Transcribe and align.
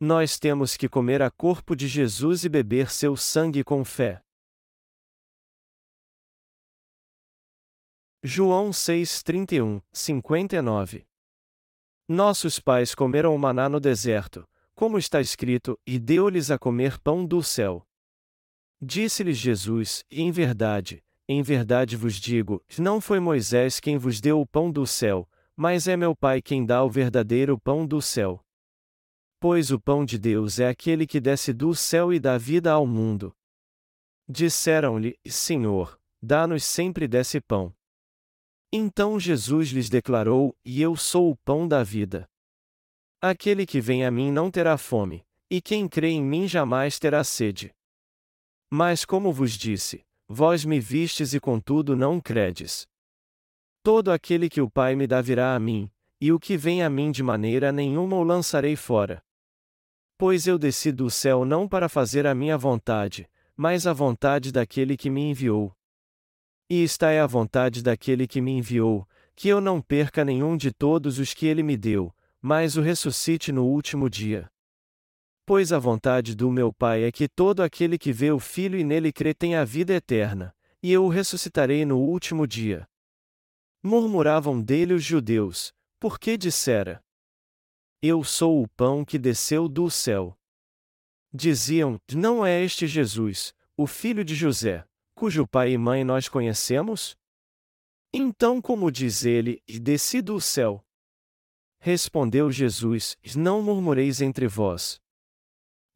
Nós 0.00 0.38
temos 0.38 0.76
que 0.76 0.88
comer 0.88 1.20
a 1.22 1.28
corpo 1.28 1.74
de 1.74 1.88
Jesus 1.88 2.44
e 2.44 2.48
beber 2.48 2.88
seu 2.88 3.16
sangue 3.16 3.64
com 3.64 3.84
fé. 3.84 4.22
João 8.22 8.70
6:31, 8.70 9.82
59 9.92 11.04
Nossos 12.06 12.60
pais 12.60 12.94
comeram 12.94 13.34
o 13.34 13.38
maná 13.38 13.68
no 13.68 13.80
deserto, 13.80 14.48
como 14.72 14.98
está 14.98 15.20
escrito, 15.20 15.76
e 15.84 15.98
deu-lhes 15.98 16.50
a 16.52 16.58
comer 16.58 17.00
pão 17.00 17.26
do 17.26 17.42
céu. 17.42 17.84
Disse-lhes 18.80 19.36
Jesus: 19.36 20.04
Em 20.08 20.30
verdade, 20.30 21.02
em 21.28 21.42
verdade 21.42 21.96
vos 21.96 22.14
digo, 22.14 22.64
não 22.78 23.00
foi 23.00 23.18
Moisés 23.18 23.80
quem 23.80 23.98
vos 23.98 24.20
deu 24.20 24.40
o 24.40 24.46
pão 24.46 24.70
do 24.70 24.86
céu, 24.86 25.28
mas 25.56 25.88
é 25.88 25.96
meu 25.96 26.14
Pai 26.14 26.40
quem 26.40 26.64
dá 26.64 26.84
o 26.84 26.88
verdadeiro 26.88 27.58
pão 27.58 27.84
do 27.84 28.00
céu. 28.00 28.44
Pois 29.40 29.70
o 29.70 29.78
pão 29.78 30.04
de 30.04 30.18
Deus 30.18 30.58
é 30.58 30.68
aquele 30.68 31.06
que 31.06 31.20
desce 31.20 31.52
do 31.52 31.74
céu 31.74 32.12
e 32.12 32.18
dá 32.18 32.36
vida 32.36 32.72
ao 32.72 32.86
mundo. 32.86 33.32
Disseram-lhe: 34.28 35.16
Senhor, 35.26 35.98
dá-nos 36.20 36.64
sempre 36.64 37.06
desse 37.06 37.40
pão. 37.40 37.72
Então 38.72 39.18
Jesus 39.18 39.68
lhes 39.68 39.88
declarou: 39.88 40.56
E 40.64 40.82
eu 40.82 40.96
sou 40.96 41.30
o 41.30 41.36
pão 41.36 41.68
da 41.68 41.82
vida. 41.82 42.28
Aquele 43.20 43.64
que 43.64 43.80
vem 43.80 44.04
a 44.04 44.10
mim 44.10 44.30
não 44.30 44.50
terá 44.50 44.76
fome, 44.76 45.24
e 45.48 45.60
quem 45.62 45.88
crê 45.88 46.08
em 46.10 46.22
mim 46.22 46.46
jamais 46.46 46.98
terá 46.98 47.24
sede. 47.24 47.74
Mas 48.70 49.04
como 49.04 49.32
vos 49.32 49.52
disse, 49.52 50.04
vós 50.28 50.64
me 50.64 50.78
vistes 50.78 51.32
e 51.32 51.40
contudo 51.40 51.96
não 51.96 52.20
credes. 52.20 52.86
Todo 53.82 54.12
aquele 54.12 54.50
que 54.50 54.60
o 54.60 54.70
Pai 54.70 54.94
me 54.94 55.06
dá 55.06 55.22
virá 55.22 55.54
a 55.54 55.58
mim, 55.58 55.90
e 56.20 56.32
o 56.32 56.38
que 56.38 56.56
vem 56.56 56.82
a 56.82 56.90
mim 56.90 57.10
de 57.10 57.22
maneira 57.22 57.72
nenhuma 57.72 58.16
o 58.16 58.22
lançarei 58.22 58.76
fora. 58.76 59.24
Pois 60.18 60.48
eu 60.48 60.58
desci 60.58 60.90
do 60.90 61.08
céu 61.08 61.44
não 61.44 61.68
para 61.68 61.88
fazer 61.88 62.26
a 62.26 62.34
minha 62.34 62.58
vontade, 62.58 63.30
mas 63.56 63.86
a 63.86 63.92
vontade 63.92 64.50
daquele 64.50 64.96
que 64.96 65.08
me 65.08 65.20
enviou. 65.22 65.72
E 66.68 66.82
esta 66.82 67.12
é 67.12 67.20
a 67.20 67.26
vontade 67.26 67.84
daquele 67.84 68.26
que 68.26 68.40
me 68.40 68.50
enviou, 68.50 69.08
que 69.36 69.46
eu 69.46 69.60
não 69.60 69.80
perca 69.80 70.24
nenhum 70.24 70.56
de 70.56 70.72
todos 70.72 71.20
os 71.20 71.32
que 71.32 71.46
ele 71.46 71.62
me 71.62 71.76
deu, 71.76 72.12
mas 72.42 72.76
o 72.76 72.82
ressuscite 72.82 73.52
no 73.52 73.64
último 73.64 74.10
dia. 74.10 74.50
Pois 75.46 75.72
a 75.72 75.78
vontade 75.78 76.34
do 76.34 76.50
meu 76.50 76.72
Pai 76.72 77.04
é 77.04 77.12
que 77.12 77.28
todo 77.28 77.62
aquele 77.62 77.96
que 77.96 78.12
vê 78.12 78.32
o 78.32 78.40
Filho 78.40 78.76
e 78.76 78.82
nele 78.82 79.12
crê 79.12 79.32
tenha 79.32 79.60
a 79.60 79.64
vida 79.64 79.94
eterna, 79.94 80.52
e 80.82 80.92
eu 80.92 81.04
o 81.04 81.08
ressuscitarei 81.08 81.84
no 81.84 81.96
último 81.96 82.44
dia. 82.44 82.88
Murmuravam 83.84 84.60
dele 84.60 84.94
os 84.94 85.04
judeus, 85.04 85.72
porque 86.00 86.36
dissera: 86.36 87.00
eu 88.00 88.22
sou 88.22 88.62
o 88.62 88.68
pão 88.68 89.04
que 89.04 89.18
desceu 89.18 89.68
do 89.68 89.90
céu. 89.90 90.38
Diziam: 91.32 92.00
Não 92.14 92.44
é 92.44 92.62
este 92.62 92.86
Jesus, 92.86 93.52
o 93.76 93.86
filho 93.86 94.24
de 94.24 94.34
José, 94.34 94.86
cujo 95.14 95.46
pai 95.46 95.72
e 95.72 95.78
mãe 95.78 96.04
nós 96.04 96.28
conhecemos? 96.28 97.16
Então, 98.12 98.62
como 98.62 98.90
diz 98.90 99.24
ele, 99.24 99.62
desci 99.68 100.22
do 100.22 100.40
céu? 100.40 100.84
Respondeu 101.80 102.50
Jesus: 102.50 103.16
Não 103.36 103.62
murmureis 103.62 104.20
entre 104.20 104.46
vós. 104.46 105.00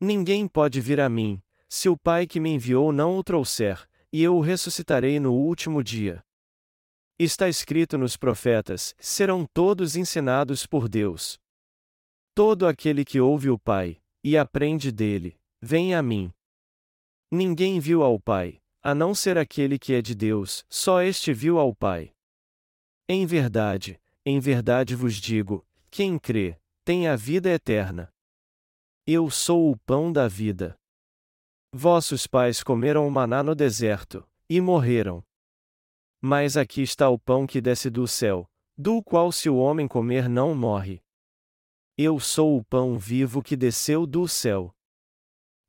Ninguém 0.00 0.48
pode 0.48 0.80
vir 0.80 1.00
a 1.00 1.08
mim, 1.08 1.41
se 1.69 1.89
o 1.89 1.97
Pai 1.97 2.27
que 2.27 2.41
me 2.41 2.50
enviou 2.50 2.92
não 2.92 3.17
o 3.17 3.23
trouxer, 3.23 3.89
e 4.12 4.23
eu 4.23 4.36
o 4.36 4.41
ressuscitarei 4.41 5.19
no 5.19 5.33
último 5.33 5.83
dia. 5.83 6.23
Está 7.19 7.48
escrito 7.48 7.97
nos 7.97 8.17
profetas: 8.17 8.95
serão 8.98 9.47
todos 9.47 9.97
ensinados 9.97 10.67
por 10.67 10.89
Deus. 10.89 11.42
Todo 12.35 12.67
aquele 12.67 13.05
que 13.05 13.21
ouve 13.21 13.51
o 13.51 13.59
Pai, 13.59 14.01
e 14.25 14.39
aprende 14.39 14.91
dele, 14.91 15.39
vem 15.61 15.95
a 15.95 16.03
mim. 16.03 16.33
Ninguém 17.31 17.79
viu 17.79 18.03
ao 18.03 18.19
Pai, 18.19 18.59
a 18.83 18.95
não 18.95 19.15
ser 19.15 19.37
aquele 19.37 19.79
que 19.79 19.93
é 19.93 20.01
de 20.01 20.15
Deus, 20.15 20.65
só 20.69 21.03
este 21.03 21.35
viu 21.35 21.59
ao 21.59 21.75
Pai. 21.75 22.15
Em 23.07 23.27
verdade, 23.27 24.01
em 24.25 24.41
verdade 24.41 24.97
vos 24.97 25.17
digo: 25.17 25.67
quem 25.91 26.19
crê, 26.19 26.57
tem 26.85 27.07
a 27.07 27.17
vida 27.17 27.51
eterna. 27.51 28.11
Eu 29.07 29.29
sou 29.29 29.71
o 29.71 29.77
pão 29.77 30.11
da 30.11 30.27
vida. 30.27 30.79
Vossos 31.75 32.27
pais 32.27 32.63
comeram 32.63 33.07
o 33.07 33.11
maná 33.11 33.42
no 33.42 33.55
deserto, 33.55 34.27
e 34.48 34.59
morreram. 34.59 35.23
Mas 36.19 36.57
aqui 36.57 36.81
está 36.81 37.11
o 37.11 37.19
pão 37.19 37.47
que 37.47 37.61
desce 37.61 37.91
do 37.91 38.09
céu, 38.09 38.48
do 38.77 39.03
qual 39.03 39.31
se 39.31 39.51
o 39.51 39.57
homem 39.57 39.87
comer 39.87 40.31
não 40.31 40.55
morre. 40.55 41.02
Eu 41.97 42.19
sou 42.19 42.57
o 42.57 42.64
pão 42.64 42.98
vivo 42.98 43.42
que 43.42 43.55
desceu 43.55 44.07
do 44.07 44.27
céu. 44.27 44.75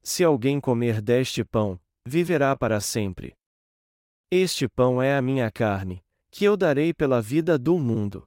Se 0.01 0.23
alguém 0.23 0.59
comer 0.59 1.01
deste 1.01 1.43
pão, 1.43 1.77
viverá 2.05 2.55
para 2.55 2.79
sempre. 2.79 3.35
Este 4.31 4.69
pão 4.69 5.01
é 5.01 5.17
a 5.17 5.21
minha 5.21 5.51
carne, 5.51 6.01
que 6.31 6.45
eu 6.45 6.55
darei 6.55 6.93
pela 6.93 7.21
vida 7.21 7.57
do 7.59 7.77
mundo. 7.77 8.25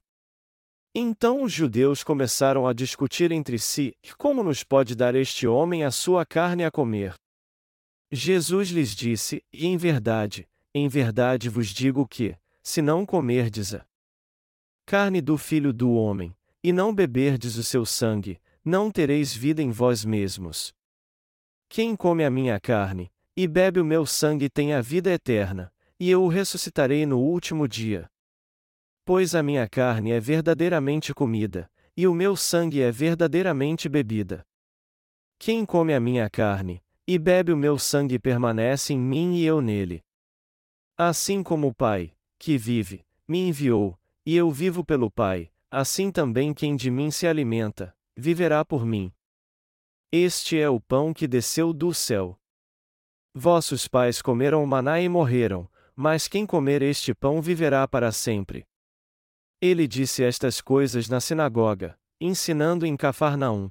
Então 0.93 1.41
os 1.41 1.51
judeus 1.51 2.03
começaram 2.03 2.67
a 2.67 2.73
discutir 2.73 3.31
entre 3.31 3.57
si: 3.57 3.95
como 4.17 4.43
nos 4.43 4.63
pode 4.63 4.95
dar 4.95 5.15
este 5.15 5.47
homem 5.47 5.83
a 5.83 5.89
sua 5.89 6.23
carne 6.23 6.63
a 6.63 6.71
comer? 6.71 7.15
Jesus 8.11 8.69
lhes 8.69 8.95
disse: 8.95 9.43
E 9.51 9.65
em 9.65 9.75
verdade, 9.75 10.47
em 10.73 10.87
verdade 10.87 11.49
vos 11.49 11.69
digo 11.69 12.07
que, 12.07 12.37
se 12.61 12.79
não 12.79 13.07
comerdes 13.07 13.73
a 13.73 13.85
carne 14.85 15.19
do 15.19 15.37
filho 15.37 15.73
do 15.73 15.91
homem, 15.91 16.33
e 16.67 16.73
não 16.73 16.93
beberdes 16.93 17.55
o 17.55 17.63
seu 17.63 17.85
sangue, 17.85 18.41
não 18.61 18.91
tereis 18.91 19.33
vida 19.33 19.61
em 19.61 19.71
vós 19.71 20.03
mesmos. 20.03 20.73
Quem 21.69 21.95
come 21.95 22.25
a 22.25 22.29
minha 22.29 22.59
carne, 22.59 23.09
e 23.37 23.47
bebe 23.47 23.79
o 23.79 23.85
meu 23.85 24.05
sangue 24.05 24.49
tem 24.49 24.73
a 24.73 24.81
vida 24.81 25.09
eterna, 25.09 25.71
e 25.97 26.09
eu 26.09 26.21
o 26.21 26.27
ressuscitarei 26.27 27.05
no 27.05 27.19
último 27.19 27.69
dia. 27.69 28.11
Pois 29.05 29.33
a 29.33 29.41
minha 29.41 29.65
carne 29.69 30.11
é 30.11 30.19
verdadeiramente 30.19 31.13
comida, 31.13 31.71
e 31.95 32.05
o 32.05 32.13
meu 32.13 32.35
sangue 32.35 32.81
é 32.81 32.91
verdadeiramente 32.91 33.87
bebida. 33.87 34.45
Quem 35.39 35.65
come 35.65 35.93
a 35.93 36.01
minha 36.01 36.29
carne, 36.29 36.83
e 37.07 37.17
bebe 37.17 37.53
o 37.53 37.57
meu 37.57 37.79
sangue 37.79 38.19
permanece 38.19 38.91
em 38.91 38.99
mim 38.99 39.35
e 39.35 39.45
eu 39.45 39.61
nele. 39.61 40.03
Assim 40.97 41.41
como 41.41 41.69
o 41.69 41.73
Pai, 41.73 42.11
que 42.37 42.57
vive, 42.57 43.05
me 43.25 43.47
enviou, 43.47 43.97
e 44.25 44.35
eu 44.35 44.51
vivo 44.51 44.83
pelo 44.83 45.09
Pai, 45.09 45.49
assim 45.69 46.11
também 46.11 46.53
quem 46.53 46.75
de 46.75 46.89
mim 46.89 47.11
se 47.11 47.27
alimenta, 47.27 47.95
viverá 48.15 48.63
por 48.63 48.85
mim. 48.85 49.13
Este 50.11 50.59
é 50.59 50.69
o 50.69 50.79
pão 50.79 51.13
que 51.13 51.27
desceu 51.27 51.73
do 51.73 51.93
céu. 51.93 52.39
Vossos 53.33 53.87
pais 53.87 54.21
comeram 54.21 54.65
maná 54.65 55.01
e 55.01 55.09
morreram, 55.09 55.69
mas 55.95 56.27
quem 56.27 56.45
comer 56.45 56.81
este 56.81 57.13
pão 57.13 57.41
viverá 57.41 57.87
para 57.87 58.11
sempre. 58.11 58.65
Ele 59.61 59.87
disse 59.87 60.23
estas 60.23 60.61
coisas 60.61 61.09
na 61.09 61.19
sinagoga, 61.19 61.99
ensinando 62.21 62.85
em 62.85 62.95
Cafarnaum. 62.95 63.69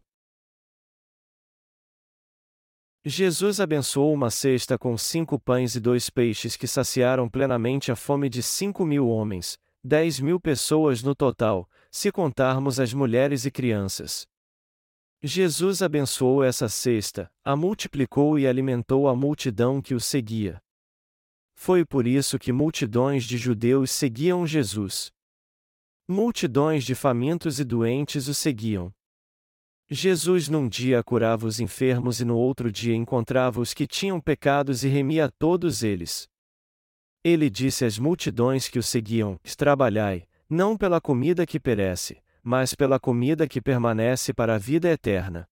Jesus 3.05 3.61
abençoou 3.61 4.13
uma 4.13 4.31
cesta 4.31 4.77
com 4.77 4.99
cinco 4.99 5.39
pães 5.39 5.77
e 5.77 5.81
dois 5.81 6.11
peixes 6.11 6.57
que 6.57 6.67
saciaram 6.67 7.29
plenamente 7.29 7.93
a 7.93 7.97
fome 7.97 8.29
de 8.29 8.43
cinco 8.43 8.85
mil 8.85 9.09
homens, 9.09 9.57
dez 9.87 10.19
mil 10.19 10.41
pessoas 10.41 11.01
no 11.01 11.15
total, 11.15 11.71
se 11.93 12.11
contarmos 12.11 12.81
as 12.81 12.93
mulheres 12.93 13.47
e 13.47 13.51
crianças. 13.53 14.27
Jesus 15.23 15.81
abençoou 15.81 16.43
essa 16.43 16.69
cesta, 16.69 17.31
a 17.45 17.55
multiplicou 17.55 18.37
e 18.37 18.47
alimentou 18.47 19.09
a 19.09 19.15
multidão 19.15 19.81
que 19.81 19.95
o 19.95 20.01
seguia. 20.01 20.61
Foi 21.55 21.85
por 21.87 22.07
isso 22.07 22.39
que 22.39 22.53
multidões 22.53 23.25
de 23.25 23.39
judeus 23.39 23.93
seguiam 23.93 24.45
Jesus. 24.45 25.11
Multidões 26.09 26.85
de 26.85 26.95
famintos 26.95 27.61
e 27.61 27.65
doentes 27.65 28.29
o 28.29 28.35
seguiam. 28.35 28.93
Jesus 29.89 30.49
num 30.49 30.69
dia 30.69 31.03
curava 31.03 31.47
os 31.47 31.61
enfermos 31.61 32.21
e 32.21 32.25
no 32.25 32.37
outro 32.37 32.73
dia 32.73 32.95
encontrava 32.95 33.61
os 33.61 33.73
que 33.73 33.87
tinham 33.87 34.21
pecados 34.21 34.83
e 34.83 34.89
remia 34.89 35.31
todos 35.39 35.85
eles. 35.85 36.29
Ele 37.29 37.51
disse 37.51 37.85
às 37.85 37.99
multidões 37.99 38.69
que 38.69 38.79
o 38.79 38.83
seguiam: 38.85 39.37
Trabalhai, 39.57 40.29
não 40.49 40.77
pela 40.77 41.01
comida 41.01 41.45
que 41.45 41.59
perece, 41.59 42.23
mas 42.41 42.73
pela 42.73 43.01
comida 43.01 43.49
que 43.49 43.61
permanece 43.61 44.33
para 44.33 44.55
a 44.55 44.59
vida 44.59 44.89
eterna. 44.89 45.45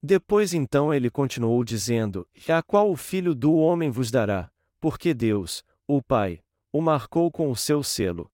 Depois 0.00 0.54
então 0.54 0.94
ele 0.94 1.10
continuou 1.10 1.64
dizendo: 1.64 2.24
A 2.48 2.62
qual 2.62 2.88
o 2.88 2.94
Filho 2.94 3.34
do 3.34 3.56
Homem 3.56 3.90
vos 3.90 4.12
dará, 4.12 4.48
porque 4.78 5.12
Deus, 5.12 5.64
o 5.88 6.00
Pai, 6.00 6.38
o 6.72 6.80
marcou 6.80 7.32
com 7.32 7.50
o 7.50 7.56
seu 7.56 7.82
selo. 7.82 8.30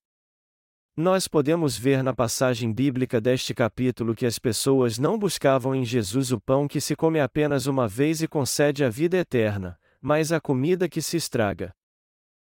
Nós 0.94 1.26
podemos 1.26 1.78
ver 1.78 2.02
na 2.02 2.12
passagem 2.12 2.70
bíblica 2.70 3.18
deste 3.18 3.54
capítulo 3.54 4.14
que 4.14 4.26
as 4.26 4.38
pessoas 4.38 4.98
não 4.98 5.18
buscavam 5.18 5.74
em 5.74 5.86
Jesus 5.86 6.30
o 6.30 6.38
pão 6.38 6.68
que 6.68 6.82
se 6.82 6.94
come 6.94 7.18
apenas 7.18 7.66
uma 7.66 7.88
vez 7.88 8.20
e 8.20 8.28
concede 8.28 8.84
a 8.84 8.90
vida 8.90 9.16
eterna, 9.16 9.78
mas 10.02 10.32
a 10.32 10.38
comida 10.38 10.86
que 10.86 11.00
se 11.00 11.16
estraga. 11.16 11.74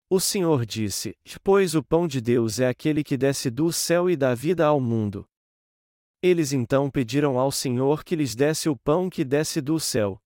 O 0.09 0.19
Senhor 0.19 0.65
disse: 0.65 1.15
Pois 1.43 1.75
o 1.75 1.83
pão 1.83 2.07
de 2.07 2.21
Deus 2.21 2.59
é 2.59 2.67
aquele 2.67 3.03
que 3.03 3.17
desce 3.17 3.49
do 3.49 3.71
céu 3.71 4.09
e 4.09 4.15
dá 4.15 4.35
vida 4.35 4.65
ao 4.65 4.79
mundo. 4.79 5.25
Eles 6.21 6.53
então 6.53 6.89
pediram 6.89 7.37
ao 7.39 7.51
Senhor 7.51 8.03
que 8.03 8.15
lhes 8.15 8.35
desse 8.35 8.69
o 8.69 8.77
pão 8.77 9.09
que 9.09 9.25
desce 9.25 9.59
do 9.59 9.79
céu. 9.79 10.19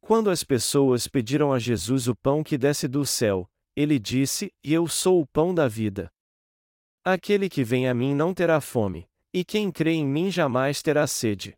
Quando 0.00 0.30
as 0.30 0.42
pessoas 0.42 1.06
pediram 1.06 1.52
a 1.52 1.58
Jesus 1.58 2.08
o 2.08 2.16
pão 2.16 2.42
que 2.42 2.58
desce 2.58 2.88
do 2.88 3.06
céu, 3.06 3.48
ele 3.76 3.98
disse: 3.98 4.52
eu 4.62 4.86
sou 4.86 5.20
o 5.20 5.26
pão 5.26 5.54
da 5.54 5.68
vida. 5.68 6.10
Aquele 7.04 7.48
que 7.48 7.64
vem 7.64 7.88
a 7.88 7.94
mim 7.94 8.14
não 8.14 8.34
terá 8.34 8.60
fome, 8.60 9.08
e 9.32 9.44
quem 9.44 9.70
crê 9.70 9.92
em 9.92 10.06
mim 10.06 10.30
jamais 10.30 10.82
terá 10.82 11.06
sede. 11.06 11.56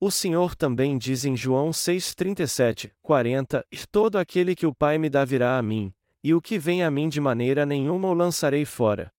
O 0.00 0.10
Senhor 0.10 0.56
também 0.56 0.96
diz 0.96 1.24
em 1.24 1.36
João 1.36 1.70
6,37, 1.70 2.90
40: 3.02 3.64
E 3.70 3.86
todo 3.86 4.16
aquele 4.16 4.56
que 4.56 4.66
o 4.66 4.74
Pai 4.74 4.96
me 4.96 5.10
dá 5.10 5.24
virá 5.24 5.58
a 5.58 5.62
mim, 5.62 5.92
e 6.22 6.34
o 6.34 6.40
que 6.40 6.58
vem 6.58 6.82
a 6.82 6.90
mim 6.90 7.08
de 7.08 7.20
maneira 7.20 7.64
nenhuma 7.64 8.08
o 8.08 8.14
lançarei 8.14 8.64
fora. 8.64 9.12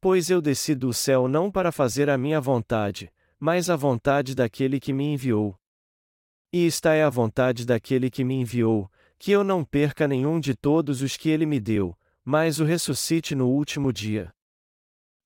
Pois 0.00 0.30
eu 0.30 0.40
desci 0.40 0.74
do 0.74 0.92
céu 0.92 1.26
não 1.26 1.50
para 1.50 1.72
fazer 1.72 2.10
a 2.10 2.18
minha 2.18 2.40
vontade, 2.40 3.12
mas 3.38 3.68
a 3.68 3.76
vontade 3.76 4.34
daquele 4.34 4.78
que 4.78 4.92
me 4.92 5.04
enviou. 5.04 5.58
E 6.52 6.66
esta 6.66 6.94
é 6.94 7.02
a 7.02 7.10
vontade 7.10 7.66
daquele 7.66 8.10
que 8.10 8.22
me 8.22 8.34
enviou, 8.34 8.90
que 9.18 9.32
eu 9.32 9.42
não 9.42 9.64
perca 9.64 10.06
nenhum 10.06 10.38
de 10.38 10.54
todos 10.54 11.02
os 11.02 11.16
que 11.16 11.28
ele 11.28 11.46
me 11.46 11.58
deu, 11.58 11.98
mas 12.24 12.60
o 12.60 12.64
ressuscite 12.64 13.34
no 13.34 13.48
último 13.48 13.92
dia. 13.92 14.32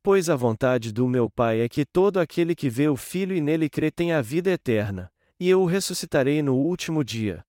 Pois 0.03 0.31
a 0.31 0.37
vontade 0.37 0.93
do 0.93 1.07
meu 1.07 1.29
Pai 1.29 1.61
é 1.61 1.69
que 1.69 1.85
todo 1.85 2.19
aquele 2.19 2.55
que 2.55 2.71
vê 2.71 2.89
o 2.89 2.97
Filho 2.97 3.37
e 3.37 3.41
nele 3.41 3.69
crê 3.69 3.91
tenha 3.91 4.19
a 4.19 4.23
vida 4.23 4.51
eterna, 4.51 5.13
e 5.39 5.49
eu 5.49 5.61
o 5.61 5.67
ressuscitarei 5.67 6.41
no 6.41 6.55
último 6.55 7.05
dia. 7.05 7.45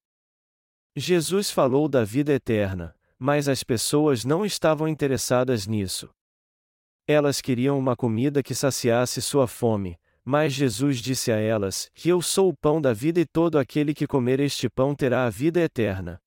Jesus 0.95 1.49
falou 1.49 1.87
da 1.87 2.03
vida 2.03 2.33
eterna, 2.33 2.95
mas 3.19 3.49
as 3.49 3.63
pessoas 3.63 4.23
não 4.23 4.45
estavam 4.45 4.87
interessadas 4.87 5.67
nisso. 5.67 6.09
Elas 7.05 7.41
queriam 7.41 7.77
uma 7.77 7.95
comida 7.95 8.41
que 8.41 8.55
saciasse 8.55 9.21
sua 9.21 9.45
fome, 9.45 9.99
mas 10.23 10.53
Jesus 10.53 10.99
disse 10.99 11.31
a 11.31 11.35
elas: 11.35 11.89
Que 11.93 12.07
eu 12.07 12.21
sou 12.21 12.49
o 12.49 12.55
pão 12.55 12.79
da 12.79 12.93
vida 12.93 13.19
e 13.19 13.25
todo 13.25 13.57
aquele 13.57 13.93
que 13.93 14.07
comer 14.07 14.39
este 14.39 14.69
pão 14.69 14.95
terá 14.95 15.25
a 15.25 15.29
vida 15.29 15.59
eterna. 15.59 16.21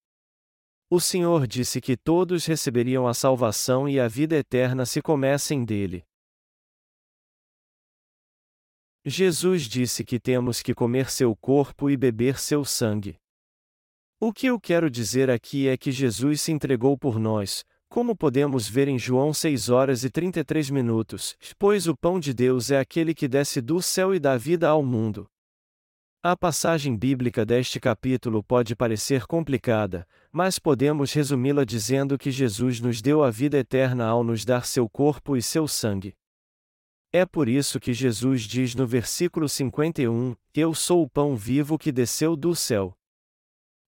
O 0.91 1.01
Senhor 1.01 1.47
disse 1.47 1.81
que 1.81 1.97
todos 1.97 2.45
receberiam 2.45 3.09
a 3.09 3.15
salvação 3.15 3.89
e 3.89 3.99
a 3.99 4.07
vida 4.07 4.37
eterna 4.37 4.85
se 4.85 5.01
comessem 5.01 5.65
dele. 5.65 6.05
Jesus 9.05 9.63
disse 9.63 10.05
que 10.05 10.21
temos 10.21 10.61
que 10.61 10.75
comer 10.75 11.11
seu 11.11 11.35
corpo 11.35 11.89
e 11.89 11.97
beber 11.97 12.39
seu 12.39 12.65
sangue. 12.65 13.22
O 14.25 14.33
que 14.33 14.47
eu 14.47 14.61
quero 14.61 14.89
dizer 14.89 15.29
aqui 15.29 15.67
é 15.67 15.77
que 15.77 15.91
Jesus 15.91 16.43
se 16.43 16.53
entregou 16.53 16.97
por 16.97 17.19
nós, 17.19 17.65
como 17.89 18.15
podemos 18.15 18.69
ver 18.69 18.87
em 18.87 18.97
João 18.97 19.35
6 19.35 19.69
horas 19.69 20.05
e 20.05 20.11
33 20.11 20.71
minutos, 20.71 21.37
pois 21.59 21.89
o 21.89 21.97
pão 21.97 22.21
de 22.21 22.33
Deus 22.33 22.71
é 22.71 22.79
aquele 22.79 23.17
que 23.17 23.27
desce 23.27 23.61
do 23.61 23.83
céu 23.83 24.15
e 24.15 24.21
dá 24.21 24.37
vida 24.37 24.69
ao 24.69 24.81
mundo. 24.81 25.27
A 26.23 26.37
passagem 26.37 26.97
bíblica 26.97 27.45
deste 27.45 27.81
capítulo 27.81 28.45
pode 28.45 28.77
parecer 28.77 29.27
complicada, 29.27 30.07
mas 30.31 30.57
podemos 30.57 31.13
resumi-la 31.13 31.65
dizendo 31.65 32.17
que 32.17 32.31
Jesus 32.31 32.79
nos 32.79 33.03
deu 33.03 33.25
a 33.25 33.31
vida 33.31 33.59
eterna 33.59 34.07
ao 34.07 34.23
nos 34.23 34.45
dar 34.45 34.67
seu 34.67 34.89
corpo 34.89 35.37
e 35.37 35.43
seu 35.43 35.67
sangue. 35.67 36.15
É 37.13 37.27
por 37.27 37.49
isso 37.49 37.81
que 37.81 37.93
Jesus 37.93 38.43
diz 38.43 38.77
no 38.77 38.87
versículo 38.87 39.49
51: 39.49 40.37
Eu 40.55 40.73
sou 40.75 41.03
o 41.03 41.11
pão 41.11 41.35
vivo 41.35 41.77
que 41.77 41.91
desceu 41.91 42.37
do 42.37 42.55
céu. 42.55 42.97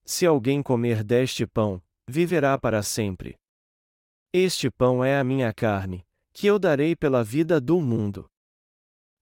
Se 0.05 0.27
alguém 0.27 0.63
comer 0.63 1.03
deste 1.03 1.47
pão, 1.47 1.83
viverá 2.07 2.59
para 2.59 2.83
sempre. 2.83 3.39
Este 4.33 4.71
pão 4.71 5.05
é 5.05 5.19
a 5.19 5.25
minha 5.25 5.53
carne, 5.53 6.05
que 6.33 6.47
eu 6.47 6.59
darei 6.59 6.95
pela 6.95 7.25
vida 7.25 7.61
do 7.61 7.81
mundo. 7.81 8.29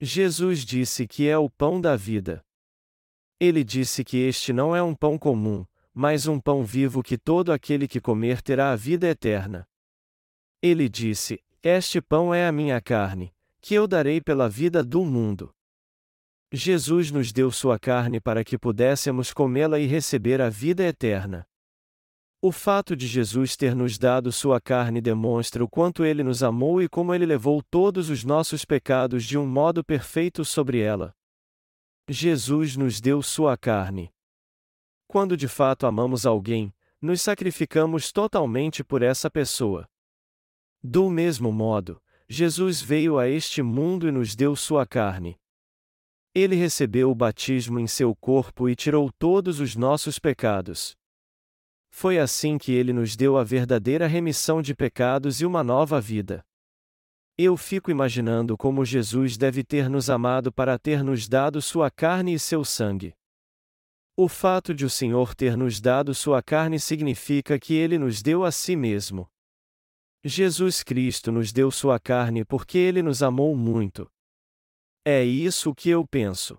Jesus 0.00 0.64
disse 0.64 1.06
que 1.06 1.28
é 1.28 1.38
o 1.38 1.48
pão 1.48 1.80
da 1.80 1.94
vida. 1.94 2.44
Ele 3.38 3.62
disse 3.62 4.02
que 4.02 4.16
este 4.16 4.52
não 4.52 4.74
é 4.74 4.82
um 4.82 4.94
pão 4.94 5.16
comum, 5.16 5.64
mas 5.94 6.26
um 6.26 6.40
pão 6.40 6.64
vivo 6.64 7.02
que 7.02 7.16
todo 7.16 7.52
aquele 7.52 7.86
que 7.86 8.00
comer 8.00 8.42
terá 8.42 8.72
a 8.72 8.76
vida 8.76 9.06
eterna. 9.06 9.68
Ele 10.60 10.88
disse: 10.88 11.40
Este 11.62 12.00
pão 12.00 12.34
é 12.34 12.46
a 12.46 12.52
minha 12.52 12.80
carne, 12.80 13.32
que 13.60 13.74
eu 13.74 13.86
darei 13.86 14.20
pela 14.20 14.48
vida 14.48 14.82
do 14.82 15.04
mundo. 15.04 15.54
Jesus 16.54 17.10
nos 17.10 17.32
deu 17.32 17.50
sua 17.50 17.78
carne 17.78 18.20
para 18.20 18.44
que 18.44 18.58
pudéssemos 18.58 19.32
comê-la 19.32 19.80
e 19.80 19.86
receber 19.86 20.38
a 20.38 20.50
vida 20.50 20.84
eterna. 20.84 21.46
O 22.42 22.52
fato 22.52 22.94
de 22.94 23.06
Jesus 23.06 23.56
ter 23.56 23.74
nos 23.74 23.96
dado 23.96 24.30
sua 24.30 24.60
carne 24.60 25.00
demonstra 25.00 25.64
o 25.64 25.68
quanto 25.68 26.04
ele 26.04 26.22
nos 26.22 26.42
amou 26.42 26.82
e 26.82 26.90
como 26.90 27.14
ele 27.14 27.24
levou 27.24 27.62
todos 27.62 28.10
os 28.10 28.22
nossos 28.22 28.66
pecados 28.66 29.24
de 29.24 29.38
um 29.38 29.46
modo 29.46 29.82
perfeito 29.82 30.44
sobre 30.44 30.80
ela. 30.80 31.14
Jesus 32.06 32.76
nos 32.76 33.00
deu 33.00 33.22
sua 33.22 33.56
carne. 33.56 34.12
Quando 35.06 35.38
de 35.38 35.48
fato 35.48 35.86
amamos 35.86 36.26
alguém, 36.26 36.74
nos 37.00 37.22
sacrificamos 37.22 38.12
totalmente 38.12 38.84
por 38.84 39.00
essa 39.00 39.30
pessoa. 39.30 39.88
Do 40.82 41.08
mesmo 41.08 41.50
modo, 41.50 42.02
Jesus 42.28 42.82
veio 42.82 43.18
a 43.18 43.26
este 43.26 43.62
mundo 43.62 44.06
e 44.06 44.12
nos 44.12 44.36
deu 44.36 44.54
sua 44.54 44.84
carne. 44.84 45.40
Ele 46.34 46.56
recebeu 46.56 47.10
o 47.10 47.14
batismo 47.14 47.78
em 47.78 47.86
seu 47.86 48.14
corpo 48.16 48.68
e 48.68 48.74
tirou 48.74 49.12
todos 49.12 49.60
os 49.60 49.76
nossos 49.76 50.18
pecados. 50.18 50.96
Foi 51.90 52.18
assim 52.18 52.56
que 52.56 52.72
ele 52.72 52.90
nos 52.90 53.14
deu 53.14 53.36
a 53.36 53.44
verdadeira 53.44 54.06
remissão 54.06 54.62
de 54.62 54.74
pecados 54.74 55.42
e 55.42 55.46
uma 55.46 55.62
nova 55.62 56.00
vida. 56.00 56.42
Eu 57.36 57.54
fico 57.56 57.90
imaginando 57.90 58.56
como 58.56 58.84
Jesus 58.84 59.36
deve 59.36 59.62
ter 59.62 59.90
nos 59.90 60.08
amado 60.08 60.50
para 60.50 60.78
ter 60.78 61.04
nos 61.04 61.28
dado 61.28 61.60
sua 61.60 61.90
carne 61.90 62.32
e 62.32 62.38
seu 62.38 62.64
sangue. 62.64 63.14
O 64.16 64.26
fato 64.26 64.74
de 64.74 64.86
o 64.86 64.90
Senhor 64.90 65.34
ter 65.34 65.54
nos 65.54 65.80
dado 65.80 66.14
sua 66.14 66.42
carne 66.42 66.80
significa 66.80 67.58
que 67.58 67.74
ele 67.74 67.98
nos 67.98 68.22
deu 68.22 68.42
a 68.42 68.50
si 68.50 68.74
mesmo. 68.74 69.28
Jesus 70.24 70.82
Cristo 70.82 71.30
nos 71.30 71.52
deu 71.52 71.70
sua 71.70 71.98
carne 71.98 72.42
porque 72.42 72.78
ele 72.78 73.02
nos 73.02 73.22
amou 73.22 73.54
muito. 73.54 74.10
É 75.04 75.24
isso 75.24 75.74
que 75.74 75.90
eu 75.90 76.06
penso. 76.06 76.56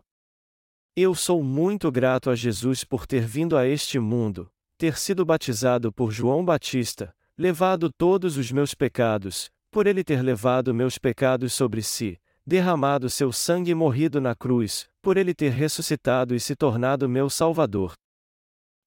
Eu 0.98 1.16
sou 1.16 1.42
muito 1.42 1.90
grato 1.90 2.30
a 2.30 2.36
Jesus 2.36 2.84
por 2.84 3.08
ter 3.08 3.26
vindo 3.26 3.56
a 3.56 3.66
este 3.66 3.98
mundo, 3.98 4.52
ter 4.78 4.98
sido 4.98 5.24
batizado 5.24 5.94
por 5.94 6.12
João 6.12 6.44
Batista, 6.44 7.16
levado 7.38 7.90
todos 7.90 8.36
os 8.36 8.52
meus 8.52 8.74
pecados, 8.76 9.50
por 9.72 9.88
ele 9.88 10.04
ter 10.04 10.22
levado 10.22 10.74
meus 10.74 10.98
pecados 10.98 11.54
sobre 11.54 11.82
si, 11.82 12.20
derramado 12.46 13.10
seu 13.10 13.32
sangue 13.32 13.72
e 13.72 13.76
morrido 13.76 14.20
na 14.20 14.36
cruz, 14.36 14.90
por 15.02 15.16
ele 15.16 15.34
ter 15.34 15.54
ressuscitado 15.54 16.36
e 16.36 16.40
se 16.40 16.54
tornado 16.54 17.08
meu 17.08 17.30
Salvador. 17.30 17.94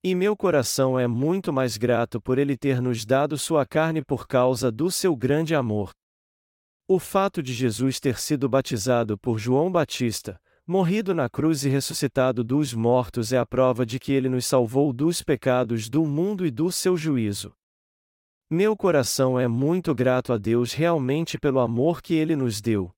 E 0.04 0.14
meu 0.14 0.36
coração 0.36 1.00
é 1.00 1.06
muito 1.06 1.50
mais 1.50 1.78
grato 1.78 2.20
por 2.20 2.36
ele 2.36 2.58
ter 2.58 2.82
nos 2.82 3.06
dado 3.06 3.38
sua 3.38 3.64
carne 3.64 4.04
por 4.04 4.28
causa 4.28 4.70
do 4.70 4.90
seu 4.90 5.16
grande 5.16 5.54
amor. 5.54 5.92
O 6.88 7.00
fato 7.00 7.42
de 7.42 7.52
Jesus 7.52 7.98
ter 7.98 8.16
sido 8.16 8.48
batizado 8.48 9.18
por 9.18 9.40
João 9.40 9.72
Batista, 9.72 10.40
morrido 10.64 11.12
na 11.12 11.28
cruz 11.28 11.64
e 11.64 11.68
ressuscitado 11.68 12.44
dos 12.44 12.72
mortos 12.72 13.32
é 13.32 13.38
a 13.38 13.44
prova 13.44 13.84
de 13.84 13.98
que 13.98 14.12
ele 14.12 14.28
nos 14.28 14.46
salvou 14.46 14.92
dos 14.92 15.20
pecados 15.20 15.88
do 15.88 16.06
mundo 16.06 16.46
e 16.46 16.50
do 16.50 16.70
seu 16.70 16.96
juízo. 16.96 17.52
Meu 18.48 18.76
coração 18.76 19.36
é 19.36 19.48
muito 19.48 19.92
grato 19.96 20.32
a 20.32 20.38
Deus 20.38 20.72
realmente 20.72 21.36
pelo 21.36 21.58
amor 21.58 22.00
que 22.00 22.14
ele 22.14 22.36
nos 22.36 22.60
deu. 22.60 22.94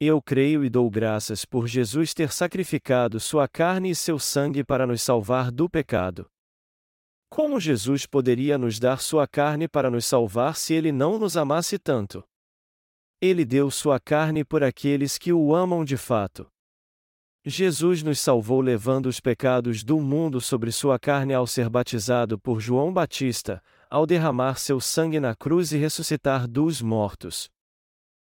Eu 0.00 0.22
creio 0.22 0.64
e 0.64 0.70
dou 0.70 0.88
graças 0.88 1.44
por 1.44 1.66
Jesus 1.66 2.14
ter 2.14 2.32
sacrificado 2.32 3.20
sua 3.20 3.46
carne 3.46 3.90
e 3.90 3.94
seu 3.94 4.18
sangue 4.18 4.64
para 4.64 4.86
nos 4.86 5.02
salvar 5.02 5.50
do 5.50 5.68
pecado. 5.68 6.26
Como 7.28 7.60
Jesus 7.60 8.06
poderia 8.06 8.56
nos 8.56 8.78
dar 8.78 9.02
sua 9.02 9.28
carne 9.28 9.68
para 9.68 9.90
nos 9.90 10.06
salvar 10.06 10.56
se 10.56 10.72
ele 10.72 10.92
não 10.92 11.18
nos 11.18 11.36
amasse 11.36 11.78
tanto? 11.78 12.24
Ele 13.20 13.44
deu 13.44 13.70
sua 13.70 13.98
carne 13.98 14.44
por 14.44 14.62
aqueles 14.62 15.16
que 15.16 15.32
o 15.32 15.54
amam 15.54 15.84
de 15.84 15.96
fato. 15.96 16.46
Jesus 17.48 18.02
nos 18.02 18.18
salvou 18.18 18.60
levando 18.60 19.06
os 19.06 19.20
pecados 19.20 19.84
do 19.84 20.00
mundo 20.00 20.40
sobre 20.40 20.72
sua 20.72 20.98
carne 20.98 21.32
ao 21.32 21.46
ser 21.46 21.70
batizado 21.70 22.38
por 22.38 22.60
João 22.60 22.92
Batista, 22.92 23.62
ao 23.88 24.04
derramar 24.04 24.58
seu 24.58 24.80
sangue 24.80 25.20
na 25.20 25.34
cruz 25.34 25.70
e 25.70 25.76
ressuscitar 25.76 26.48
dos 26.48 26.82
mortos. 26.82 27.48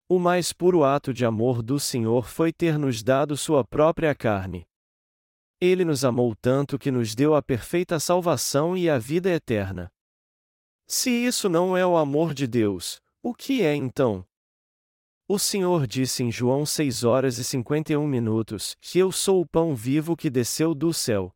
O 0.06 0.18
mais 0.18 0.52
puro 0.52 0.85
ato 0.85 1.12
de 1.12 1.25
amor 1.25 1.62
do 1.62 1.80
Senhor 1.80 2.26
foi 2.26 2.52
ter 2.52 2.78
nos 2.78 3.02
dado 3.02 3.35
sua 3.35 3.64
própria 3.64 4.14
carne. 4.14 4.66
Ele 5.61 5.85
nos 5.85 6.04
amou 6.04 6.37
tanto 6.37 6.78
que 6.78 6.90
nos 6.90 7.14
deu 7.14 7.35
a 7.35 7.42
perfeita 7.42 7.99
salvação 7.99 8.76
e 8.76 8.88
a 8.88 8.99
vida 8.99 9.30
eterna. 9.30 9.90
Se 10.87 11.11
isso 11.11 11.49
não 11.49 11.76
é 11.76 11.85
o 11.85 11.97
amor 11.97 12.32
de 12.32 12.47
Deus, 12.47 13.00
o 13.23 13.35
que 13.35 13.62
é 13.62 13.75
então? 13.75 14.27
O 15.30 15.38
Senhor 15.38 15.87
disse 15.87 16.23
em 16.23 16.32
João 16.32 16.64
6 16.64 17.04
horas 17.04 17.37
e 17.37 17.44
51 17.44 18.06
minutos: 18.08 18.75
Que 18.80 18.99
eu 18.99 19.12
sou 19.12 19.42
o 19.42 19.47
pão 19.47 19.75
vivo 19.75 20.16
que 20.16 20.30
desceu 20.30 20.75
do 20.75 20.90
céu. 20.94 21.30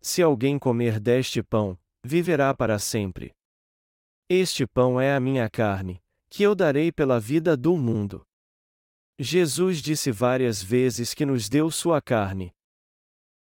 Se 0.00 0.20
alguém 0.20 0.58
comer 0.58 0.98
deste 0.98 1.40
pão, 1.40 1.78
viverá 2.04 2.52
para 2.52 2.76
sempre. 2.76 3.32
Este 4.28 4.66
pão 4.66 5.00
é 5.00 5.14
a 5.14 5.20
minha 5.20 5.48
carne, 5.48 6.02
que 6.28 6.42
eu 6.42 6.56
darei 6.56 6.90
pela 6.90 7.20
vida 7.20 7.56
do 7.56 7.76
mundo. 7.76 8.26
Jesus 9.16 9.80
disse 9.80 10.10
várias 10.10 10.60
vezes 10.60 11.14
que 11.14 11.24
nos 11.24 11.48
deu 11.48 11.70
sua 11.70 12.02
carne. 12.02 12.52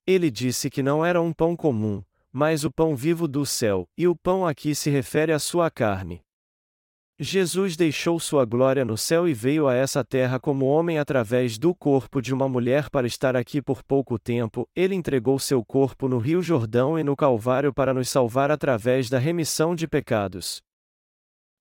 Ele 0.06 0.30
disse 0.30 0.70
que 0.70 0.84
não 0.84 1.04
era 1.04 1.22
um 1.22 1.32
pão 1.32 1.56
comum, 1.56 2.04
mas 2.30 2.66
o 2.66 2.72
pão 2.72 2.94
vivo 2.94 3.26
do 3.26 3.46
céu, 3.46 3.88
e 3.98 4.06
o 4.06 4.18
pão 4.18 4.46
aqui 4.46 4.76
se 4.76 4.90
refere 4.90 5.32
à 5.32 5.40
sua 5.40 5.72
carne. 5.72 6.25
Jesus 7.18 7.78
deixou 7.78 8.20
sua 8.20 8.44
glória 8.44 8.84
no 8.84 8.98
céu 8.98 9.26
e 9.26 9.34
veio 9.34 9.70
a 9.70 9.74
essa 9.74 10.04
terra 10.04 10.38
como 10.38 10.66
homem 10.66 11.00
através 11.00 11.58
do 11.58 11.74
corpo 11.74 12.22
de 12.22 12.34
uma 12.34 12.50
mulher 12.50 12.90
para 12.90 13.08
estar 13.08 13.38
aqui 13.38 13.62
por 13.62 13.82
pouco 13.82 14.20
tempo. 14.20 14.68
Ele 14.76 14.96
entregou 14.96 15.40
seu 15.40 15.64
corpo 15.64 16.10
no 16.10 16.18
Rio 16.18 16.42
Jordão 16.42 17.00
e 17.00 17.06
no 17.06 17.16
Calvário 17.16 17.74
para 17.74 17.94
nos 17.94 18.10
salvar 18.10 18.52
através 18.52 19.10
da 19.10 19.18
remissão 19.18 19.74
de 19.74 19.88
pecados. 19.88 20.62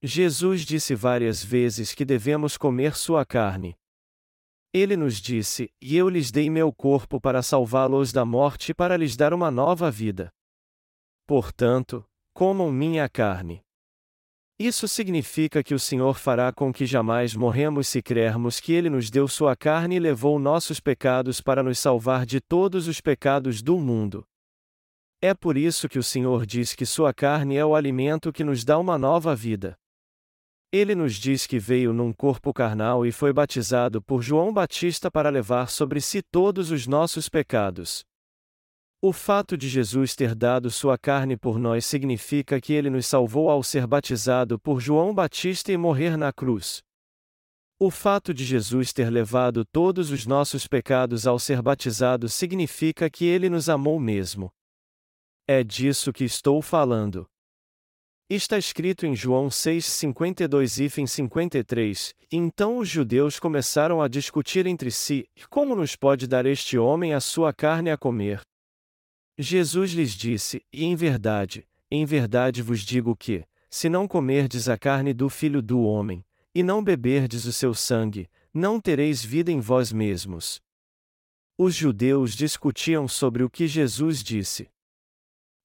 Jesus 0.03 0.63
disse 0.63 0.93
várias 0.93 1.43
vezes 1.45 1.95
que 1.95 2.05
devemos 2.05 2.57
comer 2.57 2.97
sua 2.97 3.25
carne. 3.25 3.77
Ele 4.73 4.97
nos 4.97 5.21
disse: 5.21 5.71
E 5.81 5.97
eu 5.97 6.09
lhes 6.09 6.33
dei 6.33 6.51
meu 6.51 6.73
corpo 6.73 7.21
para 7.21 7.43
salvá-los 7.43 8.13
da 8.13 8.25
morte 8.25 8.73
e 8.73 8.75
para 8.75 8.97
lhes 8.97 9.17
dar 9.17 9.33
uma 9.33 9.53
nova 9.53 9.89
vida. 9.89 10.33
Portanto, 11.29 12.05
comam 12.35 12.73
minha 12.73 13.09
carne. 13.09 13.63
Isso 14.59 14.87
significa 14.87 15.65
que 15.65 15.75
o 15.75 15.79
Senhor 15.81 16.17
fará 16.17 16.53
com 16.53 16.73
que 16.73 16.87
jamais 16.87 17.35
morremos 17.35 17.89
se 17.89 18.01
crermos 18.01 18.61
que 18.61 18.73
Ele 18.73 18.89
nos 18.89 19.11
deu 19.11 19.27
Sua 19.27 19.57
carne 19.57 19.97
e 19.97 19.99
levou 19.99 20.39
nossos 20.39 20.79
pecados 20.79 21.41
para 21.41 21.61
nos 21.61 21.79
salvar 21.79 22.25
de 22.25 22.41
todos 22.41 22.87
os 22.87 23.01
pecados 23.01 23.61
do 23.61 23.77
mundo. 23.79 24.25
É 25.21 25.35
por 25.35 25.57
isso 25.57 25.89
que 25.89 25.99
o 25.99 26.05
Senhor 26.05 26.47
diz 26.47 26.73
que 26.73 26.87
Sua 26.87 27.13
carne 27.13 27.57
é 27.57 27.65
o 27.65 27.75
alimento 27.75 28.33
que 28.33 28.45
nos 28.45 28.65
dá 28.65 28.79
uma 28.79 28.97
nova 28.97 29.35
vida. 29.35 29.77
Ele 30.71 30.95
nos 30.95 31.15
diz 31.15 31.49
que 31.49 31.59
veio 31.59 31.93
num 31.93 32.13
corpo 32.13 32.53
carnal 32.53 33.05
e 33.05 33.11
foi 33.11 33.33
batizado 33.33 34.01
por 34.01 34.23
João 34.23 34.53
Batista 34.53 35.11
para 35.11 35.31
levar 35.31 35.69
sobre 35.69 36.01
si 36.01 36.23
todos 36.23 36.71
os 36.71 36.87
nossos 36.87 37.29
pecados. 37.29 38.05
O 39.07 39.13
fato 39.13 39.55
de 39.55 39.69
Jesus 39.69 40.17
ter 40.17 40.35
dado 40.35 40.71
sua 40.71 40.97
carne 40.97 41.37
por 41.37 41.59
nós 41.59 41.85
significa 41.85 42.59
que 42.59 42.73
ele 42.73 42.89
nos 42.89 43.07
salvou 43.07 43.51
ao 43.51 43.63
ser 43.63 43.87
batizado 43.87 44.59
por 44.59 44.81
João 44.81 45.15
Batista 45.15 45.71
e 45.71 45.77
morrer 45.77 46.17
na 46.17 46.33
cruz. 46.33 46.83
O 47.79 47.91
fato 47.91 48.33
de 48.33 48.47
Jesus 48.47 48.95
ter 48.95 49.11
levado 49.11 49.63
todos 49.63 50.11
os 50.11 50.25
nossos 50.25 50.67
pecados 50.67 51.27
ao 51.27 51.39
ser 51.39 51.61
batizado 51.61 52.31
significa 52.31 53.11
que 53.11 53.27
ele 53.27 53.51
nos 53.51 53.69
amou 53.69 54.01
mesmo. 54.01 54.51
É 55.47 55.63
disso 55.63 56.11
que 56.11 56.25
estou 56.25 56.63
falando. 56.63 57.27
Está 58.31 58.57
escrito 58.57 59.05
em 59.05 59.15
João 59.15 59.51
6:52 59.51 60.79
e 60.81 61.07
53. 61.07 62.15
Então 62.33 62.79
os 62.79 62.89
judeus 62.89 63.39
começaram 63.39 64.01
a 64.01 64.09
discutir 64.09 64.65
entre 64.65 64.91
si: 64.91 65.29
como 65.51 65.77
nos 65.77 65.95
pode 65.95 66.27
dar 66.27 66.47
este 66.47 66.79
homem 66.79 67.13
a 67.13 67.21
sua 67.21 67.53
carne 67.53 67.91
a 67.91 67.99
comer? 67.99 68.41
Jesus 69.39 69.93
lhes 69.93 70.13
disse: 70.13 70.65
E 70.73 70.85
em 70.85 70.95
verdade, 70.95 71.67
em 71.91 72.05
verdade 72.05 72.63
vos 72.63 72.81
digo 72.81 73.17
que, 73.17 73.45
se 73.69 73.89
não 73.89 74.07
comerdes 74.07 74.69
a 74.69 74.79
carne 74.79 75.13
do 75.13 75.29
Filho 75.29 75.61
do 75.61 75.83
Homem, 75.83 76.25
e 76.55 76.63
não 76.63 76.83
beberdes 76.83 77.45
o 77.45 77.53
seu 77.53 77.75
sangue, 77.75 78.29
não 78.53 78.81
tereis 78.81 79.25
vida 79.25 79.51
em 79.51 79.59
vós 79.59 79.93
mesmos. 79.93 80.63
Os 81.59 81.75
judeus 81.75 82.35
discutiam 82.35 83.09
sobre 83.09 83.43
o 83.43 83.51
que 83.51 83.67
Jesus 83.67 84.23
disse. 84.23 84.69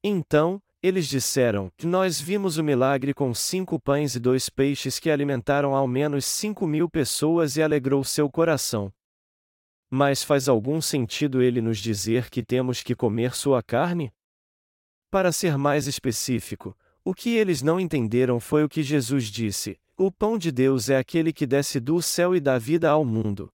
Então, 0.04 0.62
eles 0.82 1.08
disseram: 1.08 1.72
Nós 1.84 2.20
vimos 2.20 2.58
o 2.58 2.64
milagre 2.64 3.14
com 3.14 3.34
cinco 3.34 3.80
pães 3.80 4.16
e 4.16 4.20
dois 4.20 4.50
peixes 4.50 4.98
que 4.98 5.12
alimentaram 5.12 5.76
ao 5.76 5.88
menos 5.88 6.26
cinco 6.26 6.66
mil 6.66 6.90
pessoas 6.90 7.58
e 7.58 7.62
alegrou 7.62 8.04
seu 8.04 8.30
coração. 8.30 8.92
Mas 9.90 10.24
faz 10.24 10.48
algum 10.48 10.80
sentido 10.80 11.42
ele 11.42 11.62
nos 11.62 11.80
dizer 11.80 12.30
que 12.30 12.44
temos 12.44 12.84
que 12.84 12.96
comer 12.96 13.36
sua 13.36 13.64
carne? 13.64 14.14
Para 15.10 15.32
ser 15.32 15.58
mais 15.58 15.88
específico, 15.88 16.78
o 17.04 17.14
que 17.14 17.36
eles 17.36 17.62
não 17.62 17.80
entenderam 17.80 18.40
foi 18.40 18.64
o 18.64 18.70
que 18.70 18.84
Jesus 18.84 19.26
disse: 19.26 19.80
o 19.98 20.12
pão 20.12 20.38
de 20.38 20.52
Deus 20.52 20.90
é 20.90 20.98
aquele 20.98 21.34
que 21.34 21.46
desce 21.48 21.80
do 21.80 22.02
céu 22.02 22.36
e 22.36 22.40
dá 22.40 22.58
vida 22.58 22.90
ao 22.90 23.04
mundo. 23.04 23.52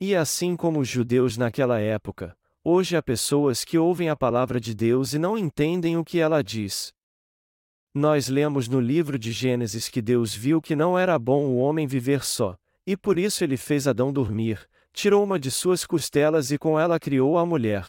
E 0.00 0.14
assim 0.16 0.56
como 0.56 0.80
os 0.80 0.88
judeus 0.88 1.36
naquela 1.36 1.78
época, 1.78 2.36
hoje 2.64 2.96
há 2.96 3.02
pessoas 3.02 3.64
que 3.64 3.78
ouvem 3.78 4.08
a 4.08 4.16
palavra 4.16 4.58
de 4.58 4.74
Deus 4.74 5.12
e 5.12 5.18
não 5.18 5.38
entendem 5.38 5.96
o 5.96 6.04
que 6.04 6.18
ela 6.18 6.42
diz. 6.42 6.92
Nós 7.94 8.28
lemos 8.28 8.66
no 8.66 8.80
livro 8.80 9.16
de 9.16 9.30
Gênesis 9.30 9.88
que 9.88 10.02
Deus 10.02 10.34
viu 10.34 10.60
que 10.60 10.74
não 10.74 10.98
era 10.98 11.16
bom 11.18 11.44
o 11.44 11.58
homem 11.58 11.86
viver 11.86 12.24
só, 12.24 12.56
e 12.84 12.96
por 12.96 13.16
isso 13.18 13.44
ele 13.44 13.56
fez 13.56 13.86
Adão 13.86 14.12
dormir, 14.12 14.68
tirou 14.94 15.24
uma 15.24 15.38
de 15.38 15.50
suas 15.50 15.84
costelas 15.84 16.52
e 16.52 16.56
com 16.56 16.78
ela 16.78 17.00
criou 17.00 17.36
a 17.36 17.44
mulher. 17.44 17.86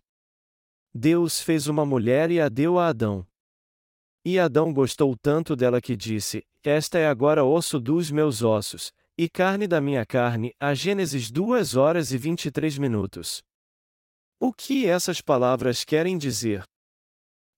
Deus 0.94 1.40
fez 1.40 1.68
uma 1.68 1.86
mulher 1.86 2.32
e 2.32 2.42
a 2.42 2.50
deu 2.50 2.80
a 2.80 2.88
Adão. 2.88 3.26
E 4.26 4.40
Adão 4.40 4.74
gostou 4.74 5.16
tanto 5.16 5.56
dela 5.56 5.80
que 5.80 5.96
disse: 5.96 6.44
Esta 6.64 6.98
é 6.98 7.08
agora 7.08 7.46
osso 7.46 7.80
dos 7.80 8.10
meus 8.10 8.42
ossos, 8.42 8.92
e 9.16 9.30
carne 9.30 9.68
da 9.68 9.80
minha 9.80 10.04
carne. 10.06 10.54
A 10.60 10.74
Gênesis 10.74 11.30
2 11.30 11.76
horas 11.76 12.12
e 12.12 12.18
23 12.18 12.80
minutos. 12.80 13.44
O 14.40 14.52
que 14.52 14.88
essas 14.88 15.22
palavras 15.22 15.84
querem 15.84 16.18
dizer? 16.18 16.64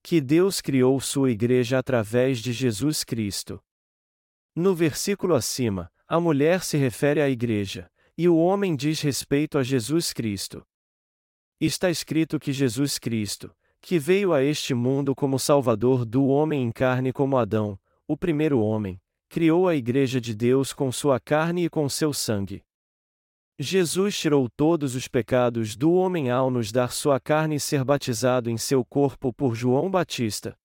Que 0.04 0.20
Deus 0.20 0.60
criou 0.62 1.00
sua 1.00 1.32
igreja 1.32 1.80
através 1.80 2.40
de 2.40 2.52
Jesus 2.52 3.04
Cristo. 3.04 3.62
No 4.54 4.76
versículo 4.76 5.36
acima, 5.36 5.90
a 6.08 6.20
mulher 6.20 6.64
se 6.64 6.78
refere 6.78 7.22
à 7.22 7.30
igreja, 7.30 7.90
e 8.18 8.28
o 8.28 8.36
homem 8.36 8.76
diz 8.76 9.00
respeito 9.02 9.58
a 9.58 9.64
Jesus 9.64 10.12
Cristo. 10.12 10.66
Está 11.62 11.90
escrito 11.90 12.40
que 12.40 12.52
Jesus 12.52 12.98
Cristo, 12.98 13.56
que 13.80 14.00
veio 14.00 14.34
a 14.34 14.44
este 14.44 14.74
mundo 14.74 15.14
como 15.14 15.38
Salvador 15.38 16.04
do 16.04 16.26
homem 16.26 16.64
em 16.64 16.72
carne 16.72 17.14
como 17.14 17.38
Adão, 17.38 17.80
o 18.08 18.18
primeiro 18.18 18.60
homem, 18.60 19.00
criou 19.30 19.68
a 19.68 19.76
Igreja 19.76 20.20
de 20.20 20.34
Deus 20.34 20.74
com 20.74 20.92
sua 20.92 21.20
carne 21.20 21.66
e 21.66 21.70
com 21.70 21.88
seu 21.88 22.12
sangue. 22.12 22.64
Jesus 23.60 24.18
tirou 24.18 24.48
todos 24.50 24.96
os 24.96 25.08
pecados 25.08 25.76
do 25.76 25.92
homem 25.94 26.30
ao 26.30 26.50
nos 26.50 26.72
dar 26.72 26.92
sua 26.92 27.20
carne 27.20 27.56
e 27.56 27.60
ser 27.60 27.84
batizado 27.84 28.50
em 28.50 28.58
seu 28.58 28.86
corpo 28.86 29.34
por 29.34 29.56
João 29.56 29.90
Batista. 29.90 30.56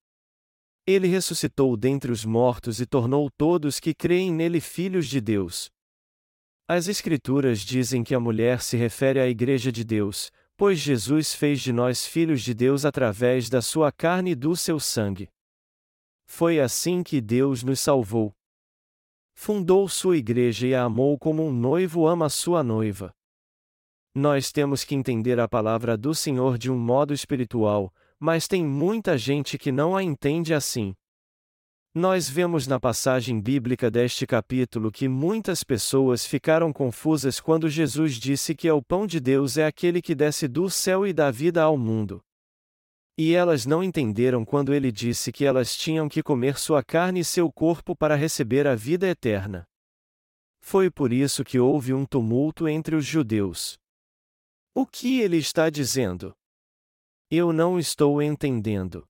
Ele 0.87 1.07
ressuscitou 1.07 1.77
dentre 1.77 2.13
os 2.13 2.25
mortos 2.25 2.81
e 2.81 2.87
tornou 2.87 3.31
todos 3.31 3.79
que 3.79 3.95
creem 3.95 4.33
nele 4.33 4.61
filhos 4.61 5.07
de 5.07 5.21
Deus. 5.21 5.71
As 6.75 6.89
Escrituras 6.89 7.61
dizem 7.61 8.03
que 8.03 8.15
a 8.15 8.19
mulher 8.19 8.63
se 8.63 8.79
refere 8.79 9.21
à 9.21 9.29
Igreja 9.29 9.71
de 9.71 9.85
Deus, 9.85 10.33
pois 10.57 10.79
Jesus 10.79 11.35
fez 11.35 11.61
de 11.61 11.71
nós 11.71 12.07
filhos 12.07 12.41
de 12.41 12.55
Deus 12.55 12.87
através 12.87 13.51
da 13.51 13.61
sua 13.61 13.93
carne 13.93 14.31
e 14.31 14.35
do 14.35 14.57
seu 14.57 14.81
sangue. 14.81 15.29
Foi 16.25 16.59
assim 16.59 17.03
que 17.03 17.21
Deus 17.21 17.63
nos 17.63 17.79
salvou. 17.79 18.33
Fundou 19.35 19.87
sua 19.87 20.17
igreja 20.17 20.67
e 20.67 20.75
a 20.75 20.85
amou 20.85 21.19
como 21.19 21.47
um 21.47 21.53
noivo 21.53 22.07
ama 22.07 22.31
sua 22.31 22.63
noiva. 22.63 23.13
Nós 24.15 24.51
temos 24.51 24.83
que 24.83 24.95
entender 24.95 25.39
a 25.39 25.47
palavra 25.47 25.95
do 25.95 26.15
Senhor 26.15 26.57
de 26.57 26.71
um 26.71 26.79
modo 26.79 27.13
espiritual, 27.13 27.93
mas 28.19 28.49
tem 28.49 28.65
muita 28.65 29.19
gente 29.19 29.59
que 29.59 29.71
não 29.71 29.95
a 29.95 30.03
entende 30.03 30.55
assim. 30.55 30.95
Nós 31.95 32.27
vemos 32.27 32.67
na 32.67 32.81
passagem 32.81 33.39
bíblica 33.39 33.91
deste 33.91 34.27
capítulo 34.27 34.91
que 34.91 35.07
muitas 35.09 35.63
pessoas 35.63 36.25
ficaram 36.25 36.73
confusas 36.73 37.39
quando 37.39 37.69
Jesus 37.69 38.15
disse 38.15 38.55
que 38.55 38.67
é 38.67 38.73
o 38.73 38.81
pão 38.81 39.07
de 39.07 39.21
Deus 39.21 39.59
é 39.59 39.67
aquele 39.67 40.01
que 40.01 40.15
desce 40.15 40.49
do 40.49 40.71
céu 40.71 41.07
e 41.07 41.13
dá 41.13 41.31
vida 41.31 41.63
ao 41.63 41.77
mundo. 41.77 42.25
E 43.19 43.35
elas 43.35 43.67
não 43.67 43.85
entenderam 43.85 44.43
quando 44.43 44.73
ele 44.73 44.91
disse 44.91 45.31
que 45.31 45.45
elas 45.45 45.77
tinham 45.77 46.09
que 46.09 46.23
comer 46.23 46.59
sua 46.59 46.83
carne 46.83 47.21
e 47.21 47.25
seu 47.25 47.53
corpo 47.53 47.95
para 47.95 48.17
receber 48.17 48.67
a 48.67 48.75
vida 48.75 49.07
eterna. 49.07 49.69
Foi 50.63 50.91
por 50.91 51.13
isso 51.13 51.45
que 51.45 51.59
houve 51.59 51.93
um 51.93 52.07
tumulto 52.07 52.67
entre 52.67 52.97
os 52.97 53.05
judeus. 53.05 53.77
O 54.75 54.87
que 54.87 55.21
ele 55.21 55.37
está 55.37 55.69
dizendo? 55.69 56.33
Eu 57.31 57.53
não 57.53 57.79
estou 57.79 58.23
entendendo. 58.23 59.07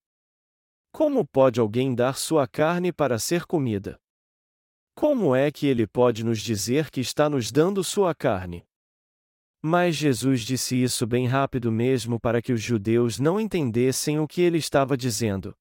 Como 0.93 1.27
pode 1.27 1.59
alguém 1.59 1.95
dar 1.95 2.17
sua 2.17 2.47
carne 2.47 2.93
para 2.93 3.19
ser 3.19 3.47
comida? 3.47 3.99
Como 4.95 5.35
é 5.35 5.51
que 5.51 5.67
ele 5.67 5.87
pode 5.87 6.23
nos 6.23 6.39
dizer 6.39 6.91
que 6.91 7.01
está 7.01 7.31
nos 7.31 7.51
dando 7.51 7.83
sua 7.83 8.15
carne? 8.15 8.63
Mas 9.63 9.97
Jesus 9.97 10.43
disse 10.43 10.81
isso 10.81 11.07
bem 11.07 11.27
rápido 11.27 11.73
mesmo 11.73 12.21
para 12.21 12.43
que 12.43 12.53
os 12.53 12.61
judeus 12.61 13.19
não 13.19 13.41
entendessem 13.41 14.21
o 14.21 14.29
que 14.29 14.43
ele 14.43 14.59
estava 14.59 14.95
dizendo. 14.95 15.57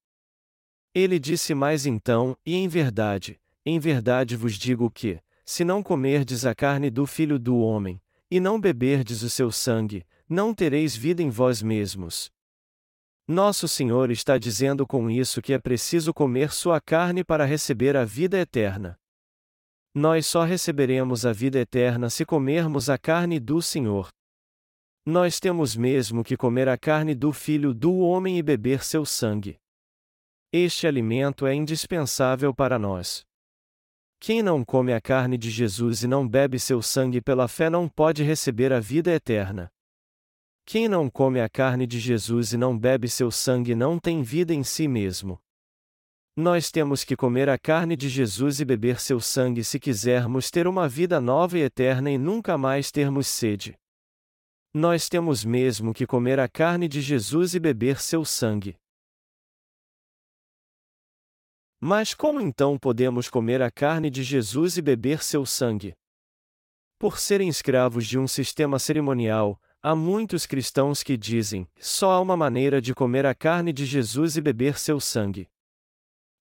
Ele 0.94 1.18
disse 1.18 1.56
mais 1.56 1.86
então: 1.86 2.36
E 2.46 2.56
em 2.56 2.68
verdade, 2.68 3.40
em 3.66 3.80
verdade 3.80 4.36
vos 4.36 4.56
digo 4.56 4.92
que, 4.92 5.22
se 5.46 5.64
não 5.64 5.82
comerdes 5.82 6.46
a 6.46 6.54
carne 6.54 6.90
do 6.90 7.06
filho 7.06 7.40
do 7.40 7.58
homem, 7.58 8.02
e 8.30 8.38
não 8.38 8.60
beberdes 8.60 9.22
o 9.22 9.30
seu 9.30 9.50
sangue, 9.50 10.06
não 10.28 10.54
tereis 10.54 10.94
vida 10.94 11.24
em 11.24 11.30
vós 11.30 11.62
mesmos. 11.62 12.30
Nosso 13.28 13.68
Senhor 13.68 14.12
está 14.12 14.38
dizendo 14.38 14.86
com 14.86 15.10
isso 15.10 15.42
que 15.42 15.54
é 15.54 15.60
preciso 15.60 16.14
comer 16.14 16.52
sua 16.52 16.82
carne 16.82 17.24
para 17.24 17.46
receber 17.46 17.96
a 17.96 18.04
vida 18.04 18.38
eterna. 18.38 18.98
Nós 19.94 20.26
só 20.26 20.44
receberemos 20.44 21.26
a 21.26 21.34
vida 21.34 21.60
eterna 21.60 22.10
se 22.10 22.26
comermos 22.26 22.90
a 22.90 22.98
carne 22.98 23.40
do 23.40 23.62
Senhor. 23.62 24.10
Nós 25.06 25.40
temos 25.40 25.76
mesmo 25.76 26.24
que 26.24 26.38
comer 26.38 26.70
a 26.70 26.78
carne 26.78 27.16
do 27.16 27.34
Filho 27.34 27.74
do 27.74 27.98
Homem 28.00 28.38
e 28.38 28.44
beber 28.44 28.84
seu 28.84 29.06
sangue. 29.06 29.58
Este 30.54 30.86
alimento 30.86 31.46
é 31.46 31.54
indispensável 31.54 32.54
para 32.54 32.78
nós. 32.78 33.24
Quem 34.20 34.44
não 34.44 34.64
come 34.64 34.94
a 34.94 35.02
carne 35.02 35.38
de 35.38 35.50
Jesus 35.50 36.04
e 36.04 36.08
não 36.08 36.28
bebe 36.28 36.60
seu 36.60 36.82
sangue 36.82 37.20
pela 37.20 37.48
fé 37.48 37.70
não 37.70 37.90
pode 37.90 38.22
receber 38.22 38.72
a 38.72 38.80
vida 38.80 39.12
eterna. 39.12 39.72
Quem 40.66 40.88
não 40.88 41.10
come 41.10 41.42
a 41.42 41.50
carne 41.50 41.86
de 41.86 42.00
Jesus 42.00 42.54
e 42.54 42.58
não 42.58 42.78
bebe 42.78 43.08
seu 43.08 43.32
sangue 43.32 43.76
não 43.76 44.00
tem 44.00 44.22
vida 44.22 44.54
em 44.54 44.64
si 44.64 44.88
mesmo. 44.88 45.40
Nós 46.36 46.72
temos 46.72 47.04
que 47.04 47.16
comer 47.16 47.50
a 47.50 47.58
carne 47.58 47.96
de 47.96 48.08
Jesus 48.08 48.62
e 48.62 48.66
beber 48.66 49.00
seu 49.00 49.20
sangue 49.20 49.64
se 49.64 49.80
quisermos 49.80 50.50
ter 50.50 50.66
uma 50.66 50.88
vida 50.88 51.20
nova 51.20 51.58
e 51.58 51.62
eterna 51.62 52.10
e 52.10 52.18
nunca 52.18 52.58
mais 52.58 52.90
termos 52.90 53.28
sede. 53.28 53.78
Nós 54.74 55.10
temos 55.10 55.44
mesmo 55.44 55.94
que 55.94 56.08
comer 56.08 56.40
a 56.40 56.48
carne 56.48 56.88
de 56.88 57.02
Jesus 57.02 57.54
e 57.54 57.60
beber 57.60 58.00
seu 58.00 58.24
sangue. 58.24 58.78
Mas 61.84 62.14
como 62.14 62.40
então 62.40 62.78
podemos 62.78 63.28
comer 63.28 63.62
a 63.62 63.70
carne 63.70 64.10
de 64.10 64.24
Jesus 64.24 64.78
e 64.78 64.82
beber 64.82 65.22
seu 65.22 65.46
sangue? 65.46 65.94
Por 66.98 67.20
serem 67.20 67.50
escravos 67.50 68.08
de 68.08 68.18
um 68.18 68.28
sistema 68.28 68.80
cerimonial, 68.80 69.60
há 69.82 69.96
muitos 69.96 70.46
cristãos 70.46 71.04
que 71.04 71.18
dizem: 71.18 71.68
só 71.80 72.12
há 72.12 72.20
uma 72.20 72.38
maneira 72.38 72.82
de 72.82 72.94
comer 72.94 73.26
a 73.26 73.34
carne 73.34 73.74
de 73.74 73.86
Jesus 73.86 74.38
e 74.38 74.42
beber 74.42 74.78
seu 74.78 75.00
sangue. 75.00 75.50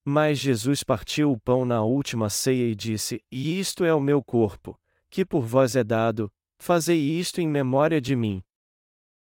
Mas 0.05 0.39
Jesus 0.39 0.83
partiu 0.83 1.31
o 1.31 1.39
pão 1.39 1.65
na 1.65 1.83
última 1.83 2.29
ceia 2.31 2.71
e 2.71 2.75
disse: 2.75 3.23
E 3.31 3.59
isto 3.59 3.85
é 3.85 3.95
o 3.95 4.01
meu 4.01 4.23
corpo, 4.23 4.79
que 5.09 5.25
por 5.25 5.43
vós 5.43 5.77
é 5.77 5.85
dado, 5.85 6.33
fazei 6.59 6.99
isto 6.99 7.41
em 7.41 7.49
memória 7.49 8.01
de 8.01 8.17
mim. 8.17 8.43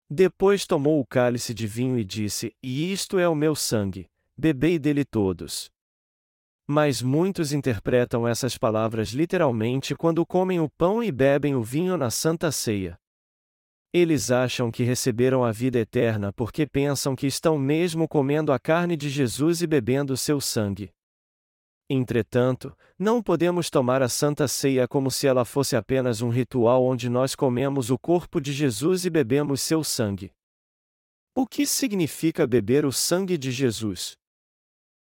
Depois 0.09 0.65
tomou 0.65 0.99
o 0.99 1.05
cálice 1.05 1.53
de 1.53 1.67
vinho 1.67 1.97
e 1.97 2.03
disse: 2.03 2.55
E 2.61 2.91
isto 2.91 3.19
é 3.19 3.27
o 3.27 3.35
meu 3.35 3.55
sangue, 3.55 4.09
bebei 4.37 4.79
dele 4.79 5.05
todos. 5.05 5.71
Mas 6.67 7.01
muitos 7.01 7.51
interpretam 7.51 8.27
essas 8.27 8.55
palavras 8.55 9.09
literalmente 9.09 9.95
quando 9.95 10.23
comem 10.23 10.59
o 10.59 10.69
pão 10.69 11.03
e 11.03 11.11
bebem 11.11 11.55
o 11.55 11.63
vinho 11.63 11.97
na 11.97 12.11
Santa 12.11 12.51
Ceia. 12.51 12.99
Eles 13.91 14.29
acham 14.29 14.69
que 14.69 14.84
receberam 14.84 15.43
a 15.43 15.51
vida 15.51 15.79
eterna 15.79 16.31
porque 16.31 16.67
pensam 16.67 17.15
que 17.15 17.25
estão 17.25 17.58
mesmo 17.58 18.08
comendo 18.08 18.51
a 18.51 18.60
carne 18.60 18.96
de 18.96 19.10
Jesus 19.10 19.63
e 19.63 19.67
bebendo 19.67 20.15
seu 20.15 20.39
sangue. 20.39 20.91
Entretanto, 21.89 22.77
não 23.00 23.19
podemos 23.24 23.72
tomar 23.72 24.03
a 24.03 24.08
Santa 24.08 24.48
Ceia 24.48 24.88
como 24.88 25.10
se 25.10 25.25
ela 25.25 25.43
fosse 25.43 25.75
apenas 25.75 26.22
um 26.22 26.29
ritual 26.29 26.86
onde 26.86 27.10
nós 27.10 27.34
comemos 27.34 27.89
o 27.89 27.98
corpo 27.98 28.39
de 28.39 28.53
Jesus 28.53 29.05
e 29.05 29.10
bebemos 29.10 29.60
seu 29.60 29.84
sangue. 29.84 30.31
O 31.34 31.48
que 31.48 31.65
significa 31.65 32.46
beber 32.46 32.86
o 32.86 32.91
sangue 32.91 33.39
de 33.39 33.50
Jesus? 33.50 34.15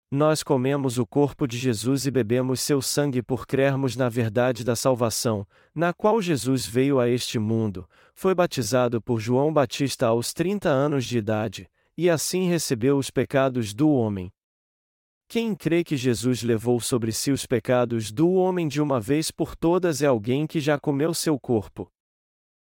Nós 0.10 0.42
comemos 0.42 0.98
o 0.98 1.06
corpo 1.06 1.46
de 1.46 1.58
Jesus 1.58 2.06
e 2.06 2.12
bebemos 2.12 2.62
seu 2.62 2.82
sangue 2.82 3.22
por 3.22 3.46
crermos 3.46 3.98
na 3.98 4.08
verdade 4.08 4.64
da 4.64 4.74
salvação, 4.74 5.46
na 5.76 5.92
qual 5.92 6.22
Jesus 6.22 6.66
veio 6.66 7.02
a 7.02 7.10
este 7.10 7.38
mundo, 7.38 7.86
foi 8.18 8.34
batizado 8.34 9.00
por 9.00 9.20
João 9.20 9.54
Batista 9.54 10.08
aos 10.08 10.34
30 10.34 10.68
anos 10.68 11.06
de 11.06 11.20
idade, 11.20 11.70
e 11.96 12.10
assim 12.10 12.48
recebeu 12.48 12.98
os 12.98 13.12
pecados 13.12 13.76
do 13.76 13.92
homem. 13.92 14.34
Quem 15.28 15.54
crê 15.54 15.84
que 15.84 15.96
Jesus 15.96 16.42
levou 16.42 16.80
sobre 16.80 17.12
si 17.12 17.32
os 17.32 17.46
pecados 17.46 18.12
do 18.12 18.32
homem 18.32 18.68
de 18.68 18.82
uma 18.82 19.00
vez 19.00 19.30
por 19.30 19.56
todas 19.56 20.02
é 20.02 20.08
alguém 20.08 20.48
que 20.48 20.60
já 20.60 20.80
comeu 20.80 21.14
seu 21.14 21.40
corpo. 21.40 21.92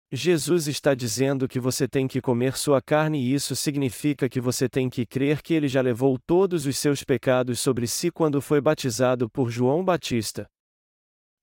Jesus 0.10 0.70
está 0.70 0.96
dizendo 0.96 1.46
que 1.46 1.60
você 1.60 1.90
tem 1.90 2.08
que 2.08 2.22
comer 2.22 2.56
sua 2.56 2.82
carne 2.82 3.20
e 3.20 3.34
isso 3.34 3.54
significa 3.54 4.30
que 4.30 4.40
você 4.40 4.70
tem 4.70 4.90
que 4.90 5.06
crer 5.06 5.42
que 5.42 5.54
ele 5.54 5.68
já 5.68 5.82
levou 5.82 6.18
todos 6.26 6.66
os 6.66 6.78
seus 6.78 7.04
pecados 7.04 7.60
sobre 7.60 7.86
si 7.86 8.10
quando 8.10 8.42
foi 8.42 8.62
batizado 8.62 9.30
por 9.30 9.52
João 9.52 9.84
Batista. 9.84 10.50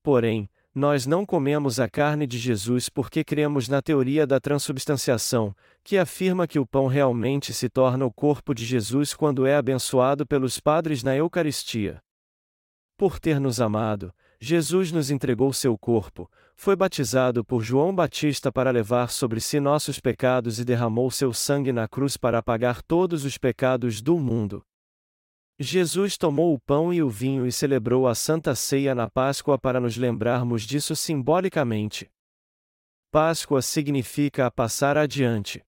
Porém, 0.03 0.49
nós 0.81 1.05
não 1.05 1.27
comemos 1.27 1.79
a 1.79 1.91
carne 1.91 2.27
de 2.27 2.39
Jesus 2.39 2.89
porque 2.89 3.23
cremos 3.23 3.69
na 3.69 3.83
teoria 3.83 4.27
da 4.27 4.41
transubstanciação, 4.41 5.55
que 5.85 5.99
afirma 5.99 6.47
que 6.47 6.59
o 6.59 6.67
pão 6.67 6.87
realmente 6.87 7.53
se 7.53 7.69
torna 7.69 8.07
o 8.07 8.11
corpo 8.11 8.55
de 8.55 8.65
Jesus 8.65 9.13
quando 9.13 9.47
é 9.47 9.55
abençoado 9.55 10.27
pelos 10.27 10.59
padres 10.59 11.03
na 11.03 11.15
Eucaristia. 11.15 12.01
Por 12.97 13.19
ter 13.19 13.39
nos 13.39 13.61
amado, 13.61 14.11
Jesus 14.41 14.91
nos 14.91 15.11
entregou 15.11 15.53
seu 15.53 15.77
corpo, 15.77 16.31
foi 16.57 16.75
batizado 16.75 17.45
por 17.45 17.63
João 17.63 17.95
Batista 17.95 18.51
para 18.51 18.71
levar 18.71 19.11
sobre 19.11 19.39
si 19.39 19.61
nossos 19.61 20.01
pecados 20.01 20.59
e 20.59 20.65
derramou 20.65 21.11
seu 21.11 21.35
sangue 21.35 21.73
na 21.73 21.87
cruz 21.87 22.17
para 22.17 22.39
apagar 22.39 22.81
todos 22.81 23.27
os 23.27 23.37
pecados 23.37 24.01
do 24.01 24.19
mundo. 24.19 24.65
Jesus 25.63 26.17
tomou 26.17 26.55
o 26.55 26.59
pão 26.59 26.91
e 26.91 27.03
o 27.03 27.11
vinho 27.11 27.47
e 27.47 27.53
celebrou 27.53 28.09
a 28.09 28.15
Santa 28.15 28.55
Ceia 28.55 28.95
na 28.95 29.11
Páscoa 29.11 29.59
para 29.59 29.79
nos 29.79 29.95
lembrarmos 29.95 30.63
disso 30.63 30.97
simbolicamente. 30.97 32.11
Páscoa 33.11 33.61
significa 33.61 34.47
a 34.47 34.51
passar 34.51 34.97
adiante. 34.97 35.63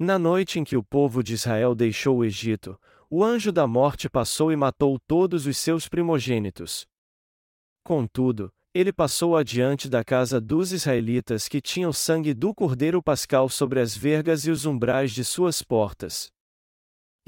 Na 0.00 0.18
noite 0.18 0.58
em 0.58 0.64
que 0.64 0.76
o 0.76 0.82
povo 0.82 1.22
de 1.22 1.34
Israel 1.34 1.76
deixou 1.76 2.18
o 2.18 2.24
Egito, 2.24 2.76
o 3.08 3.22
anjo 3.22 3.52
da 3.52 3.68
morte 3.68 4.10
passou 4.10 4.50
e 4.50 4.56
matou 4.56 4.98
todos 5.06 5.46
os 5.46 5.56
seus 5.56 5.86
primogênitos. 5.86 6.84
Contudo, 7.84 8.52
ele 8.74 8.92
passou 8.92 9.36
adiante 9.36 9.88
da 9.88 10.02
casa 10.02 10.40
dos 10.40 10.72
israelitas 10.72 11.46
que 11.46 11.60
tinham 11.60 11.92
sangue 11.92 12.34
do 12.34 12.52
cordeiro 12.52 13.00
pascal 13.00 13.48
sobre 13.48 13.78
as 13.78 13.96
vergas 13.96 14.44
e 14.44 14.50
os 14.50 14.66
umbrais 14.66 15.12
de 15.12 15.24
suas 15.24 15.62
portas. 15.62 16.32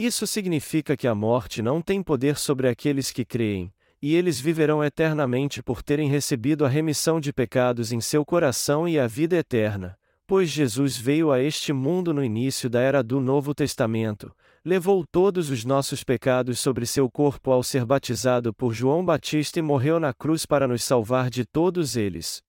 Isso 0.00 0.26
significa 0.26 0.96
que 0.96 1.06
a 1.06 1.14
morte 1.14 1.60
não 1.60 1.82
tem 1.82 2.02
poder 2.02 2.38
sobre 2.38 2.66
aqueles 2.66 3.10
que 3.10 3.22
creem, 3.22 3.70
e 4.00 4.14
eles 4.14 4.40
viverão 4.40 4.82
eternamente 4.82 5.62
por 5.62 5.82
terem 5.82 6.08
recebido 6.08 6.64
a 6.64 6.70
remissão 6.70 7.20
de 7.20 7.34
pecados 7.34 7.92
em 7.92 8.00
seu 8.00 8.24
coração 8.24 8.88
e 8.88 8.98
a 8.98 9.06
vida 9.06 9.36
eterna, 9.36 9.98
pois 10.26 10.48
Jesus 10.48 10.96
veio 10.96 11.30
a 11.30 11.42
este 11.42 11.70
mundo 11.70 12.14
no 12.14 12.24
início 12.24 12.70
da 12.70 12.80
era 12.80 13.02
do 13.02 13.20
Novo 13.20 13.54
Testamento, 13.54 14.34
levou 14.64 15.04
todos 15.06 15.50
os 15.50 15.66
nossos 15.66 16.02
pecados 16.02 16.58
sobre 16.58 16.86
seu 16.86 17.10
corpo 17.10 17.50
ao 17.50 17.62
ser 17.62 17.84
batizado 17.84 18.54
por 18.54 18.72
João 18.72 19.04
Batista 19.04 19.58
e 19.58 19.62
morreu 19.62 20.00
na 20.00 20.14
cruz 20.14 20.46
para 20.46 20.66
nos 20.66 20.82
salvar 20.82 21.28
de 21.28 21.44
todos 21.44 21.94
eles. 21.94 22.42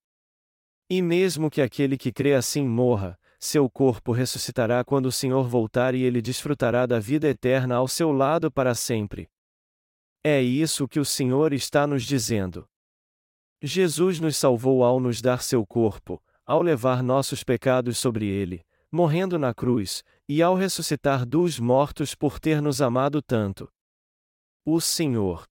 E 0.90 1.02
mesmo 1.02 1.50
que 1.50 1.62
aquele 1.62 1.98
que 1.98 2.14
crê 2.14 2.34
assim 2.34 2.66
morra, 2.66 3.20
seu 3.44 3.68
corpo 3.68 4.12
ressuscitará 4.12 4.84
quando 4.84 5.08
o 5.08 5.12
Senhor 5.12 5.48
voltar 5.48 5.96
e 5.96 6.04
ele 6.04 6.22
desfrutará 6.22 6.86
da 6.86 7.00
vida 7.00 7.28
eterna 7.28 7.76
ao 7.76 7.88
seu 7.88 8.12
lado 8.12 8.52
para 8.52 8.76
sempre. 8.76 9.28
É 10.24 10.40
isso 10.40 10.88
que 10.88 11.00
o 11.00 11.06
Senhor 11.06 11.52
está 11.52 11.88
nos 11.88 12.04
dizendo. 12.04 12.70
Jesus 13.60 14.20
nos 14.20 14.38
salvou 14.38 14.84
ao 14.84 15.00
nos 15.00 15.22
dar 15.22 15.42
seu 15.42 15.66
corpo, 15.66 16.22
ao 16.46 16.62
levar 16.62 17.02
nossos 17.02 17.44
pecados 17.44 17.98
sobre 17.98 18.28
ele, 18.28 18.64
morrendo 18.92 19.40
na 19.40 19.56
cruz, 19.56 20.04
e 20.30 20.44
ao 20.44 20.54
ressuscitar 20.54 21.26
dos 21.26 21.60
mortos 21.60 22.14
por 22.14 22.40
ter 22.40 22.62
nos 22.62 22.80
amado 22.80 23.24
tanto. 23.24 23.68
O 24.64 24.80
Senhor 24.80 25.48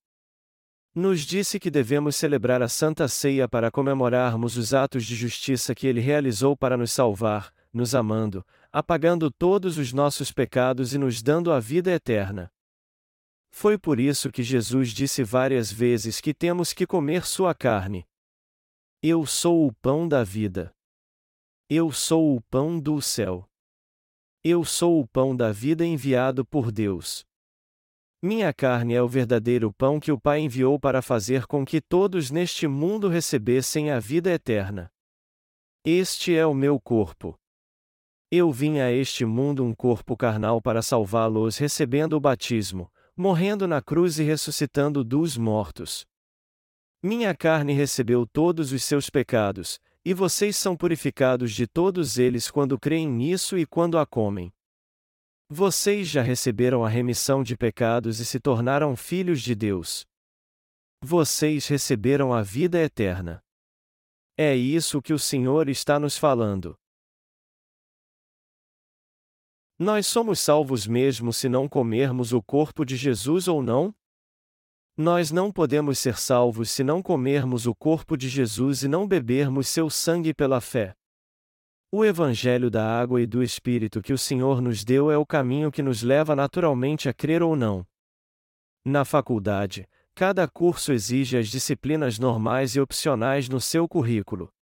nos 0.95 1.23
disse 1.23 1.59
que 1.59 1.71
devemos 1.71 2.15
celebrar 2.15 2.63
a 2.63 2.69
Santa 2.69 3.09
Ceia 3.09 3.49
para 3.49 3.71
comemorarmos 3.71 4.57
os 4.57 4.75
atos 4.75 5.05
de 5.05 5.17
justiça 5.17 5.75
que 5.75 5.87
ele 5.87 6.01
realizou 6.01 6.57
para 6.57 6.77
nos 6.77 6.93
salvar, 6.93 7.53
nos 7.73 7.95
amando, 7.95 8.45
apagando 8.73 9.31
todos 9.31 9.79
os 9.79 9.93
nossos 9.93 10.33
pecados 10.33 10.95
e 10.95 10.99
nos 10.99 11.23
dando 11.23 11.53
a 11.53 11.61
vida 11.61 11.91
eterna. 11.91 12.51
Foi 13.51 13.77
por 13.77 13.99
isso 13.99 14.31
que 14.31 14.43
Jesus 14.43 14.91
disse 14.91 15.25
várias 15.25 15.73
vezes 15.73 16.21
que 16.21 16.33
temos 16.33 16.73
que 16.73 16.87
comer 16.87 17.27
sua 17.27 17.55
carne. 17.55 18.07
Eu 19.03 19.27
sou 19.27 19.67
o 19.67 19.73
pão 19.75 20.07
da 20.07 20.23
vida. 20.23 20.73
Eu 21.69 21.91
sou 21.91 22.37
o 22.37 22.41
pão 22.43 22.79
do 22.79 23.01
céu. 23.01 23.49
Eu 24.45 24.65
sou 24.65 25.01
o 25.01 25.07
pão 25.07 25.37
da 25.37 25.53
vida 25.53 25.85
enviado 25.85 26.45
por 26.45 26.71
Deus. 26.71 27.25
Minha 28.23 28.53
carne 28.53 28.93
é 28.93 29.03
o 29.03 29.09
verdadeiro 29.09 29.73
pão 29.73 29.99
que 29.99 30.13
o 30.13 30.21
Pai 30.21 30.41
enviou 30.41 30.79
para 30.79 31.01
fazer 31.01 31.47
com 31.47 31.65
que 31.65 31.81
todos 31.81 32.31
neste 32.31 32.67
mundo 32.67 33.09
recebessem 33.09 33.91
a 33.91 33.99
vida 33.99 34.31
eterna. 34.31 34.91
Este 35.83 36.35
é 36.35 36.47
o 36.47 36.53
meu 36.53 36.79
corpo. 36.79 37.40
Eu 38.33 38.53
vim 38.53 38.79
a 38.79 38.93
este 38.93 39.25
mundo 39.25 39.65
um 39.65 39.75
corpo 39.75 40.17
carnal 40.17 40.63
para 40.63 40.83
salvá-los 40.83 41.59
recebendo 41.59 42.13
o 42.13 42.21
batismo, 42.21 42.89
morrendo 43.17 43.67
na 43.67 43.83
cruz 43.83 44.21
e 44.21 44.23
ressuscitando 44.23 45.03
dos 45.03 45.37
mortos. 45.37 46.07
Minha 47.03 47.35
carne 47.35 47.73
recebeu 47.73 48.25
todos 48.25 48.71
os 48.71 48.85
seus 48.85 49.11
pecados, 49.11 49.81
e 50.05 50.15
vocês 50.15 50.57
são 50.57 50.77
purificados 50.77 51.53
de 51.53 51.67
todos 51.67 52.19
eles 52.19 52.49
quando 52.49 52.79
creem 52.79 53.09
nisso 53.09 53.59
e 53.59 53.67
quando 53.67 53.99
a 53.99 54.07
comem. 54.07 54.53
Vocês 55.49 56.07
já 56.07 56.23
receberam 56.23 56.85
a 56.85 56.89
remissão 56.89 57.43
de 57.43 57.57
pecados 57.57 58.21
e 58.21 58.25
se 58.25 58.39
tornaram 58.39 58.95
filhos 58.95 59.43
de 59.43 59.57
Deus. 59.57 60.07
Vocês 61.03 61.67
receberam 61.67 62.33
a 62.33 62.43
vida 62.43 62.79
eterna. 62.79 63.43
É 64.39 64.55
isso 64.55 65.03
que 65.03 65.13
o 65.13 65.19
Senhor 65.19 65.69
está 65.69 65.99
nos 65.99 66.17
falando. 66.17 66.80
Nós 69.83 70.07
somos 70.07 70.39
salvos 70.41 70.87
mesmo 70.87 71.33
se 71.33 71.49
não 71.49 71.67
comermos 71.67 72.35
o 72.35 72.43
corpo 72.43 72.85
de 72.85 72.97
Jesus 72.97 73.49
ou 73.49 73.63
não? 73.63 73.95
Nós 74.95 75.31
não 75.31 75.51
podemos 75.51 75.99
ser 75.99 76.19
salvos 76.19 76.71
se 76.71 76.85
não 76.85 77.01
comermos 77.01 77.67
o 77.67 77.75
corpo 77.75 78.15
de 78.15 78.29
Jesus 78.29 78.83
e 78.83 78.89
não 78.89 79.09
bebermos 79.09 79.69
seu 79.69 79.89
sangue 79.89 80.35
pela 80.35 80.61
fé. 80.61 80.95
O 81.91 82.05
Evangelho 82.05 82.71
da 82.71 83.01
água 83.01 83.23
e 83.23 83.27
do 83.27 83.43
Espírito 83.43 84.03
que 84.03 84.13
o 84.13 84.19
Senhor 84.19 84.61
nos 84.61 84.85
deu 84.85 85.11
é 85.11 85.17
o 85.17 85.25
caminho 85.25 85.73
que 85.73 85.83
nos 85.83 86.03
leva 86.03 86.37
naturalmente 86.37 87.09
a 87.09 87.15
crer 87.15 87.43
ou 87.43 87.57
não. 87.57 87.83
Na 88.85 89.03
faculdade, 89.03 89.89
cada 90.15 90.47
curso 90.47 90.93
exige 90.93 91.39
as 91.39 91.49
disciplinas 91.49 92.19
normais 92.19 92.77
e 92.77 92.81
opcionais 92.83 93.49
no 93.49 93.59
seu 93.59 93.89
currículo. 93.89 94.53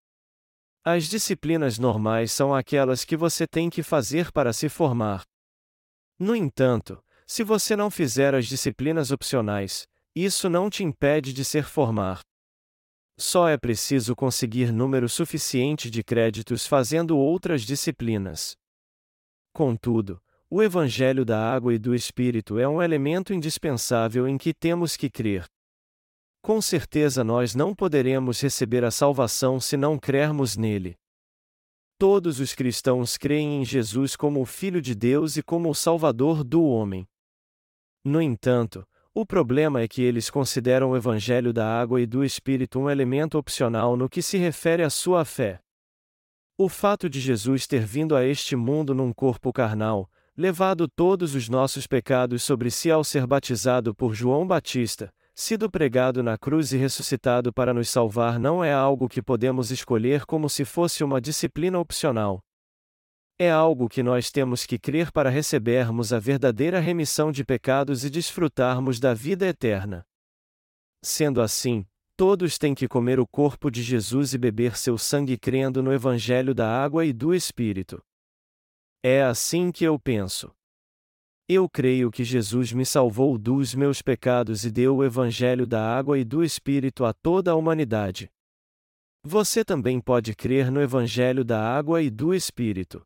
As 0.91 1.03
disciplinas 1.03 1.77
normais 1.77 2.31
são 2.31 2.51
aquelas 2.51 3.05
que 3.05 3.15
você 3.15 3.45
tem 3.45 3.69
que 3.69 3.83
fazer 3.83 4.31
para 4.31 4.51
se 4.51 4.67
formar. 4.67 5.23
No 6.17 6.35
entanto, 6.35 6.99
se 7.27 7.43
você 7.43 7.75
não 7.75 7.91
fizer 7.91 8.33
as 8.33 8.47
disciplinas 8.47 9.11
opcionais, 9.11 9.87
isso 10.15 10.49
não 10.49 10.67
te 10.67 10.83
impede 10.83 11.31
de 11.31 11.45
ser 11.45 11.63
formar. 11.63 12.21
Só 13.19 13.47
é 13.47 13.55
preciso 13.55 14.15
conseguir 14.15 14.73
número 14.73 15.07
suficiente 15.07 15.91
de 15.91 16.03
créditos 16.03 16.65
fazendo 16.65 17.15
outras 17.19 17.61
disciplinas. 17.61 18.55
Contudo, 19.53 20.19
o 20.49 20.63
Evangelho 20.63 21.23
da 21.23 21.53
Água 21.53 21.71
e 21.71 21.77
do 21.77 21.93
Espírito 21.93 22.57
é 22.57 22.67
um 22.67 22.81
elemento 22.81 23.31
indispensável 23.31 24.27
em 24.27 24.39
que 24.39 24.55
temos 24.55 24.97
que 24.97 25.07
crer. 25.07 25.45
Com 26.49 26.63
certeza 26.63 27.23
nós 27.23 27.53
não 27.53 27.75
poderemos 27.75 28.41
receber 28.41 28.83
a 28.83 28.89
salvação 28.89 29.59
se 29.59 29.77
não 29.77 29.99
crermos 29.99 30.57
nele. 30.57 30.97
Todos 31.95 32.39
os 32.39 32.55
cristãos 32.55 33.17
creem 33.17 33.61
em 33.61 33.63
Jesus 33.63 34.15
como 34.15 34.41
o 34.41 34.45
Filho 34.47 34.81
de 34.81 34.95
Deus 34.95 35.37
e 35.37 35.43
como 35.43 35.69
o 35.69 35.75
Salvador 35.75 36.43
do 36.43 36.63
homem. 36.63 37.07
No 38.03 38.19
entanto, 38.19 38.83
o 39.13 39.27
problema 39.27 39.81
é 39.81 39.87
que 39.87 40.01
eles 40.01 40.31
consideram 40.31 40.89
o 40.89 40.97
Evangelho 40.97 41.53
da 41.53 41.67
água 41.79 42.01
e 42.01 42.07
do 42.07 42.23
Espírito 42.23 42.79
um 42.79 42.89
elemento 42.89 43.37
opcional 43.37 43.95
no 43.95 44.09
que 44.09 44.23
se 44.23 44.39
refere 44.39 44.81
à 44.81 44.89
sua 44.89 45.23
fé. 45.25 45.59
O 46.57 46.67
fato 46.67 47.07
de 47.07 47.19
Jesus 47.19 47.67
ter 47.67 47.85
vindo 47.85 48.15
a 48.15 48.25
este 48.25 48.55
mundo 48.55 48.95
num 48.95 49.13
corpo 49.13 49.53
carnal, 49.53 50.09
levado 50.35 50.87
todos 50.87 51.35
os 51.35 51.47
nossos 51.47 51.85
pecados 51.85 52.41
sobre 52.41 52.71
si 52.71 52.89
ao 52.89 53.03
ser 53.03 53.27
batizado 53.27 53.93
por 53.93 54.15
João 54.15 54.47
Batista, 54.47 55.13
sido 55.39 55.71
pregado 55.71 56.21
na 56.21 56.37
cruz 56.37 56.73
e 56.73 56.77
ressuscitado 56.77 57.53
para 57.53 57.73
nos 57.73 57.87
salvar 57.89 58.37
não 58.37 58.61
é 58.61 58.73
algo 58.73 59.07
que 59.07 59.21
podemos 59.21 59.71
escolher 59.71 60.25
como 60.25 60.49
se 60.49 60.65
fosse 60.65 61.01
uma 61.01 61.21
disciplina 61.21 61.79
opcional. 61.79 62.41
É 63.39 63.49
algo 63.49 63.87
que 63.87 64.03
nós 64.03 64.31
temos 64.31 64.65
que 64.65 64.77
crer 64.77 65.13
para 65.13 65.29
recebermos 65.29 66.11
a 66.11 66.19
verdadeira 66.19 66.81
remissão 66.81 67.31
de 67.31 67.45
pecados 67.45 68.03
e 68.03 68.09
desfrutarmos 68.09 68.99
da 68.99 69.13
vida 69.13 69.47
eterna. 69.47 70.05
Sendo 71.01 71.41
assim, 71.41 71.87
todos 72.17 72.57
têm 72.57 72.75
que 72.75 72.85
comer 72.85 73.17
o 73.17 73.25
corpo 73.25 73.71
de 73.71 73.81
Jesus 73.81 74.33
e 74.33 74.37
beber 74.37 74.75
seu 74.75 74.97
sangue 74.97 75.37
crendo 75.37 75.81
no 75.81 75.93
Evangelho 75.93 76.53
da 76.53 76.69
água 76.69 77.05
e 77.05 77.13
do 77.13 77.33
Espírito. 77.33 78.03
É 79.01 79.23
assim 79.23 79.71
que 79.71 79.85
eu 79.85 79.97
penso. 79.97 80.53
Eu 81.51 81.67
creio 81.67 82.11
que 82.11 82.23
Jesus 82.23 82.71
me 82.71 82.85
salvou 82.85 83.35
dos 83.35 83.73
meus 83.73 84.03
pecados 84.03 84.63
e 84.65 84.69
deu 84.69 84.97
o 84.97 85.03
Evangelho 85.03 85.65
da 85.65 85.83
água 85.83 86.19
e 86.19 86.23
do 86.23 86.43
Espírito 86.43 87.03
a 87.03 87.11
toda 87.11 87.49
a 87.49 87.55
humanidade. 87.55 88.29
Você 89.23 89.65
também 89.65 89.99
pode 89.99 90.35
crer 90.35 90.69
no 90.69 90.79
Evangelho 90.79 91.43
da 91.43 91.59
água 91.59 92.03
e 92.03 92.09
do 92.11 92.35
Espírito. 92.35 93.01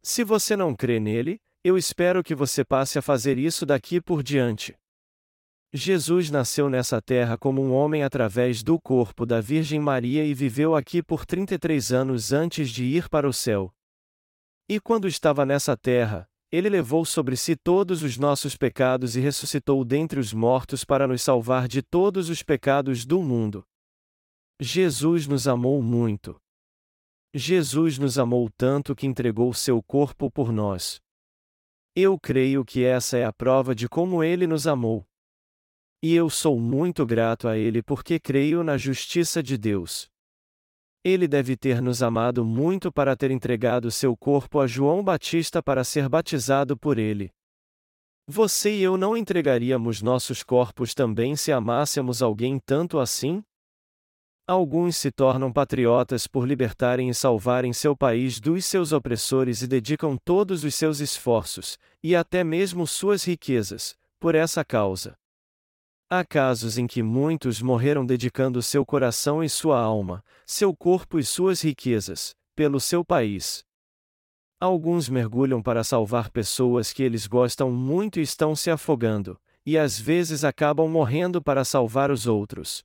Se 0.00 0.22
você 0.22 0.54
não 0.54 0.76
crê 0.76 1.00
nele, 1.00 1.40
eu 1.64 1.76
espero 1.76 2.22
que 2.22 2.36
você 2.36 2.64
passe 2.64 3.00
a 3.00 3.02
fazer 3.02 3.36
isso 3.36 3.66
daqui 3.66 4.00
por 4.00 4.22
diante. 4.22 4.78
Jesus 5.72 6.30
nasceu 6.30 6.70
nessa 6.70 7.02
terra 7.02 7.36
como 7.36 7.60
um 7.60 7.72
homem 7.72 8.04
através 8.04 8.62
do 8.62 8.80
corpo 8.80 9.26
da 9.26 9.40
Virgem 9.40 9.80
Maria 9.80 10.24
e 10.24 10.32
viveu 10.34 10.76
aqui 10.76 11.02
por 11.02 11.26
33 11.26 11.90
anos 11.90 12.32
antes 12.32 12.70
de 12.70 12.84
ir 12.84 13.08
para 13.08 13.28
o 13.28 13.32
céu. 13.32 13.74
E 14.68 14.78
quando 14.78 15.08
estava 15.08 15.44
nessa 15.44 15.76
terra, 15.76 16.29
ele 16.52 16.68
levou 16.68 17.04
sobre 17.04 17.36
si 17.36 17.54
todos 17.54 18.02
os 18.02 18.16
nossos 18.16 18.56
pecados 18.56 19.16
e 19.16 19.20
ressuscitou 19.20 19.84
dentre 19.84 20.18
os 20.18 20.32
mortos 20.32 20.84
para 20.84 21.06
nos 21.06 21.22
salvar 21.22 21.68
de 21.68 21.80
todos 21.80 22.28
os 22.28 22.42
pecados 22.42 23.04
do 23.04 23.22
mundo. 23.22 23.64
Jesus 24.60 25.26
nos 25.26 25.46
amou 25.46 25.80
muito. 25.80 26.40
Jesus 27.32 27.98
nos 27.98 28.18
amou 28.18 28.50
tanto 28.56 28.94
que 28.94 29.06
entregou 29.06 29.54
seu 29.54 29.80
corpo 29.80 30.28
por 30.28 30.52
nós. 30.52 31.00
Eu 31.94 32.18
creio 32.18 32.64
que 32.64 32.84
essa 32.84 33.16
é 33.16 33.24
a 33.24 33.32
prova 33.32 33.74
de 33.74 33.88
como 33.88 34.22
ele 34.24 34.46
nos 34.46 34.66
amou. 34.66 35.06
E 36.02 36.14
eu 36.14 36.28
sou 36.28 36.58
muito 36.58 37.06
grato 37.06 37.46
a 37.46 37.56
ele 37.56 37.82
porque 37.82 38.18
creio 38.18 38.64
na 38.64 38.76
justiça 38.76 39.42
de 39.42 39.56
Deus. 39.56 40.10
Ele 41.02 41.26
deve 41.26 41.56
ter 41.56 41.80
nos 41.80 42.02
amado 42.02 42.44
muito 42.44 42.92
para 42.92 43.16
ter 43.16 43.30
entregado 43.30 43.90
seu 43.90 44.14
corpo 44.14 44.60
a 44.60 44.66
João 44.66 45.02
Batista 45.02 45.62
para 45.62 45.82
ser 45.82 46.08
batizado 46.10 46.76
por 46.76 46.98
ele. 46.98 47.30
Você 48.28 48.76
e 48.76 48.82
eu 48.82 48.98
não 48.98 49.16
entregaríamos 49.16 50.02
nossos 50.02 50.42
corpos 50.42 50.94
também 50.94 51.34
se 51.36 51.50
amássemos 51.50 52.20
alguém 52.20 52.58
tanto 52.58 52.98
assim? 52.98 53.42
Alguns 54.46 54.96
se 54.96 55.10
tornam 55.10 55.50
patriotas 55.50 56.26
por 56.26 56.46
libertarem 56.46 57.08
e 57.08 57.14
salvarem 57.14 57.72
seu 57.72 57.96
país 57.96 58.38
dos 58.38 58.66
seus 58.66 58.92
opressores 58.92 59.62
e 59.62 59.66
dedicam 59.66 60.18
todos 60.22 60.64
os 60.64 60.74
seus 60.74 61.00
esforços, 61.00 61.78
e 62.02 62.14
até 62.14 62.44
mesmo 62.44 62.86
suas 62.86 63.24
riquezas, 63.24 63.94
por 64.18 64.34
essa 64.34 64.64
causa. 64.64 65.14
Há 66.12 66.24
casos 66.24 66.76
em 66.76 66.88
que 66.88 67.04
muitos 67.04 67.62
morreram 67.62 68.04
dedicando 68.04 68.60
seu 68.60 68.84
coração 68.84 69.44
e 69.44 69.48
sua 69.48 69.78
alma, 69.80 70.24
seu 70.44 70.74
corpo 70.74 71.20
e 71.20 71.24
suas 71.24 71.62
riquezas, 71.62 72.34
pelo 72.56 72.80
seu 72.80 73.04
país. 73.04 73.64
Alguns 74.58 75.08
mergulham 75.08 75.62
para 75.62 75.84
salvar 75.84 76.28
pessoas 76.28 76.92
que 76.92 77.04
eles 77.04 77.28
gostam 77.28 77.70
muito 77.70 78.18
e 78.18 78.22
estão 78.22 78.56
se 78.56 78.72
afogando, 78.72 79.40
e 79.64 79.78
às 79.78 80.00
vezes 80.00 80.42
acabam 80.42 80.88
morrendo 80.88 81.40
para 81.40 81.64
salvar 81.64 82.10
os 82.10 82.26
outros. 82.26 82.84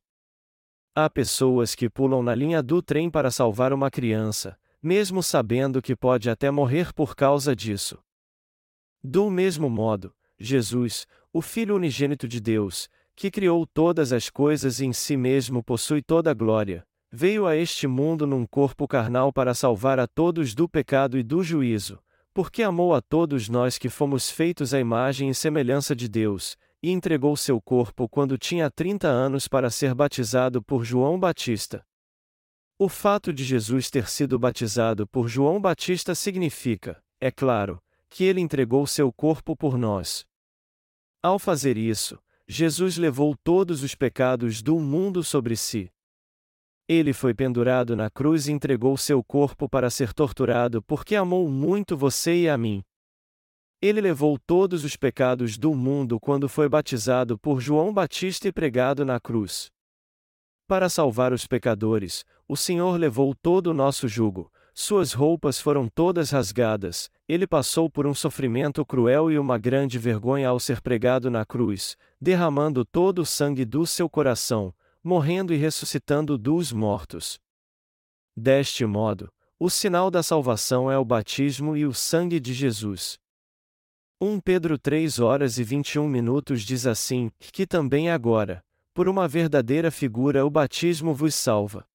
Há 0.93 1.09
pessoas 1.09 1.73
que 1.73 1.89
pulam 1.89 2.21
na 2.21 2.35
linha 2.35 2.61
do 2.61 2.79
trem 2.79 3.09
para 3.09 3.31
salvar 3.31 3.73
uma 3.73 3.89
criança, 3.89 4.55
mesmo 4.79 5.23
sabendo 5.23 5.81
que 5.81 5.95
pode 5.95 6.29
até 6.29 6.51
morrer 6.51 6.93
por 6.93 7.15
causa 7.15 7.55
disso. 7.55 7.97
Do 9.03 9.31
mesmo 9.31 9.67
modo, 9.67 10.13
Jesus, 10.37 11.07
o 11.33 11.41
Filho 11.41 11.75
unigênito 11.75 12.27
de 12.27 12.39
Deus, 12.39 12.87
que 13.15 13.31
criou 13.31 13.65
todas 13.65 14.11
as 14.11 14.29
coisas 14.29 14.79
e 14.79 14.85
em 14.85 14.93
si 14.93 15.15
mesmo 15.15 15.63
possui 15.63 16.01
toda 16.01 16.31
a 16.31 16.33
glória, 16.33 16.85
veio 17.11 17.47
a 17.47 17.55
este 17.55 17.87
mundo 17.87 18.27
num 18.27 18.45
corpo 18.45 18.87
carnal 18.87 19.31
para 19.31 19.53
salvar 19.53 19.99
a 19.99 20.07
todos 20.07 20.53
do 20.53 20.67
pecado 20.67 21.17
e 21.17 21.23
do 21.23 21.41
juízo, 21.41 21.97
porque 22.33 22.61
amou 22.61 22.93
a 22.93 23.01
todos 23.01 23.47
nós 23.47 23.77
que 23.77 23.87
fomos 23.87 24.29
feitos 24.29 24.73
à 24.73 24.79
imagem 24.79 25.29
e 25.29 25.35
semelhança 25.35 25.95
de 25.95 26.09
Deus, 26.09 26.57
e 26.83 26.91
entregou 26.91 27.37
seu 27.37 27.61
corpo 27.61 28.09
quando 28.09 28.37
tinha 28.37 28.69
30 28.69 29.07
anos 29.07 29.47
para 29.47 29.69
ser 29.69 29.95
batizado 29.95 30.61
por 30.61 30.83
João 30.83 31.17
Batista. 31.17 31.85
O 32.77 32.89
fato 32.89 33.31
de 33.31 33.45
Jesus 33.45 33.89
ter 33.89 34.09
sido 34.09 34.37
batizado 34.37 35.07
por 35.07 35.29
João 35.29 35.61
Batista 35.61 36.13
significa, 36.13 37.01
é 37.21 37.31
claro, 37.31 37.81
que 38.09 38.25
ele 38.25 38.41
entregou 38.41 38.85
seu 38.85 39.13
corpo 39.13 39.55
por 39.55 39.77
nós. 39.77 40.25
Ao 41.23 41.39
fazer 41.39 41.77
isso, 41.77 42.19
Jesus 42.47 42.97
levou 42.97 43.35
todos 43.43 43.81
os 43.81 43.95
pecados 43.95 44.61
do 44.61 44.79
mundo 44.79 45.23
sobre 45.23 45.55
si. 45.55 45.91
Ele 46.87 47.11
foi 47.13 47.33
pendurado 47.33 47.95
na 47.95 48.11
cruz 48.11 48.47
e 48.47 48.51
entregou 48.51 48.95
seu 48.95 49.23
corpo 49.23 49.67
para 49.67 49.89
ser 49.89 50.13
torturado 50.13 50.83
porque 50.83 51.15
amou 51.15 51.49
muito 51.49 51.97
você 51.97 52.43
e 52.43 52.49
a 52.49 52.55
mim. 52.55 52.83
Ele 53.81 53.99
levou 53.99 54.37
todos 54.37 54.83
os 54.83 54.95
pecados 54.95 55.57
do 55.57 55.73
mundo 55.73 56.19
quando 56.19 56.47
foi 56.47 56.69
batizado 56.69 57.37
por 57.39 57.59
João 57.59 57.91
Batista 57.91 58.47
e 58.47 58.51
pregado 58.51 59.03
na 59.03 59.19
cruz. 59.19 59.71
Para 60.67 60.87
salvar 60.87 61.33
os 61.33 61.47
pecadores, 61.47 62.23
o 62.47 62.55
Senhor 62.55 62.99
levou 62.99 63.33
todo 63.35 63.67
o 63.67 63.73
nosso 63.73 64.07
jugo, 64.07 64.51
suas 64.77 65.13
roupas 65.13 65.57
foram 65.57 65.87
todas 65.87 66.31
rasgadas, 66.31 67.09
ele 67.29 67.47
passou 67.47 67.89
por 67.89 68.05
um 68.05 68.13
sofrimento 68.13 68.85
cruel 68.85 69.31
e 69.31 69.39
uma 69.39 69.57
grande 69.57 69.97
vergonha 69.97 70.49
ao 70.49 70.59
ser 70.59 70.81
pregado 70.81 71.31
na 71.31 71.45
cruz, 71.45 71.95
derramando 72.19 72.83
todo 72.83 73.19
o 73.19 73.25
sangue 73.25 73.63
do 73.63 73.87
seu 73.87 74.09
coração, 74.09 74.75
morrendo 75.01 75.53
e 75.53 75.57
ressuscitando 75.57 76.37
dos 76.37 76.73
mortos. 76.73 77.39
Deste 78.35 78.85
modo, 78.85 79.31
o 79.57 79.69
sinal 79.69 80.11
da 80.11 80.21
salvação 80.21 80.91
é 80.91 80.97
o 80.97 81.05
batismo 81.05 81.77
e 81.77 81.85
o 81.85 81.93
sangue 81.93 82.37
de 82.37 82.53
Jesus. 82.53 83.17
1 84.21 84.41
Pedro 84.41 84.77
3 84.77 85.19
horas 85.19 85.57
e 85.57 85.63
21 85.63 86.05
minutos 86.07 86.63
diz 86.63 86.85
assim: 86.85 87.31
Que 87.39 87.65
também 87.65 88.09
agora, 88.09 88.61
por 88.93 89.07
uma 89.07 89.25
verdadeira 89.25 89.89
figura 89.89 90.45
o 90.45 90.49
batismo 90.49 91.13
vos 91.13 91.33
salva. 91.33 91.85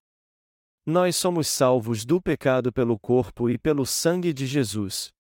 Nós 0.90 1.14
somos 1.14 1.46
salvos 1.46 2.04
do 2.04 2.20
pecado 2.20 2.72
pelo 2.72 2.98
corpo 2.98 3.48
e 3.48 3.56
pelo 3.56 3.86
sangue 3.86 4.32
de 4.32 4.44
Jesus. 4.44 5.12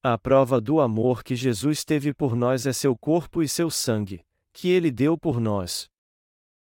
A 0.00 0.16
prova 0.16 0.60
do 0.60 0.80
amor 0.80 1.24
que 1.24 1.34
Jesus 1.34 1.84
teve 1.84 2.14
por 2.14 2.36
nós 2.36 2.68
é 2.68 2.72
seu 2.72 2.96
corpo 2.96 3.42
e 3.42 3.48
seu 3.48 3.68
sangue, 3.68 4.24
que 4.52 4.68
ele 4.68 4.92
deu 4.92 5.18
por 5.18 5.40
nós. 5.40 5.90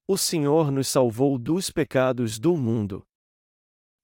O 0.08 0.18
Senhor 0.18 0.72
nos 0.72 0.88
salvou 0.88 1.38
dos 1.38 1.70
pecados 1.70 2.40
do 2.40 2.58
mundo. 2.58 3.06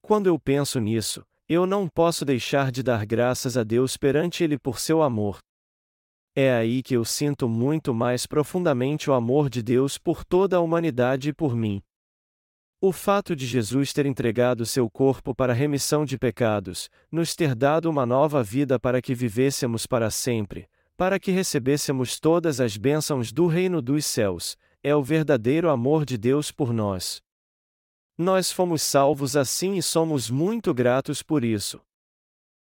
Quando 0.00 0.28
eu 0.28 0.38
penso 0.38 0.78
nisso, 0.78 1.26
eu 1.48 1.66
não 1.66 1.88
posso 1.88 2.24
deixar 2.24 2.70
de 2.70 2.84
dar 2.84 3.04
graças 3.04 3.56
a 3.56 3.64
Deus 3.64 3.96
perante 3.96 4.44
Ele 4.44 4.56
por 4.56 4.78
seu 4.78 5.02
amor, 5.02 5.40
é 6.32 6.54
aí 6.54 6.80
que 6.80 6.94
eu 6.94 7.04
sinto 7.04 7.48
muito 7.48 7.92
mais 7.92 8.24
profundamente 8.24 9.10
o 9.10 9.14
amor 9.14 9.50
de 9.50 9.64
Deus 9.64 9.98
por 9.98 10.24
toda 10.24 10.58
a 10.58 10.60
humanidade 10.60 11.30
e 11.30 11.32
por 11.32 11.56
mim. 11.56 11.82
O 12.86 12.92
fato 12.92 13.34
de 13.34 13.48
Jesus 13.48 13.92
ter 13.92 14.06
entregado 14.06 14.64
seu 14.64 14.88
corpo 14.88 15.34
para 15.34 15.52
a 15.52 15.56
remissão 15.56 16.04
de 16.04 16.16
pecados, 16.16 16.88
nos 17.10 17.34
ter 17.34 17.52
dado 17.52 17.90
uma 17.90 18.06
nova 18.06 18.44
vida 18.44 18.78
para 18.78 19.02
que 19.02 19.12
vivêssemos 19.12 19.86
para 19.88 20.08
sempre, 20.08 20.68
para 20.96 21.18
que 21.18 21.32
recebêssemos 21.32 22.20
todas 22.20 22.60
as 22.60 22.76
bênçãos 22.76 23.32
do 23.32 23.48
reino 23.48 23.82
dos 23.82 24.06
céus, 24.06 24.56
é 24.84 24.94
o 24.94 25.02
verdadeiro 25.02 25.68
amor 25.68 26.04
de 26.04 26.16
Deus 26.16 26.52
por 26.52 26.72
nós. 26.72 27.20
Nós 28.16 28.52
fomos 28.52 28.82
salvos 28.82 29.36
assim 29.36 29.74
e 29.74 29.82
somos 29.82 30.30
muito 30.30 30.72
gratos 30.72 31.24
por 31.24 31.42
isso. 31.42 31.80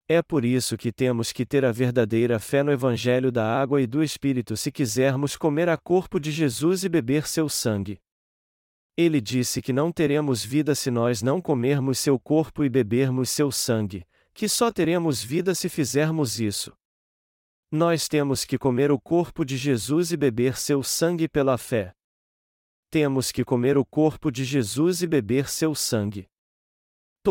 É 0.07 0.23
por 0.23 0.43
isso 0.43 0.75
que 0.75 0.91
temos 0.91 1.31
que 1.31 1.45
ter 1.45 1.63
a 1.63 1.71
verdadeira 1.71 2.39
fé 2.39 2.63
no 2.63 2.71
Evangelho 2.71 3.31
da 3.31 3.45
água 3.45 3.79
e 3.79 3.85
do 3.85 4.03
Espírito 4.03 4.57
se 4.57 4.71
quisermos 4.71 5.37
comer 5.37 5.69
a 5.69 5.77
corpo 5.77 6.19
de 6.19 6.31
Jesus 6.31 6.83
e 6.83 6.89
beber 6.89 7.27
seu 7.27 7.47
sangue. 7.47 8.01
Ele 9.01 9.21
disse 9.21 9.61
que 9.61 9.71
não 9.71 9.93
teremos 9.93 10.43
vida 10.43 10.75
se 10.75 10.91
nós 10.91 11.21
não 11.21 11.39
comermos 11.39 11.97
seu 11.97 12.19
corpo 12.19 12.65
e 12.65 12.69
bebermos 12.69 13.29
seu 13.29 13.49
sangue, 13.49 14.05
que 14.33 14.49
só 14.49 14.69
teremos 14.73 15.23
vida 15.23 15.55
se 15.55 15.69
fizermos 15.69 16.37
isso. 16.37 16.73
Nós 17.71 18.09
temos 18.09 18.43
que 18.43 18.57
comer 18.57 18.91
o 18.91 18.99
corpo 18.99 19.45
de 19.45 19.55
Jesus 19.55 20.11
e 20.11 20.17
beber 20.17 20.57
seu 20.57 20.83
sangue 20.83 21.29
pela 21.29 21.57
fé. 21.57 21.93
Temos 22.91 23.31
que 23.31 23.45
comer 23.45 23.77
o 23.77 23.85
corpo 23.85 24.29
de 24.29 24.43
Jesus 24.43 25.01
e 25.01 25.07
beber 25.07 25.47
seu 25.47 25.73
sangue. 25.73 26.27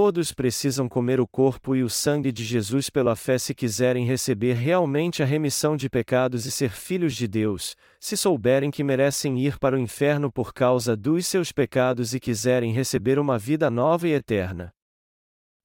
Todos 0.00 0.30
precisam 0.30 0.88
comer 0.88 1.18
o 1.18 1.26
corpo 1.26 1.74
e 1.74 1.82
o 1.82 1.90
sangue 1.90 2.30
de 2.30 2.44
Jesus 2.44 2.88
pela 2.88 3.16
fé 3.16 3.36
se 3.36 3.52
quiserem 3.52 4.06
receber 4.06 4.52
realmente 4.52 5.24
a 5.24 5.26
remissão 5.26 5.76
de 5.76 5.90
pecados 5.90 6.46
e 6.46 6.52
ser 6.52 6.70
filhos 6.70 7.16
de 7.16 7.26
Deus, 7.26 7.74
se 7.98 8.16
souberem 8.16 8.70
que 8.70 8.84
merecem 8.84 9.40
ir 9.40 9.58
para 9.58 9.74
o 9.74 9.78
inferno 9.78 10.30
por 10.30 10.54
causa 10.54 10.96
dos 10.96 11.26
seus 11.26 11.50
pecados 11.50 12.14
e 12.14 12.20
quiserem 12.20 12.72
receber 12.72 13.18
uma 13.18 13.36
vida 13.36 13.68
nova 13.70 14.06
e 14.06 14.12
eterna. 14.12 14.72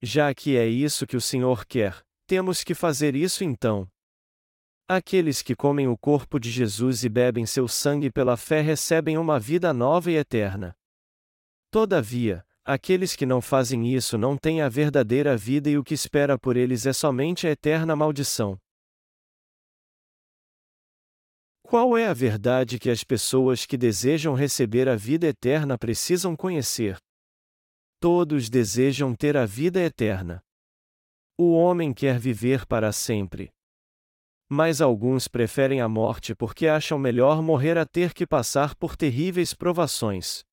Já 0.01 0.33
que 0.33 0.57
é 0.57 0.65
isso 0.65 1.05
que 1.05 1.15
o 1.15 1.21
Senhor 1.21 1.63
quer, 1.63 2.03
temos 2.25 2.63
que 2.63 2.73
fazer 2.73 3.15
isso 3.15 3.43
então. 3.43 3.87
Aqueles 4.87 5.43
que 5.43 5.55
comem 5.55 5.87
o 5.87 5.95
corpo 5.95 6.39
de 6.39 6.49
Jesus 6.49 7.03
e 7.03 7.07
bebem 7.07 7.45
seu 7.45 7.67
sangue 7.67 8.09
pela 8.09 8.35
fé 8.35 8.61
recebem 8.61 9.15
uma 9.15 9.39
vida 9.39 9.71
nova 9.75 10.09
e 10.09 10.15
eterna. 10.15 10.75
Todavia, 11.69 12.43
Aqueles 12.65 13.13
que 13.13 13.25
não 13.25 13.41
fazem 13.41 13.93
isso 13.93 14.17
não 14.17 14.37
têm 14.37 14.61
a 14.61 14.69
verdadeira 14.69 15.35
vida 15.35 15.69
e 15.69 15.77
o 15.77 15.83
que 15.83 15.93
espera 15.93 16.39
por 16.39 16.55
eles 16.55 16.85
é 16.85 16.93
somente 16.93 17.45
a 17.45 17.51
eterna 17.51 17.93
maldição. 17.93 18.57
Qual 21.61 21.97
é 21.97 22.07
a 22.07 22.13
verdade 22.13 22.79
que 22.79 22.89
as 22.89 23.03
pessoas 23.03 23.65
que 23.65 23.75
desejam 23.75 24.33
receber 24.33 24.87
a 24.87 24.95
vida 24.95 25.27
eterna 25.27 25.77
precisam 25.77 26.37
conhecer? 26.37 26.97
Todos 27.99 28.49
desejam 28.49 29.13
ter 29.13 29.35
a 29.35 29.45
vida 29.45 29.81
eterna. 29.81 30.41
O 31.37 31.53
homem 31.53 31.93
quer 31.93 32.17
viver 32.17 32.65
para 32.65 32.93
sempre. 32.93 33.49
Mas 34.47 34.79
alguns 34.79 35.27
preferem 35.27 35.81
a 35.81 35.89
morte 35.89 36.33
porque 36.33 36.67
acham 36.67 36.97
melhor 36.97 37.41
morrer 37.41 37.77
a 37.77 37.85
ter 37.85 38.13
que 38.13 38.25
passar 38.25 38.73
por 38.75 38.95
terríveis 38.95 39.53
provações. 39.53 40.45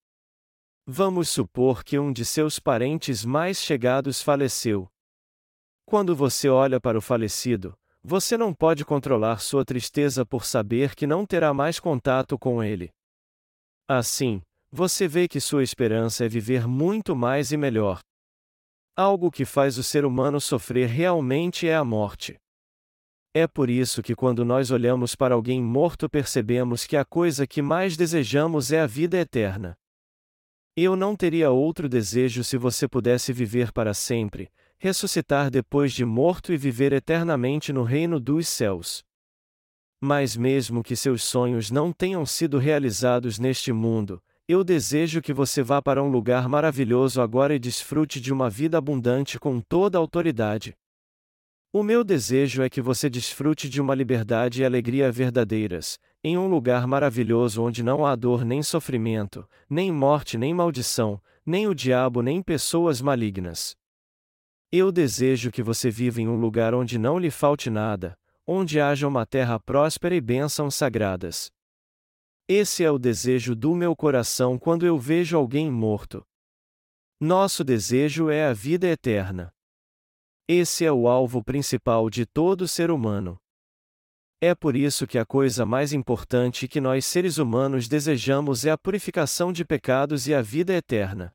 Vamos 0.87 1.29
supor 1.29 1.85
que 1.85 1.99
um 1.99 2.13
de 2.13 2.25
seus 2.25 2.59
parentes 2.59 3.25
mais 3.25 3.59
chegados 3.59 4.23
faleceu. 4.23 4.89
Quando 5.85 6.15
você 6.15 6.49
olha 6.49 6.81
para 6.81 6.99
o 6.99 7.01
falecido, 7.01 7.75
você 8.03 8.37
não 8.37 8.55
pode 8.55 8.85
controlar 8.85 9.41
sua 9.41 9.65
tristeza 9.65 10.25
por 10.25 10.45
saber 10.45 10.95
que 10.95 11.07
não 11.07 11.27
terá 11.27 11.53
mais 11.53 11.79
contato 11.79 12.39
com 12.39 12.63
ele. 12.63 12.91
Assim, 13.89 14.41
você 14.73 15.07
vê 15.07 15.27
que 15.29 15.41
sua 15.41 15.63
esperança 15.63 16.25
é 16.25 16.29
viver 16.29 16.67
muito 16.67 17.15
mais 17.15 17.53
e 17.53 17.57
melhor. 17.57 18.01
Algo 18.97 19.31
que 19.31 19.45
faz 19.45 19.79
o 19.79 19.83
ser 19.83 20.05
humano 20.05 20.41
sofrer 20.41 20.89
realmente 20.89 21.67
é 21.67 21.75
a 21.75 21.85
morte. 21.85 22.37
É 23.35 23.47
por 23.47 23.71
isso 23.71 24.03
que 24.03 24.15
quando 24.15 24.45
nós 24.45 24.71
olhamos 24.71 25.15
para 25.15 25.35
alguém 25.35 25.63
morto 25.63 26.09
percebemos 26.09 26.85
que 26.85 26.97
a 26.97 27.05
coisa 27.05 27.47
que 27.47 27.63
mais 27.63 27.97
desejamos 27.97 28.73
é 28.73 28.81
a 28.81 28.87
vida 28.87 29.19
eterna. 29.19 29.77
Eu 30.77 30.95
não 30.95 31.17
teria 31.17 31.51
outro 31.51 31.89
desejo 31.89 32.45
se 32.45 32.57
você 32.57 32.87
pudesse 32.87 33.33
viver 33.33 33.73
para 33.73 33.93
sempre, 33.93 34.51
ressuscitar 34.79 35.51
depois 35.51 35.93
de 35.93 36.05
morto 36.05 36.53
e 36.53 36.57
viver 36.57 36.93
eternamente 36.93 37.73
no 37.73 37.83
reino 37.83 38.21
dos 38.21 38.49
céus. 38.49 39.05
Mas 40.01 40.37
mesmo 40.37 40.83
que 40.83 40.97
seus 40.97 41.23
sonhos 41.23 41.71
não 41.71 41.93
tenham 41.93 42.25
sido 42.25 42.57
realizados 42.57 43.39
neste 43.39 43.73
mundo, 43.73 44.23
eu 44.49 44.65
desejo 44.65 45.21
que 45.21 45.33
você 45.33 45.63
vá 45.63 45.83
para 45.83 46.03
um 46.03 46.09
lugar 46.09 46.49
maravilhoso 46.49 47.21
agora 47.21 47.55
e 47.55 47.59
desfrute 47.59 48.21
de 48.21 48.33
uma 48.33 48.49
vida 48.49 48.79
abundante 48.79 49.39
com 49.39 49.61
toda 49.61 49.99
a 49.99 50.01
autoridade. 50.01 50.75
O 51.73 51.83
meu 51.85 52.03
desejo 52.03 52.63
é 52.63 52.69
que 52.71 52.81
você 52.81 53.09
desfrute 53.09 53.69
de 53.69 53.81
uma 53.81 53.95
liberdade 53.95 54.63
e 54.63 54.65
alegria 54.65 55.13
verdadeiras, 55.13 56.01
em 56.23 56.37
um 56.37 56.47
lugar 56.47 56.87
maravilhoso 56.87 57.63
onde 57.63 57.83
não 57.83 58.05
há 58.05 58.15
dor 58.15 58.45
nem 58.45 58.63
sofrimento, 58.63 59.49
nem 59.69 59.91
morte 59.91 60.37
nem 60.37 60.53
maldição, 60.53 61.21
nem 61.45 61.67
o 61.67 61.75
diabo 61.75 62.21
nem 62.23 62.43
pessoas 62.43 63.01
malignas. 63.01 63.75
Eu 64.71 64.93
desejo 64.93 65.51
que 65.51 65.63
você 65.63 65.91
viva 65.91 66.21
em 66.21 66.29
um 66.29 66.37
lugar 66.37 66.75
onde 66.75 66.99
não 66.99 67.19
lhe 67.19 67.31
falte 67.31 67.71
nada, 67.71 68.17
onde 68.47 68.81
haja 68.81 69.09
uma 69.09 69.25
terra 69.27 69.59
próspera 69.59 70.15
e 70.15 70.21
bênçãos 70.21 70.75
sagradas. 70.75 71.51
Esse 72.47 72.85
é 72.85 72.91
o 72.91 72.99
desejo 72.99 73.55
do 73.55 73.75
meu 73.75 73.97
coração 73.97 74.59
quando 74.59 74.85
eu 74.85 74.99
vejo 74.99 75.37
alguém 75.37 75.71
morto. 75.71 76.25
Nosso 77.21 77.65
desejo 77.65 78.29
é 78.29 78.47
a 78.47 78.53
vida 78.53 78.87
eterna. 78.87 79.53
Esse 80.49 80.85
é 80.85 80.93
o 80.93 81.07
alvo 81.07 81.45
principal 81.45 82.11
de 82.11 82.27
todo 82.27 82.67
ser 82.67 82.91
humano. 82.91 83.39
É 84.43 84.55
por 84.55 84.75
isso 84.75 85.07
que 85.07 85.19
a 85.19 85.27
coisa 85.27 85.67
mais 85.67 85.93
importante 85.93 86.67
que 86.67 86.81
nós 86.81 87.05
seres 87.05 87.37
humanos 87.37 87.87
desejamos 87.87 88.65
é 88.65 88.71
a 88.71 88.79
purificação 88.79 89.53
de 89.53 89.67
pecados 89.67 90.27
e 90.27 90.33
a 90.33 90.41
vida 90.41 90.73
eterna. 90.73 91.35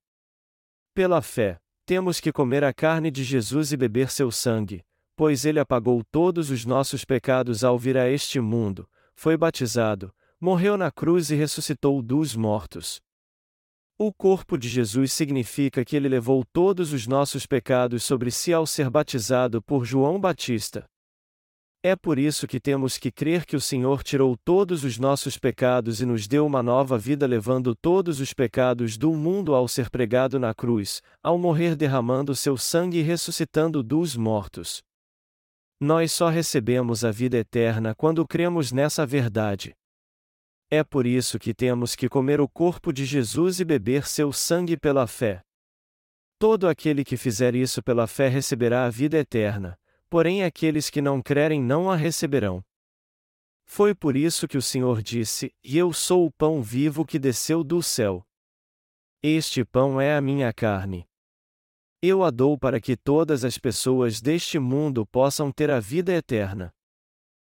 Pela 0.91 1.21
fé, 1.21 1.59
temos 1.85 2.19
que 2.19 2.31
comer 2.31 2.63
a 2.63 2.73
carne 2.73 3.11
de 3.11 3.23
Jesus 3.23 3.71
e 3.71 3.77
beber 3.77 4.09
seu 4.09 4.31
sangue, 4.31 4.83
pois 5.15 5.45
ele 5.45 5.59
apagou 5.59 6.03
todos 6.11 6.49
os 6.49 6.65
nossos 6.65 7.05
pecados 7.05 7.63
ao 7.63 7.77
vir 7.77 7.95
a 7.95 8.09
este 8.09 8.39
mundo, 8.39 8.89
foi 9.13 9.37
batizado, 9.37 10.11
morreu 10.41 10.75
na 10.75 10.89
cruz 10.89 11.29
e 11.29 11.35
ressuscitou 11.35 12.01
dos 12.01 12.35
mortos. 12.35 12.99
O 13.99 14.11
corpo 14.11 14.57
de 14.57 14.67
Jesus 14.67 15.13
significa 15.13 15.85
que 15.85 15.95
ele 15.95 16.09
levou 16.09 16.43
todos 16.43 16.91
os 16.91 17.05
nossos 17.05 17.45
pecados 17.45 18.03
sobre 18.03 18.31
si 18.31 18.51
ao 18.51 18.65
ser 18.65 18.89
batizado 18.89 19.61
por 19.61 19.85
João 19.85 20.19
Batista. 20.19 20.89
É 21.85 21.95
por 21.95 22.17
isso 22.17 22.47
que 22.47 22.59
temos 22.59 22.97
que 22.97 23.11
crer 23.11 23.45
que 23.45 23.55
o 23.55 23.61
Senhor 23.61 24.01
tirou 24.01 24.35
todos 24.35 24.83
os 24.83 24.97
nossos 24.97 25.37
pecados 25.37 26.01
e 26.01 26.05
nos 26.07 26.27
deu 26.27 26.43
uma 26.43 26.63
nova 26.63 26.97
vida, 26.97 27.27
levando 27.27 27.75
todos 27.75 28.19
os 28.19 28.33
pecados 28.33 28.97
do 28.97 29.13
mundo 29.13 29.53
ao 29.53 29.67
ser 29.67 29.91
pregado 29.91 30.39
na 30.39 30.51
cruz, 30.51 30.99
ao 31.21 31.37
morrer 31.37 31.75
derramando 31.75 32.35
seu 32.35 32.57
sangue 32.57 32.97
e 32.97 33.01
ressuscitando 33.03 33.83
dos 33.83 34.15
mortos. 34.15 34.81
Nós 35.79 36.11
só 36.11 36.27
recebemos 36.27 37.05
a 37.05 37.11
vida 37.11 37.37
eterna 37.37 37.93
quando 37.93 38.25
cremos 38.25 38.71
nessa 38.71 39.05
verdade. 39.05 39.71
É 40.71 40.83
por 40.83 41.05
isso 41.05 41.37
que 41.37 41.53
temos 41.53 41.95
que 41.95 42.09
comer 42.09 42.41
o 42.41 42.49
corpo 42.49 42.91
de 42.91 43.05
Jesus 43.05 43.59
e 43.59 43.63
beber 43.63 44.07
seu 44.07 44.33
sangue 44.33 44.75
pela 44.75 45.05
fé. 45.05 45.39
Todo 46.39 46.67
aquele 46.67 47.05
que 47.05 47.15
fizer 47.15 47.53
isso 47.53 47.83
pela 47.83 48.07
fé 48.07 48.27
receberá 48.27 48.87
a 48.87 48.89
vida 48.89 49.19
eterna 49.19 49.77
porém 50.15 50.45
aqueles 50.45 50.89
que 50.89 51.01
não 51.01 51.21
crerem 51.21 51.61
não 51.61 51.91
a 51.91 51.95
receberão. 51.97 52.63
Foi 53.65 53.93
por 53.93 54.15
isso 54.15 54.47
que 54.47 54.57
o 54.57 54.61
Senhor 54.61 55.01
disse: 55.01 55.53
E 55.61 55.77
eu 55.77 55.91
sou 55.91 56.25
o 56.25 56.31
pão 56.31 56.63
vivo 56.63 57.05
que 57.05 57.19
desceu 57.19 57.65
do 57.65 57.83
céu. 57.83 58.25
Este 59.21 59.65
pão 59.65 59.99
é 59.99 60.15
a 60.15 60.21
minha 60.21 60.53
carne. 60.53 61.05
Eu 62.01 62.23
a 62.23 62.31
dou 62.31 62.57
para 62.57 62.79
que 62.79 62.95
todas 62.95 63.43
as 63.43 63.57
pessoas 63.57 64.21
deste 64.21 64.57
mundo 64.57 65.05
possam 65.05 65.51
ter 65.51 65.69
a 65.69 65.81
vida 65.81 66.13
eterna. 66.13 66.73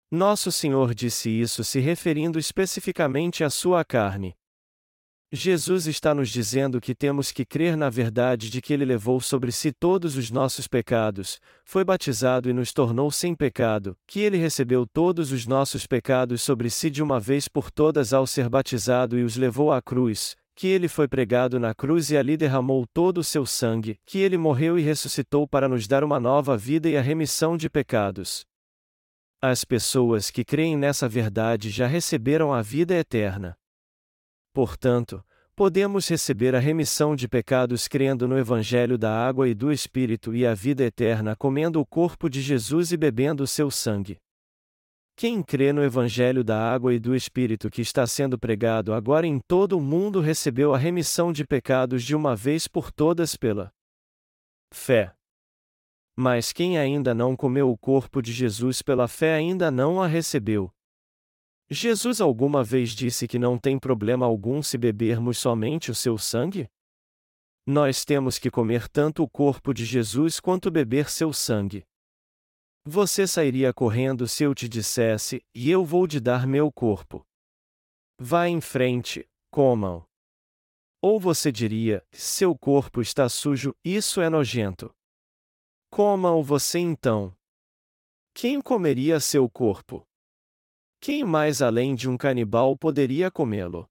Nosso 0.10 0.52
Senhor 0.52 0.96
disse 0.96 1.30
isso 1.30 1.64
se 1.64 1.80
referindo 1.80 2.40
especificamente 2.40 3.44
à 3.44 3.52
sua 3.52 3.86
carne. 3.86 4.36
Jesus 5.30 5.88
está 5.88 6.16
nos 6.16 6.30
dizendo 6.30 6.80
que 6.80 6.96
temos 6.96 7.34
que 7.34 7.44
crer 7.44 7.76
na 7.76 7.90
verdade 7.90 8.50
de 8.50 8.62
que 8.62 8.72
Ele 8.72 8.86
levou 8.86 9.20
sobre 9.20 9.52
si 9.52 9.74
todos 9.74 10.16
os 10.16 10.32
nossos 10.32 10.70
pecados, 10.70 11.42
foi 11.66 11.84
batizado 11.84 12.50
e 12.50 12.54
nos 12.54 12.72
tornou 12.72 13.12
sem 13.12 13.36
pecado, 13.36 13.98
que 14.08 14.22
Ele 14.22 14.38
recebeu 14.38 14.88
todos 14.88 15.34
os 15.34 15.46
nossos 15.46 15.86
pecados 15.86 16.42
sobre 16.42 16.70
si 16.70 16.90
de 16.90 17.04
uma 17.04 17.20
vez 17.20 17.50
por 17.50 17.70
todas 17.70 18.14
ao 18.14 18.26
ser 18.26 18.48
batizado 18.48 19.20
e 19.20 19.24
os 19.24 19.36
levou 19.36 19.70
à 19.70 19.82
cruz, 19.82 20.38
que 20.56 20.68
Ele 20.68 20.88
foi 20.88 21.10
pregado 21.10 21.60
na 21.60 21.76
cruz 21.76 22.10
e 22.10 22.16
ali 22.16 22.38
derramou 22.38 22.86
todo 22.94 23.18
o 23.18 23.24
seu 23.24 23.46
sangue, 23.46 24.00
que 24.06 24.20
Ele 24.20 24.38
morreu 24.38 24.80
e 24.80 24.82
ressuscitou 24.82 25.46
para 25.46 25.68
nos 25.68 25.90
dar 25.90 26.06
uma 26.06 26.22
nova 26.22 26.56
vida 26.56 26.88
e 26.88 26.96
a 26.96 27.02
remissão 27.02 27.58
de 27.58 27.70
pecados. 27.70 28.46
As 29.42 29.66
pessoas 29.66 30.32
que 30.32 30.46
creem 30.46 30.78
nessa 30.78 31.08
verdade 31.10 31.70
já 31.70 31.86
receberam 31.86 32.54
a 32.54 32.62
vida 32.62 32.96
eterna. 32.96 33.58
Portanto, 34.58 35.24
podemos 35.56 36.08
receber 36.08 36.56
a 36.56 36.60
remissão 36.60 37.16
de 37.16 37.28
pecados 37.28 37.88
crendo 37.88 38.28
no 38.28 38.36
Evangelho 38.40 38.98
da 38.98 39.16
água 39.16 39.48
e 39.48 39.54
do 39.54 39.72
Espírito 39.72 40.34
e 40.34 40.48
a 40.48 40.56
vida 40.56 40.84
eterna 40.84 41.36
comendo 41.36 41.80
o 41.80 41.86
corpo 41.86 42.28
de 42.28 42.42
Jesus 42.42 42.92
e 42.92 42.98
bebendo 42.98 43.44
o 43.44 43.48
seu 43.48 43.70
sangue. 43.70 44.18
Quem 45.16 45.44
crê 45.44 45.72
no 45.72 45.84
Evangelho 45.84 46.44
da 46.44 46.60
água 46.60 46.92
e 46.92 46.98
do 46.98 47.16
Espírito 47.16 47.70
que 47.70 47.84
está 47.84 48.08
sendo 48.08 48.36
pregado 48.36 48.96
agora 48.96 49.28
em 49.28 49.40
todo 49.48 49.78
o 49.78 49.80
mundo 49.80 50.22
recebeu 50.22 50.74
a 50.74 50.78
remissão 50.80 51.32
de 51.32 51.46
pecados 51.46 52.04
de 52.04 52.16
uma 52.16 52.36
vez 52.36 52.68
por 52.68 52.92
todas 52.92 53.36
pela 53.36 53.72
fé. 54.74 55.14
Mas 56.16 56.52
quem 56.52 56.80
ainda 56.80 57.14
não 57.14 57.36
comeu 57.36 57.70
o 57.70 57.78
corpo 57.78 58.24
de 58.24 58.34
Jesus 58.34 58.82
pela 58.82 59.08
fé 59.08 59.36
ainda 59.36 59.70
não 59.70 60.02
a 60.02 60.08
recebeu, 60.08 60.74
Jesus 61.70 62.22
alguma 62.22 62.64
vez 62.64 62.92
disse 62.92 63.28
que 63.28 63.38
não 63.38 63.58
tem 63.58 63.78
problema 63.78 64.26
algum 64.26 64.64
se 64.64 64.78
bebermos 64.78 65.38
somente 65.38 65.92
o 65.92 65.96
seu 65.96 66.18
sangue? 66.18 66.70
Nós 67.66 68.06
temos 68.06 68.40
que 68.40 68.50
comer 68.50 68.88
tanto 68.88 69.22
o 69.22 69.30
corpo 69.30 69.74
de 69.74 69.84
Jesus 69.84 70.40
quanto 70.40 70.72
beber 70.72 71.10
seu 71.10 71.34
sangue. 71.34 71.86
Você 72.86 73.28
sairia 73.28 73.74
correndo 73.74 74.26
se 74.26 74.46
eu 74.46 74.56
te 74.56 74.70
dissesse, 74.70 75.44
e 75.54 75.70
eu 75.70 75.84
vou 75.84 76.08
te 76.08 76.22
dar 76.22 76.48
meu 76.48 76.72
corpo. 76.72 77.28
Vá 78.18 78.48
em 78.48 78.62
frente, 78.62 79.28
comam. 79.52 80.08
Ou 81.02 81.20
você 81.20 81.52
diria, 81.52 82.02
seu 82.14 82.58
corpo 82.58 83.02
está 83.02 83.28
sujo, 83.28 83.76
isso 83.84 84.22
é 84.22 84.30
nojento. 84.30 84.90
Comam 85.92 86.42
você 86.42 86.80
então. 86.80 87.36
Quem 88.34 88.62
comeria 88.62 89.20
seu 89.20 89.50
corpo? 89.50 90.07
Quem 91.00 91.24
mais 91.24 91.62
além 91.62 91.96
de 91.96 92.10
um 92.10 92.18
canibal 92.18 92.76
poderia 92.78 93.30
comê-lo? 93.30 93.88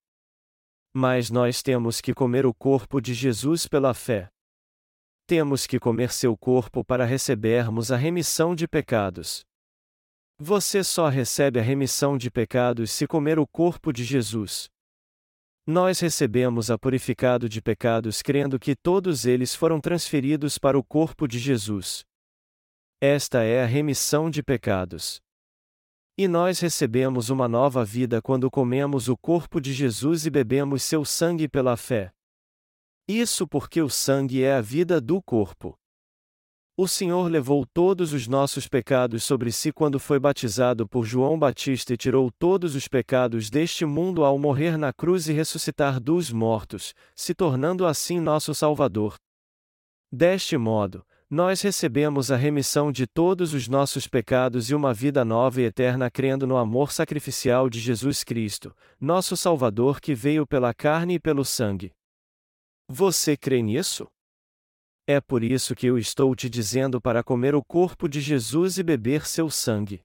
Mas 0.95 1.31
nós 1.31 1.63
temos 1.63 2.01
que 2.01 2.13
comer 2.13 2.47
o 2.47 2.55
corpo 2.55 3.01
de 3.01 3.15
Jesus 3.15 3.67
pela 3.67 3.95
fé. 3.95 4.29
Temos 5.27 5.67
que 5.67 5.79
comer 5.79 6.13
seu 6.13 6.37
corpo 6.37 6.85
para 6.85 7.05
recebermos 7.05 7.91
a 7.91 7.97
remissão 7.97 8.55
de 8.55 8.69
pecados. 8.69 9.45
Você 10.39 10.85
só 10.85 11.09
recebe 11.09 11.59
a 11.59 11.63
remissão 11.63 12.19
de 12.19 12.31
pecados 12.31 12.91
se 12.91 13.07
comer 13.07 13.39
o 13.39 13.47
corpo 13.47 13.93
de 13.93 14.05
Jesus. 14.05 14.69
Nós 15.67 15.99
recebemos 15.99 16.71
a 16.71 16.79
purificado 16.79 17.49
de 17.49 17.61
pecados 17.61 18.23
crendo 18.23 18.59
que 18.59 18.77
todos 18.77 19.27
eles 19.27 19.55
foram 19.55 19.81
transferidos 19.81 20.59
para 20.59 20.79
o 20.79 20.85
corpo 20.85 21.27
de 21.27 21.39
Jesus. 21.39 22.05
Esta 23.01 23.43
é 23.43 23.63
a 23.63 23.67
remissão 23.67 24.31
de 24.31 24.43
pecados. 24.43 25.21
E 26.19 26.27
nós 26.27 26.61
recebemos 26.61 27.29
uma 27.29 27.47
nova 27.47 27.85
vida 27.85 28.23
quando 28.23 28.51
comemos 28.51 29.07
o 29.07 29.17
corpo 29.17 29.61
de 29.61 29.75
Jesus 29.75 30.25
e 30.25 30.31
bebemos 30.31 30.83
seu 30.83 31.05
sangue 31.05 31.47
pela 31.47 31.77
fé. 31.77 32.11
Isso 33.07 33.47
porque 33.47 33.83
o 33.83 33.91
sangue 33.91 34.43
é 34.43 34.55
a 34.55 34.63
vida 34.63 34.99
do 34.99 35.23
corpo. 35.23 35.79
O 36.75 36.89
Senhor 36.89 37.31
levou 37.31 37.65
todos 37.65 38.13
os 38.13 38.27
nossos 38.27 38.67
pecados 38.67 39.25
sobre 39.25 39.53
si 39.53 39.73
quando 39.73 39.99
foi 40.01 40.19
batizado 40.19 40.89
por 40.89 41.05
João 41.05 41.39
Batista 41.39 41.95
e 41.95 41.97
tirou 41.97 42.31
todos 42.39 42.75
os 42.75 42.89
pecados 42.89 43.49
deste 43.49 43.85
mundo 43.85 44.25
ao 44.25 44.39
morrer 44.39 44.77
na 44.77 44.93
cruz 44.93 45.29
e 45.29 45.33
ressuscitar 45.33 46.01
dos 46.01 46.31
mortos, 46.31 46.95
se 47.15 47.35
tornando 47.35 47.87
assim 47.87 48.21
nosso 48.21 48.55
Salvador. 48.55 49.15
Deste 50.11 50.57
modo, 50.57 51.06
nós 51.29 51.61
recebemos 51.61 52.31
a 52.31 52.37
remissão 52.37 52.93
de 52.93 53.05
todos 53.05 53.53
os 53.53 53.67
nossos 53.67 54.07
pecados 54.07 54.71
e 54.71 54.75
uma 54.77 54.95
vida 54.95 55.25
nova 55.25 55.61
e 55.61 55.65
eterna 55.65 56.09
crendo 56.09 56.47
no 56.47 56.57
amor 56.57 56.93
sacrificial 56.93 57.69
de 57.69 57.81
Jesus 57.81 58.23
Cristo, 58.23 58.75
nosso 59.01 59.37
Salvador 59.37 60.01
que 60.01 60.15
veio 60.15 60.47
pela 60.47 60.73
carne 60.73 61.15
e 61.15 61.21
pelo 61.21 61.45
sangue. 61.45 61.93
Você 62.89 63.37
crê 63.37 63.61
nisso? 63.61 64.07
É 65.05 65.21
por 65.21 65.43
isso 65.43 65.75
que 65.75 65.87
eu 65.87 65.99
estou 65.99 66.35
te 66.37 66.49
dizendo 66.49 67.01
para 67.01 67.25
comer 67.25 67.57
o 67.57 67.65
corpo 67.65 68.09
de 68.09 68.21
Jesus 68.21 68.79
e 68.79 68.85
beber 68.85 69.27
seu 69.27 69.51
sangue. 69.51 70.01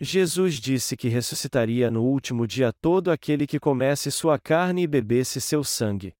Jesus 0.00 0.56
disse 0.56 0.96
que 0.96 1.08
ressuscitaria 1.08 1.90
no 1.90 2.04
último 2.04 2.46
dia 2.46 2.72
todo 2.72 3.10
aquele 3.10 3.46
que 3.46 3.58
comesse 3.58 4.10
sua 4.12 4.38
carne 4.38 4.82
e 4.82 4.86
bebesse 4.86 5.40
seu 5.40 5.62
sangue. 5.64 6.12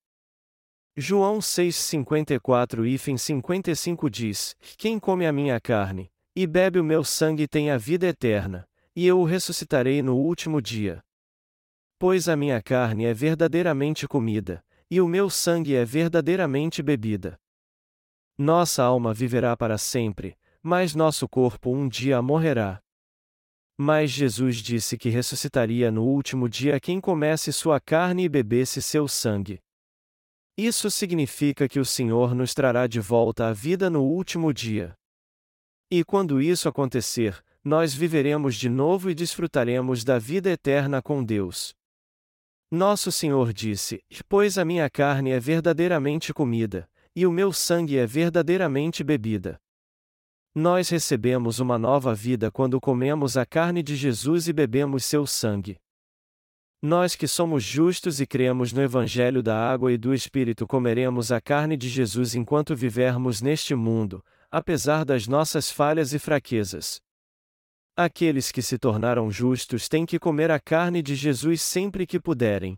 João 0.94 1.38
6,54 1.38 2.86
e 2.86 2.98
55 2.98 4.10
diz: 4.10 4.54
Quem 4.76 4.98
come 4.98 5.26
a 5.26 5.32
minha 5.32 5.58
carne, 5.58 6.12
e 6.36 6.46
bebe 6.46 6.78
o 6.78 6.84
meu 6.84 7.02
sangue 7.02 7.48
tem 7.48 7.70
a 7.70 7.78
vida 7.78 8.06
eterna, 8.06 8.68
e 8.94 9.06
eu 9.06 9.18
o 9.18 9.24
ressuscitarei 9.24 10.02
no 10.02 10.16
último 10.16 10.60
dia. 10.60 11.02
Pois 11.98 12.28
a 12.28 12.36
minha 12.36 12.60
carne 12.60 13.06
é 13.06 13.14
verdadeiramente 13.14 14.06
comida, 14.06 14.62
e 14.90 15.00
o 15.00 15.08
meu 15.08 15.30
sangue 15.30 15.74
é 15.74 15.82
verdadeiramente 15.82 16.82
bebida. 16.82 17.40
Nossa 18.36 18.82
alma 18.82 19.14
viverá 19.14 19.56
para 19.56 19.78
sempre, 19.78 20.36
mas 20.62 20.94
nosso 20.94 21.26
corpo 21.26 21.74
um 21.74 21.88
dia 21.88 22.20
morrerá. 22.20 22.82
Mas 23.78 24.10
Jesus 24.10 24.56
disse 24.56 24.98
que 24.98 25.08
ressuscitaria 25.08 25.90
no 25.90 26.04
último 26.04 26.50
dia 26.50 26.78
quem 26.78 27.00
comesse 27.00 27.50
sua 27.50 27.80
carne 27.80 28.24
e 28.24 28.28
bebesse 28.28 28.82
seu 28.82 29.08
sangue. 29.08 29.58
Isso 30.56 30.90
significa 30.90 31.66
que 31.66 31.80
o 31.80 31.84
Senhor 31.84 32.34
nos 32.34 32.52
trará 32.52 32.86
de 32.86 33.00
volta 33.00 33.48
à 33.48 33.52
vida 33.52 33.88
no 33.88 34.02
último 34.02 34.52
dia. 34.52 34.94
E 35.90 36.04
quando 36.04 36.40
isso 36.40 36.68
acontecer, 36.68 37.42
nós 37.64 37.94
viveremos 37.94 38.56
de 38.56 38.68
novo 38.68 39.10
e 39.10 39.14
desfrutaremos 39.14 40.04
da 40.04 40.18
vida 40.18 40.50
eterna 40.50 41.00
com 41.00 41.24
Deus. 41.24 41.74
Nosso 42.70 43.12
Senhor 43.12 43.52
disse: 43.52 44.02
Pois 44.28 44.58
a 44.58 44.64
minha 44.64 44.88
carne 44.90 45.30
é 45.30 45.38
verdadeiramente 45.38 46.32
comida, 46.32 46.88
e 47.14 47.26
o 47.26 47.32
meu 47.32 47.52
sangue 47.52 47.98
é 47.98 48.06
verdadeiramente 48.06 49.04
bebida. 49.04 49.58
Nós 50.54 50.88
recebemos 50.90 51.60
uma 51.60 51.78
nova 51.78 52.14
vida 52.14 52.50
quando 52.50 52.80
comemos 52.80 53.36
a 53.36 53.46
carne 53.46 53.82
de 53.82 53.96
Jesus 53.96 54.48
e 54.48 54.52
bebemos 54.52 55.04
seu 55.04 55.26
sangue. 55.26 55.78
Nós 56.84 57.14
que 57.14 57.28
somos 57.28 57.62
justos 57.62 58.20
e 58.20 58.26
cremos 58.26 58.72
no 58.72 58.82
Evangelho 58.82 59.40
da 59.40 59.56
água 59.56 59.92
e 59.92 59.96
do 59.96 60.12
Espírito 60.12 60.66
comeremos 60.66 61.30
a 61.30 61.40
carne 61.40 61.76
de 61.76 61.88
Jesus 61.88 62.34
enquanto 62.34 62.74
vivermos 62.74 63.40
neste 63.40 63.72
mundo, 63.72 64.20
apesar 64.50 65.04
das 65.04 65.28
nossas 65.28 65.70
falhas 65.70 66.12
e 66.12 66.18
fraquezas. 66.18 67.00
Aqueles 67.96 68.50
que 68.50 68.60
se 68.60 68.78
tornaram 68.78 69.30
justos 69.30 69.88
têm 69.88 70.04
que 70.04 70.18
comer 70.18 70.50
a 70.50 70.58
carne 70.58 71.02
de 71.02 71.14
Jesus 71.14 71.62
sempre 71.62 72.04
que 72.04 72.18
puderem. 72.18 72.76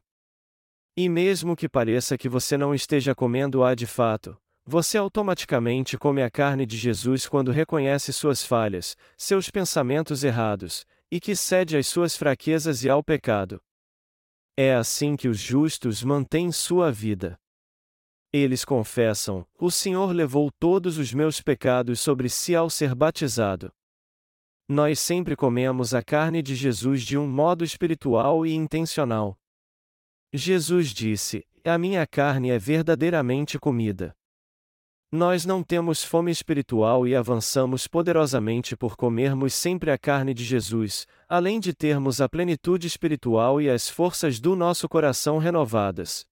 E 0.94 1.08
mesmo 1.08 1.56
que 1.56 1.66
pareça 1.66 2.18
que 2.18 2.28
você 2.28 2.58
não 2.58 2.74
esteja 2.74 3.14
comendo-a 3.14 3.74
de 3.74 3.86
fato, 3.86 4.36
você 4.66 4.98
automaticamente 4.98 5.96
come 5.96 6.22
a 6.22 6.30
carne 6.30 6.66
de 6.66 6.76
Jesus 6.76 7.26
quando 7.26 7.50
reconhece 7.50 8.12
suas 8.12 8.44
falhas, 8.44 8.98
seus 9.16 9.48
pensamentos 9.48 10.22
errados, 10.24 10.84
e 11.10 11.18
que 11.18 11.34
cede 11.34 11.74
às 11.74 11.86
suas 11.86 12.14
fraquezas 12.14 12.84
e 12.84 12.90
ao 12.90 13.02
pecado. 13.02 13.62
É 14.56 14.72
assim 14.74 15.16
que 15.16 15.26
os 15.26 15.38
justos 15.38 16.04
mantêm 16.04 16.52
sua 16.52 16.92
vida. 16.92 17.36
Eles 18.32 18.64
confessam: 18.64 19.44
O 19.58 19.70
Senhor 19.70 20.12
levou 20.12 20.50
todos 20.60 20.96
os 20.96 21.12
meus 21.12 21.40
pecados 21.40 21.98
sobre 22.00 22.28
si 22.28 22.54
ao 22.54 22.70
ser 22.70 22.94
batizado. 22.94 23.72
Nós 24.68 24.98
sempre 24.98 25.36
comemos 25.36 25.92
a 25.92 26.02
carne 26.02 26.40
de 26.40 26.54
Jesus 26.54 27.02
de 27.02 27.18
um 27.18 27.28
modo 27.28 27.64
espiritual 27.64 28.46
e 28.46 28.54
intencional. 28.54 29.36
Jesus 30.32 30.88
disse: 30.88 31.44
A 31.64 31.76
minha 31.76 32.06
carne 32.06 32.50
é 32.50 32.58
verdadeiramente 32.58 33.58
comida. 33.58 34.16
Nós 35.10 35.44
não 35.44 35.62
temos 35.62 36.02
fome 36.02 36.30
espiritual 36.30 37.06
e 37.06 37.14
avançamos 37.14 37.86
poderosamente 37.86 38.76
por 38.76 38.96
comermos 38.96 39.54
sempre 39.54 39.90
a 39.90 39.98
carne 39.98 40.34
de 40.34 40.44
Jesus, 40.44 41.06
além 41.28 41.60
de 41.60 41.72
termos 41.72 42.20
a 42.20 42.28
plenitude 42.28 42.86
espiritual 42.86 43.60
e 43.60 43.70
as 43.70 43.88
forças 43.88 44.40
do 44.40 44.56
nosso 44.56 44.88
coração 44.88 45.38
renovadas. 45.38 46.26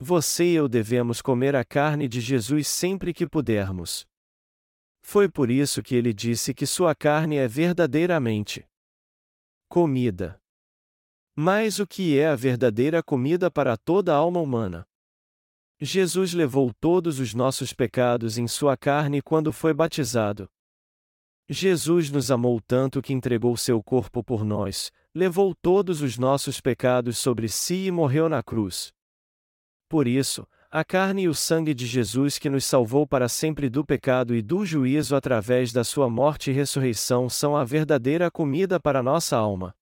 Você 0.00 0.44
e 0.46 0.54
eu 0.54 0.68
devemos 0.68 1.22
comer 1.22 1.54
a 1.54 1.64
carne 1.64 2.08
de 2.08 2.20
Jesus 2.20 2.66
sempre 2.66 3.12
que 3.12 3.26
pudermos. 3.26 4.06
Foi 5.02 5.28
por 5.28 5.50
isso 5.50 5.82
que 5.82 5.94
ele 5.94 6.12
disse 6.12 6.54
que 6.54 6.66
sua 6.66 6.94
carne 6.94 7.36
é 7.36 7.46
verdadeiramente 7.46 8.66
comida. 9.68 10.40
Mas 11.34 11.78
o 11.78 11.86
que 11.86 12.18
é 12.18 12.28
a 12.28 12.36
verdadeira 12.36 13.02
comida 13.02 13.50
para 13.50 13.76
toda 13.76 14.12
a 14.12 14.16
alma 14.16 14.40
humana? 14.40 14.86
Jesus 15.84 16.32
levou 16.32 16.72
todos 16.72 17.18
os 17.18 17.34
nossos 17.34 17.72
pecados 17.72 18.38
em 18.38 18.46
sua 18.46 18.76
carne 18.76 19.20
quando 19.20 19.52
foi 19.52 19.74
batizado. 19.74 20.48
Jesus 21.48 22.08
nos 22.08 22.30
amou 22.30 22.60
tanto 22.60 23.02
que 23.02 23.12
entregou 23.12 23.56
seu 23.56 23.82
corpo 23.82 24.22
por 24.22 24.44
nós, 24.44 24.92
levou 25.12 25.52
todos 25.56 26.00
os 26.00 26.16
nossos 26.16 26.60
pecados 26.60 27.18
sobre 27.18 27.48
si 27.48 27.86
e 27.86 27.90
morreu 27.90 28.28
na 28.28 28.44
cruz. 28.44 28.92
Por 29.88 30.06
isso, 30.06 30.46
a 30.70 30.84
carne 30.84 31.22
e 31.22 31.28
o 31.28 31.34
sangue 31.34 31.74
de 31.74 31.84
Jesus 31.84 32.38
que 32.38 32.48
nos 32.48 32.64
salvou 32.64 33.04
para 33.04 33.28
sempre 33.28 33.68
do 33.68 33.84
pecado 33.84 34.36
e 34.36 34.40
do 34.40 34.64
juízo 34.64 35.16
através 35.16 35.72
da 35.72 35.82
sua 35.82 36.08
morte 36.08 36.52
e 36.52 36.54
ressurreição 36.54 37.28
são 37.28 37.56
a 37.56 37.64
verdadeira 37.64 38.30
comida 38.30 38.78
para 38.78 39.02
nossa 39.02 39.36
alma. 39.36 39.74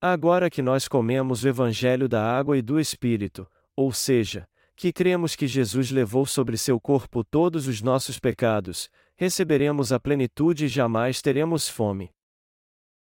Agora 0.00 0.50
que 0.50 0.60
nós 0.60 0.88
comemos 0.88 1.44
o 1.44 1.48
Evangelho 1.48 2.08
da 2.08 2.20
água 2.20 2.58
e 2.58 2.62
do 2.62 2.80
Espírito, 2.80 3.48
ou 3.76 3.92
seja, 3.92 4.48
que 4.76 4.92
cremos 4.92 5.36
que 5.36 5.46
Jesus 5.46 5.90
levou 5.90 6.26
sobre 6.26 6.56
seu 6.56 6.80
corpo 6.80 7.22
todos 7.24 7.68
os 7.68 7.80
nossos 7.80 8.18
pecados, 8.18 8.90
receberemos 9.16 9.92
a 9.92 10.00
plenitude 10.00 10.66
e 10.66 10.68
jamais 10.68 11.22
teremos 11.22 11.68
fome. 11.68 12.10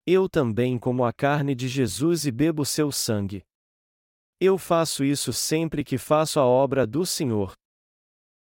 Eu 0.07 0.29
também 0.29 0.79
como 0.79 1.05
a 1.05 1.13
carne 1.13 1.55
de 1.55 1.69
Jesus 1.69 2.25
e 2.25 2.33
bebo 2.33 2.65
seu 2.65 2.91
sangue. 2.91 3.45
Eu 4.41 4.57
faço 4.57 5.05
isso 5.05 5.33
sempre 5.33 5.85
que 5.85 5.99
faço 5.99 6.41
a 6.41 6.47
obra 6.47 6.87
do 6.87 7.05
Senhor. 7.05 7.53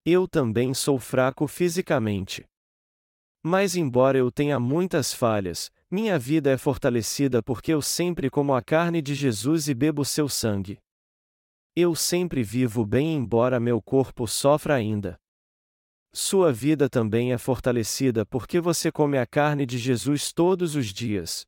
Eu 0.05 0.29
também 0.29 0.75
sou 0.75 0.99
fraco 0.99 1.47
fisicamente. 1.47 2.45
Mas, 3.43 3.77
embora 3.77 4.19
eu 4.19 4.31
tenha 4.31 4.59
muitas 4.61 5.15
falhas, 5.15 5.71
minha 5.91 6.19
vida 6.19 6.51
é 6.51 6.59
fortalecida 6.59 7.43
porque 7.43 7.73
eu 7.73 7.81
sempre 7.81 8.29
como 8.29 8.55
a 8.55 8.61
carne 8.61 9.01
de 9.01 9.15
Jesus 9.15 9.69
e 9.69 9.75
bebo 9.75 10.05
seu 10.05 10.29
sangue. 10.29 10.79
Eu 11.77 11.97
sempre 11.97 12.45
vivo 12.45 12.87
bem, 12.87 13.17
embora 13.17 13.59
meu 13.59 13.83
corpo 13.83 14.29
sofra 14.29 14.77
ainda. 14.77 15.19
Sua 16.13 16.53
vida 16.53 16.89
também 16.89 17.33
é 17.33 17.39
fortalecida 17.39 18.25
porque 18.25 18.61
você 18.61 18.93
come 18.93 19.19
a 19.19 19.27
carne 19.27 19.67
de 19.67 19.77
Jesus 19.77 20.33
todos 20.33 20.77
os 20.77 20.87
dias. 20.87 21.45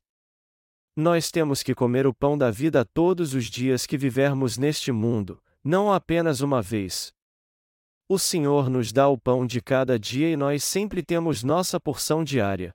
Nós 0.93 1.31
temos 1.31 1.63
que 1.63 1.73
comer 1.73 2.05
o 2.05 2.13
pão 2.13 2.37
da 2.37 2.51
vida 2.51 2.83
todos 2.83 3.33
os 3.33 3.45
dias 3.45 3.85
que 3.85 3.97
vivermos 3.97 4.57
neste 4.57 4.91
mundo, 4.91 5.41
não 5.63 5.93
apenas 5.93 6.41
uma 6.41 6.61
vez. 6.61 7.13
O 8.09 8.19
Senhor 8.19 8.69
nos 8.69 8.91
dá 8.91 9.07
o 9.07 9.17
pão 9.17 9.47
de 9.47 9.61
cada 9.61 9.97
dia 9.97 10.29
e 10.29 10.35
nós 10.35 10.61
sempre 10.61 11.01
temos 11.01 11.41
nossa 11.41 11.79
porção 11.79 12.21
diária. 12.21 12.73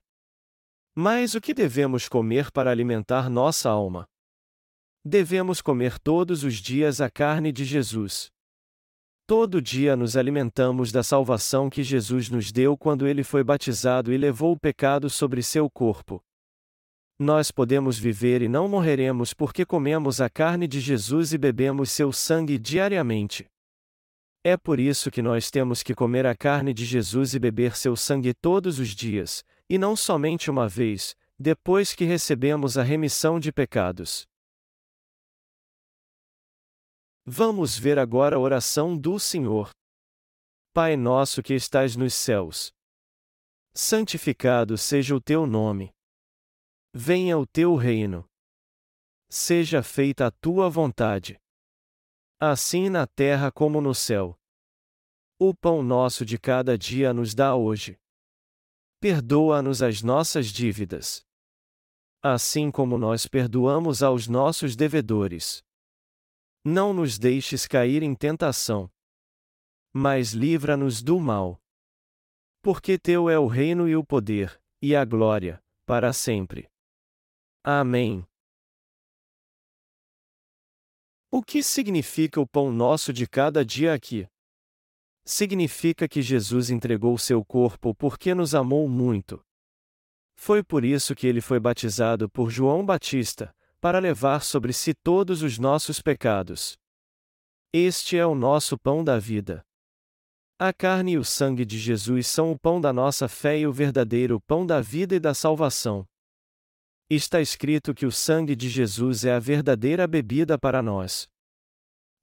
Mas 0.94 1.34
o 1.34 1.40
que 1.40 1.52
devemos 1.52 2.08
comer 2.08 2.50
para 2.50 2.70
alimentar 2.70 3.28
nossa 3.28 3.68
alma? 3.68 4.06
Devemos 5.04 5.60
comer 5.60 5.98
todos 5.98 6.44
os 6.44 6.54
dias 6.54 7.00
a 7.00 7.10
carne 7.10 7.50
de 7.50 7.64
Jesus. 7.64 8.30
Todo 9.26 9.60
dia 9.60 9.96
nos 9.96 10.16
alimentamos 10.16 10.92
da 10.92 11.02
salvação 11.02 11.68
que 11.68 11.82
Jesus 11.82 12.28
nos 12.28 12.52
deu 12.52 12.76
quando 12.76 13.08
ele 13.08 13.24
foi 13.24 13.42
batizado 13.42 14.12
e 14.12 14.16
levou 14.16 14.52
o 14.52 14.58
pecado 14.58 15.10
sobre 15.10 15.42
seu 15.42 15.68
corpo. 15.68 16.22
Nós 17.18 17.50
podemos 17.50 17.98
viver 17.98 18.42
e 18.42 18.48
não 18.48 18.68
morreremos 18.68 19.34
porque 19.34 19.64
comemos 19.66 20.20
a 20.20 20.30
carne 20.30 20.68
de 20.68 20.78
Jesus 20.78 21.32
e 21.32 21.38
bebemos 21.38 21.90
seu 21.90 22.12
sangue 22.12 22.56
diariamente. 22.56 23.46
É 24.44 24.56
por 24.56 24.78
isso 24.78 25.10
que 25.10 25.22
nós 25.22 25.50
temos 25.50 25.82
que 25.82 25.96
comer 25.96 26.26
a 26.26 26.36
carne 26.36 26.72
de 26.72 26.84
Jesus 26.84 27.34
e 27.34 27.40
beber 27.40 27.76
seu 27.76 27.96
sangue 27.96 28.32
todos 28.32 28.78
os 28.78 28.90
dias, 28.90 29.44
e 29.68 29.78
não 29.78 29.96
somente 29.96 30.48
uma 30.48 30.68
vez, 30.68 31.16
depois 31.36 31.92
que 31.92 32.04
recebemos 32.04 32.78
a 32.78 32.84
remissão 32.84 33.40
de 33.40 33.50
pecados. 33.50 34.30
Vamos 37.24 37.78
ver 37.78 38.00
agora 38.00 38.34
a 38.34 38.38
oração 38.40 38.98
do 38.98 39.16
Senhor. 39.16 39.70
Pai 40.74 40.96
nosso 40.96 41.40
que 41.40 41.54
estais 41.54 41.94
nos 41.94 42.14
céus. 42.14 42.72
Santificado 43.72 44.76
seja 44.76 45.14
o 45.14 45.20
teu 45.20 45.46
nome. 45.46 45.94
Venha 46.92 47.38
o 47.38 47.46
teu 47.46 47.76
reino. 47.76 48.28
Seja 49.30 49.84
feita 49.84 50.26
a 50.26 50.30
tua 50.32 50.68
vontade. 50.68 51.40
Assim 52.40 52.90
na 52.90 53.06
terra 53.06 53.52
como 53.52 53.80
no 53.80 53.94
céu. 53.94 54.36
O 55.38 55.54
pão 55.54 55.80
nosso 55.80 56.24
de 56.24 56.36
cada 56.36 56.76
dia 56.76 57.14
nos 57.14 57.36
dá 57.36 57.54
hoje. 57.54 57.96
Perdoa-nos 58.98 59.80
as 59.80 60.02
nossas 60.02 60.46
dívidas. 60.48 61.24
Assim 62.20 62.68
como 62.68 62.98
nós 62.98 63.28
perdoamos 63.28 64.02
aos 64.02 64.26
nossos 64.26 64.74
devedores 64.74 65.62
não 66.64 66.92
nos 66.92 67.18
deixes 67.18 67.66
cair 67.66 68.02
em 68.02 68.14
tentação. 68.14 68.90
Mas 69.92 70.32
livra-nos 70.32 71.02
do 71.02 71.18
mal. 71.18 71.60
Porque 72.62 72.98
teu 72.98 73.28
é 73.28 73.38
o 73.38 73.46
reino 73.46 73.88
e 73.88 73.96
o 73.96 74.04
poder, 74.04 74.60
e 74.80 74.94
a 74.94 75.04
glória, 75.04 75.62
para 75.84 76.12
sempre. 76.12 76.70
Amém. 77.64 78.26
O 81.30 81.42
que 81.42 81.62
significa 81.62 82.40
o 82.40 82.46
pão 82.46 82.70
nosso 82.70 83.12
de 83.12 83.26
cada 83.26 83.64
dia 83.64 83.94
aqui? 83.94 84.28
Significa 85.24 86.08
que 86.08 86.20
Jesus 86.20 86.70
entregou 86.70 87.16
seu 87.16 87.44
corpo 87.44 87.94
porque 87.94 88.34
nos 88.34 88.54
amou 88.54 88.88
muito. 88.88 89.44
Foi 90.36 90.62
por 90.62 90.84
isso 90.84 91.14
que 91.14 91.26
ele 91.26 91.40
foi 91.40 91.60
batizado 91.60 92.28
por 92.28 92.50
João 92.50 92.84
Batista, 92.84 93.54
para 93.82 93.98
levar 93.98 94.44
sobre 94.44 94.72
si 94.72 94.94
todos 94.94 95.42
os 95.42 95.58
nossos 95.58 96.00
pecados. 96.00 96.78
Este 97.72 98.16
é 98.16 98.24
o 98.24 98.32
nosso 98.32 98.78
pão 98.78 99.02
da 99.02 99.18
vida. 99.18 99.60
A 100.56 100.72
carne 100.72 101.14
e 101.14 101.18
o 101.18 101.24
sangue 101.24 101.64
de 101.64 101.80
Jesus 101.80 102.28
são 102.28 102.52
o 102.52 102.56
pão 102.56 102.80
da 102.80 102.92
nossa 102.92 103.26
fé 103.26 103.58
e 103.58 103.66
o 103.66 103.72
verdadeiro 103.72 104.40
pão 104.46 104.64
da 104.64 104.80
vida 104.80 105.16
e 105.16 105.18
da 105.18 105.34
salvação. 105.34 106.06
Está 107.10 107.40
escrito 107.40 107.92
que 107.92 108.06
o 108.06 108.12
sangue 108.12 108.54
de 108.54 108.68
Jesus 108.68 109.24
é 109.24 109.32
a 109.32 109.40
verdadeira 109.40 110.06
bebida 110.06 110.56
para 110.56 110.80
nós. 110.80 111.28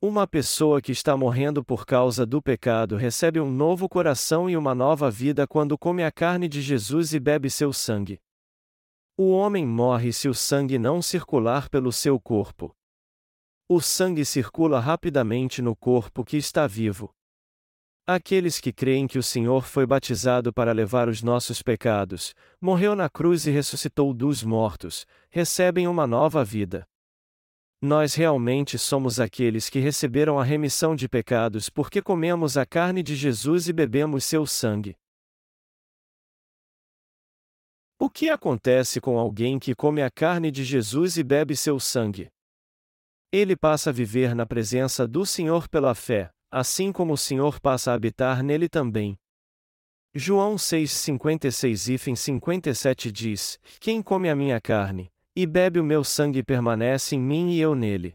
Uma 0.02 0.26
pessoa 0.26 0.82
que 0.82 0.94
está 0.94 1.18
morrendo 1.18 1.62
por 1.62 1.86
causa 1.86 2.26
do 2.26 2.42
pecado 2.42 2.96
recebe 2.96 3.38
um 3.38 3.52
novo 3.52 3.90
coração 3.90 4.50
e 4.50 4.56
uma 4.56 4.74
nova 4.74 5.12
vida 5.12 5.46
quando 5.46 5.78
come 5.78 6.06
a 6.06 6.12
carne 6.12 6.48
de 6.48 6.62
Jesus 6.62 7.14
e 7.14 7.20
bebe 7.20 7.50
seu 7.50 7.74
sangue. 7.74 8.18
O 9.22 9.32
homem 9.32 9.66
morre 9.66 10.14
se 10.14 10.30
o 10.30 10.34
sangue 10.34 10.80
não 10.80 11.02
circular 11.02 11.68
pelo 11.68 11.92
seu 11.92 12.18
corpo. 12.18 12.74
O 13.68 13.82
sangue 13.82 14.24
circula 14.24 14.80
rapidamente 14.80 15.62
no 15.62 15.76
corpo 15.76 16.24
que 16.24 16.38
está 16.38 16.66
vivo. 16.66 17.14
Aqueles 18.08 18.62
que 18.62 18.72
creem 18.72 19.08
que 19.08 19.20
o 19.20 19.22
Senhor 19.22 19.66
foi 19.66 19.86
batizado 19.86 20.54
para 20.54 20.72
levar 20.72 21.10
os 21.10 21.22
nossos 21.22 21.62
pecados, 21.62 22.34
morreu 22.62 22.96
na 22.96 23.10
cruz 23.10 23.46
e 23.46 23.52
ressuscitou 23.52 24.14
dos 24.14 24.42
mortos, 24.42 25.06
recebem 25.30 25.86
uma 25.86 26.08
nova 26.08 26.42
vida. 26.46 26.88
Nós 27.82 28.14
realmente 28.14 28.78
somos 28.78 29.20
aqueles 29.20 29.70
que 29.70 29.80
receberam 29.80 30.40
a 30.40 30.46
remissão 30.46 30.96
de 30.96 31.10
pecados 31.10 31.70
porque 31.70 32.02
comemos 32.02 32.56
a 32.56 32.66
carne 32.66 33.04
de 33.04 33.18
Jesus 33.18 33.68
e 33.68 33.74
bebemos 33.74 34.24
seu 34.24 34.46
sangue. 34.46 34.96
O 38.02 38.10
que 38.10 38.30
acontece 38.30 39.02
com 39.02 39.20
alguém 39.20 39.60
que 39.60 39.76
come 39.76 40.02
a 40.02 40.10
carne 40.10 40.50
de 40.50 40.64
Jesus 40.64 41.18
e 41.18 41.24
bebe 41.24 41.54
seu 41.54 41.78
sangue? 41.82 42.32
Ele 43.30 43.58
passa 43.58 43.90
a 43.90 43.94
viver 43.94 44.34
na 44.34 44.46
presença 44.46 45.06
do 45.06 45.26
Senhor 45.26 45.68
pela 45.68 45.94
fé, 45.94 46.32
assim 46.50 46.94
como 46.94 47.12
o 47.12 47.18
Senhor 47.18 47.60
passa 47.60 47.92
a 47.92 47.96
habitar 47.96 48.42
nele 48.42 48.70
também. 48.70 49.20
João 50.16 50.56
6,56 50.56 51.94
e 51.94 52.16
57 52.16 53.12
diz: 53.12 53.60
Quem 53.82 54.02
come 54.02 54.30
a 54.30 54.36
minha 54.36 54.62
carne, 54.62 55.12
e 55.36 55.46
bebe 55.46 55.78
o 55.78 55.84
meu 55.84 56.06
sangue 56.06 56.42
permanece 56.42 57.18
em 57.18 57.20
mim 57.20 57.52
e 57.52 57.60
eu 57.60 57.76
nele. 57.76 58.14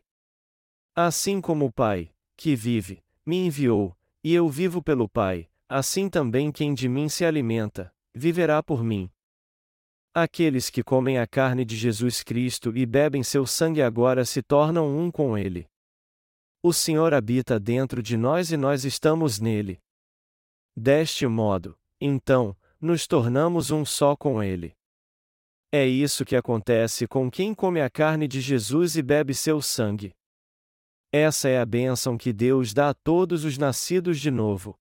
Assim 0.96 1.42
como 1.42 1.66
o 1.66 1.72
Pai, 1.72 2.10
que 2.38 2.56
vive, 2.56 3.04
me 3.24 3.36
enviou, 3.36 3.94
e 4.24 4.32
eu 4.32 4.48
vivo 4.48 4.82
pelo 4.82 5.10
Pai, 5.10 5.46
assim 5.68 6.08
também 6.08 6.50
quem 6.50 6.72
de 6.72 6.88
mim 6.88 7.10
se 7.10 7.22
alimenta, 7.22 7.94
viverá 8.14 8.62
por 8.62 8.82
mim. 8.82 9.10
Aqueles 10.16 10.70
que 10.70 10.80
comem 10.84 11.18
a 11.18 11.26
carne 11.26 11.64
de 11.64 11.76
Jesus 11.76 12.22
Cristo 12.22 12.72
e 12.76 12.86
bebem 12.86 13.24
seu 13.24 13.44
sangue 13.44 13.82
agora 13.82 14.24
se 14.24 14.40
tornam 14.40 14.96
um 14.96 15.10
com 15.10 15.36
Ele. 15.36 15.66
O 16.62 16.72
Senhor 16.72 17.12
habita 17.12 17.58
dentro 17.58 18.00
de 18.00 18.16
nós 18.16 18.52
e 18.52 18.56
nós 18.56 18.84
estamos 18.84 19.40
nele. 19.40 19.82
Deste 20.76 21.26
modo, 21.26 21.76
então, 22.00 22.56
nos 22.80 23.08
tornamos 23.08 23.72
um 23.72 23.84
só 23.84 24.14
com 24.14 24.40
Ele. 24.40 24.76
É 25.72 25.84
isso 25.84 26.24
que 26.24 26.36
acontece 26.36 27.08
com 27.08 27.28
quem 27.28 27.52
come 27.52 27.80
a 27.80 27.90
carne 27.90 28.28
de 28.28 28.40
Jesus 28.40 28.96
e 28.96 29.02
bebe 29.02 29.34
seu 29.34 29.60
sangue. 29.60 30.14
Essa 31.10 31.48
é 31.48 31.58
a 31.58 31.66
bênção 31.66 32.16
que 32.16 32.32
Deus 32.32 32.72
dá 32.72 32.90
a 32.90 32.94
todos 32.94 33.44
os 33.44 33.58
nascidos 33.58 34.20
de 34.20 34.30
novo. 34.30 34.78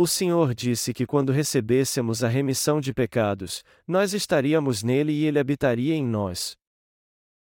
O 0.00 0.06
Senhor 0.06 0.54
disse 0.54 0.94
que 0.94 1.04
quando 1.04 1.32
recebêssemos 1.32 2.22
a 2.22 2.28
remissão 2.28 2.80
de 2.80 2.94
pecados, 2.94 3.64
nós 3.84 4.14
estaríamos 4.14 4.84
nele 4.84 5.10
e 5.10 5.24
ele 5.24 5.40
habitaria 5.40 5.92
em 5.92 6.06
nós. 6.06 6.56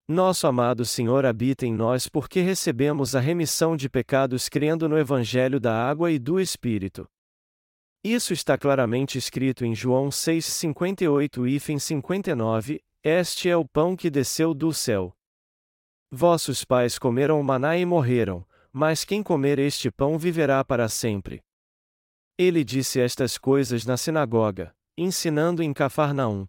Nosso 0.09 0.47
amado 0.47 0.87
Senhor 0.87 1.27
habita 1.27 1.67
em 1.67 1.75
nós 1.75 2.09
porque 2.09 2.41
recebemos 2.41 3.15
a 3.15 3.21
remissão 3.21 3.77
de 3.77 3.91
pecados 3.91 4.49
crendo 4.49 4.89
no 4.89 4.97
Evangelho 4.97 5.61
da 5.61 5.75
Água 5.75 6.11
e 6.11 6.19
do 6.19 6.41
Espírito. 6.41 7.07
Isso 8.03 8.33
está 8.33 8.57
claramente 8.57 9.19
escrito 9.19 9.63
em 9.67 9.75
João 9.75 10.09
6,58 10.09 11.47
e 11.47 11.79
59, 11.79 12.81
Este 13.05 13.51
é 13.51 13.57
o 13.59 13.69
pão 13.69 13.95
que 13.95 14.09
desceu 14.09 14.55
do 14.55 14.73
céu. 14.73 15.13
Vossos 16.11 16.65
pais 16.65 16.99
comeram 16.99 17.39
o 17.39 17.45
maná 17.45 17.77
e 17.77 17.85
morreram, 17.85 18.43
mas 18.73 19.05
quem 19.05 19.23
comer 19.23 19.59
este 19.59 19.91
pão 19.91 20.17
viverá 20.17 20.65
para 20.65 20.89
sempre. 20.89 21.43
Ele 22.41 22.63
disse 22.63 23.01
estas 23.01 23.37
coisas 23.37 23.85
na 23.85 23.97
sinagoga, 23.97 24.73
ensinando 24.97 25.61
em 25.61 25.73
Cafarnaum. 25.73 26.47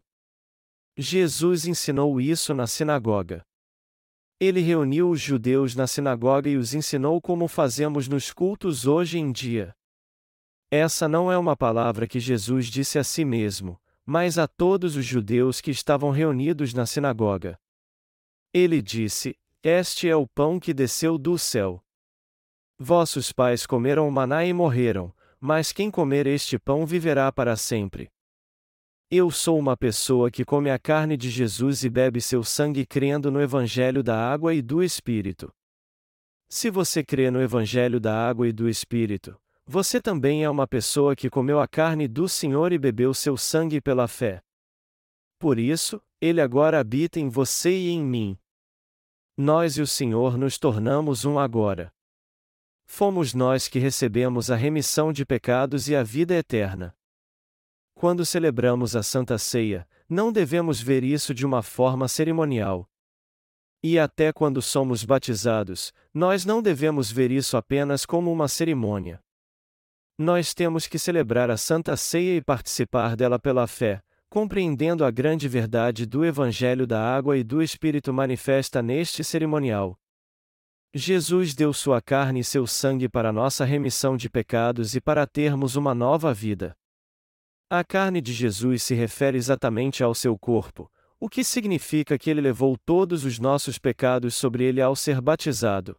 Jesus 0.95 1.65
ensinou 1.65 2.21
isso 2.21 2.53
na 2.53 2.67
sinagoga. 2.67 3.43
Ele 4.39 4.61
reuniu 4.61 5.09
os 5.09 5.19
judeus 5.19 5.75
na 5.75 5.87
sinagoga 5.87 6.47
e 6.47 6.57
os 6.57 6.75
ensinou 6.75 7.19
como 7.19 7.47
fazemos 7.47 8.07
nos 8.07 8.31
cultos 8.31 8.85
hoje 8.85 9.17
em 9.17 9.31
dia. 9.31 9.75
Essa 10.69 11.07
não 11.07 11.31
é 11.31 11.37
uma 11.39 11.57
palavra 11.57 12.07
que 12.07 12.19
Jesus 12.19 12.67
disse 12.67 12.99
a 12.99 13.03
si 13.03 13.25
mesmo, 13.25 13.81
mas 14.05 14.37
a 14.37 14.47
todos 14.47 14.95
os 14.95 15.03
judeus 15.03 15.59
que 15.59 15.71
estavam 15.71 16.11
reunidos 16.11 16.71
na 16.71 16.85
sinagoga. 16.85 17.59
Ele 18.53 18.79
disse: 18.79 19.35
Este 19.63 20.07
é 20.07 20.15
o 20.15 20.27
pão 20.27 20.59
que 20.59 20.71
desceu 20.71 21.17
do 21.17 21.35
céu. 21.39 21.83
Vossos 22.77 23.31
pais 23.31 23.65
comeram 23.65 24.07
o 24.07 24.11
maná 24.11 24.45
e 24.45 24.53
morreram, 24.53 25.11
mas 25.39 25.71
quem 25.71 25.89
comer 25.89 26.27
este 26.27 26.59
pão 26.59 26.85
viverá 26.85 27.31
para 27.31 27.55
sempre. 27.55 28.09
Eu 29.11 29.31
sou 29.31 29.57
uma 29.57 29.75
pessoa 29.75 30.29
que 30.29 30.45
come 30.45 30.69
a 30.69 30.77
carne 30.77 31.17
de 31.17 31.29
Jesus 31.29 31.83
e 31.83 31.89
bebe 31.89 32.21
seu 32.21 32.43
sangue 32.43 32.85
crendo 32.85 33.31
no 33.31 33.41
Evangelho 33.41 34.03
da 34.03 34.15
água 34.15 34.53
e 34.53 34.61
do 34.61 34.83
Espírito. 34.83 35.51
Se 36.47 36.69
você 36.69 37.03
crê 37.03 37.31
no 37.31 37.41
Evangelho 37.41 37.99
da 37.99 38.27
água 38.27 38.47
e 38.47 38.51
do 38.51 38.69
Espírito, 38.69 39.39
você 39.65 40.01
também 40.01 40.43
é 40.43 40.49
uma 40.49 40.67
pessoa 40.67 41.15
que 41.15 41.29
comeu 41.29 41.59
a 41.59 41.67
carne 41.67 42.07
do 42.07 42.27
Senhor 42.27 42.71
e 42.71 42.77
bebeu 42.77 43.13
seu 43.13 43.37
sangue 43.37 43.79
pela 43.79 44.07
fé. 44.07 44.41
Por 45.39 45.57
isso, 45.57 46.01
ele 46.19 46.41
agora 46.41 46.79
habita 46.79 47.19
em 47.19 47.29
você 47.29 47.71
e 47.71 47.89
em 47.89 48.03
mim. 48.03 48.37
Nós 49.37 49.77
e 49.77 49.81
o 49.81 49.87
Senhor 49.87 50.37
nos 50.37 50.57
tornamos 50.57 51.23
um 51.23 51.39
agora. 51.39 51.91
Fomos 52.91 53.35
nós 53.35 53.67
que 53.67 53.77
recebemos 53.77 54.49
a 54.49 54.55
remissão 54.55 55.13
de 55.13 55.23
pecados 55.23 55.87
e 55.87 55.95
a 55.95 56.01
vida 56.01 56.33
eterna. 56.33 56.93
Quando 57.93 58.25
celebramos 58.25 58.95
a 58.95 59.03
Santa 59.03 59.37
Ceia, 59.37 59.87
não 60.09 60.33
devemos 60.33 60.81
ver 60.81 61.03
isso 61.03 61.31
de 61.31 61.45
uma 61.45 61.61
forma 61.61 62.07
cerimonial. 62.07 62.89
E 63.81 63.99
até 63.99 64.33
quando 64.33 64.59
somos 64.59 65.05
batizados, 65.05 65.93
nós 66.11 66.45
não 66.45 66.63
devemos 66.63 67.11
ver 67.11 67.29
isso 67.31 67.55
apenas 67.55 68.07
como 68.07 68.33
uma 68.33 68.47
cerimônia. 68.47 69.21
Nós 70.17 70.55
temos 70.55 70.87
que 70.87 70.97
celebrar 70.97 71.51
a 71.51 71.57
Santa 71.57 71.95
Ceia 71.95 72.37
e 72.37 72.41
participar 72.41 73.15
dela 73.15 73.37
pela 73.37 73.67
fé, 73.67 74.01
compreendendo 74.29 75.05
a 75.05 75.11
grande 75.11 75.47
verdade 75.47 76.07
do 76.07 76.25
Evangelho 76.25 76.87
da 76.87 76.99
Água 76.99 77.37
e 77.37 77.43
do 77.43 77.61
Espírito 77.61 78.11
manifesta 78.11 78.81
neste 78.81 79.23
cerimonial. 79.23 79.98
Jesus 80.93 81.53
deu 81.53 81.71
sua 81.71 82.01
carne 82.01 82.39
e 82.39 82.43
seu 82.43 82.65
sangue 82.65 83.07
para 83.07 83.31
nossa 83.31 83.63
remissão 83.63 84.17
de 84.17 84.27
pecados 84.27 84.95
e 84.95 85.01
para 85.01 85.27
termos 85.27 85.75
uma 85.75 85.93
nova 85.93 86.33
vida. 86.33 86.75
A 87.69 87.83
carne 87.83 88.19
de 88.19 88.33
Jesus 88.33 88.81
se 88.81 88.95
refere 88.95 89.37
exatamente 89.37 90.03
ao 90.03 90.15
seu 90.15 90.35
corpo, 90.35 90.91
o 91.19 91.29
que 91.29 91.43
significa 91.43 92.17
que 92.17 92.27
ele 92.27 92.41
levou 92.41 92.75
todos 92.75 93.23
os 93.23 93.37
nossos 93.37 93.77
pecados 93.77 94.33
sobre 94.33 94.63
ele 94.63 94.81
ao 94.81 94.95
ser 94.95 95.21
batizado. 95.21 95.95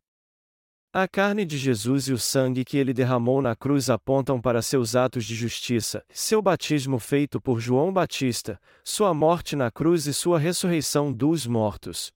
A 0.93 1.07
carne 1.07 1.45
de 1.45 1.57
Jesus 1.57 2.09
e 2.09 2.13
o 2.13 2.19
sangue 2.19 2.65
que 2.65 2.77
ele 2.77 2.93
derramou 2.93 3.41
na 3.41 3.55
cruz 3.55 3.89
apontam 3.89 4.41
para 4.41 4.61
seus 4.61 4.97
atos 4.97 5.25
de 5.25 5.37
justiça, 5.37 6.05
seu 6.13 6.43
batismo 6.43 6.99
feito 6.99 7.41
por 7.41 7.61
João 7.61 7.93
Batista, 7.93 8.61
sua 8.83 9.15
morte 9.15 9.55
na 9.55 9.71
cruz 9.71 10.07
e 10.07 10.13
sua 10.13 10.37
ressurreição 10.37 11.13
dos 11.13 11.47
mortos. 11.47 12.11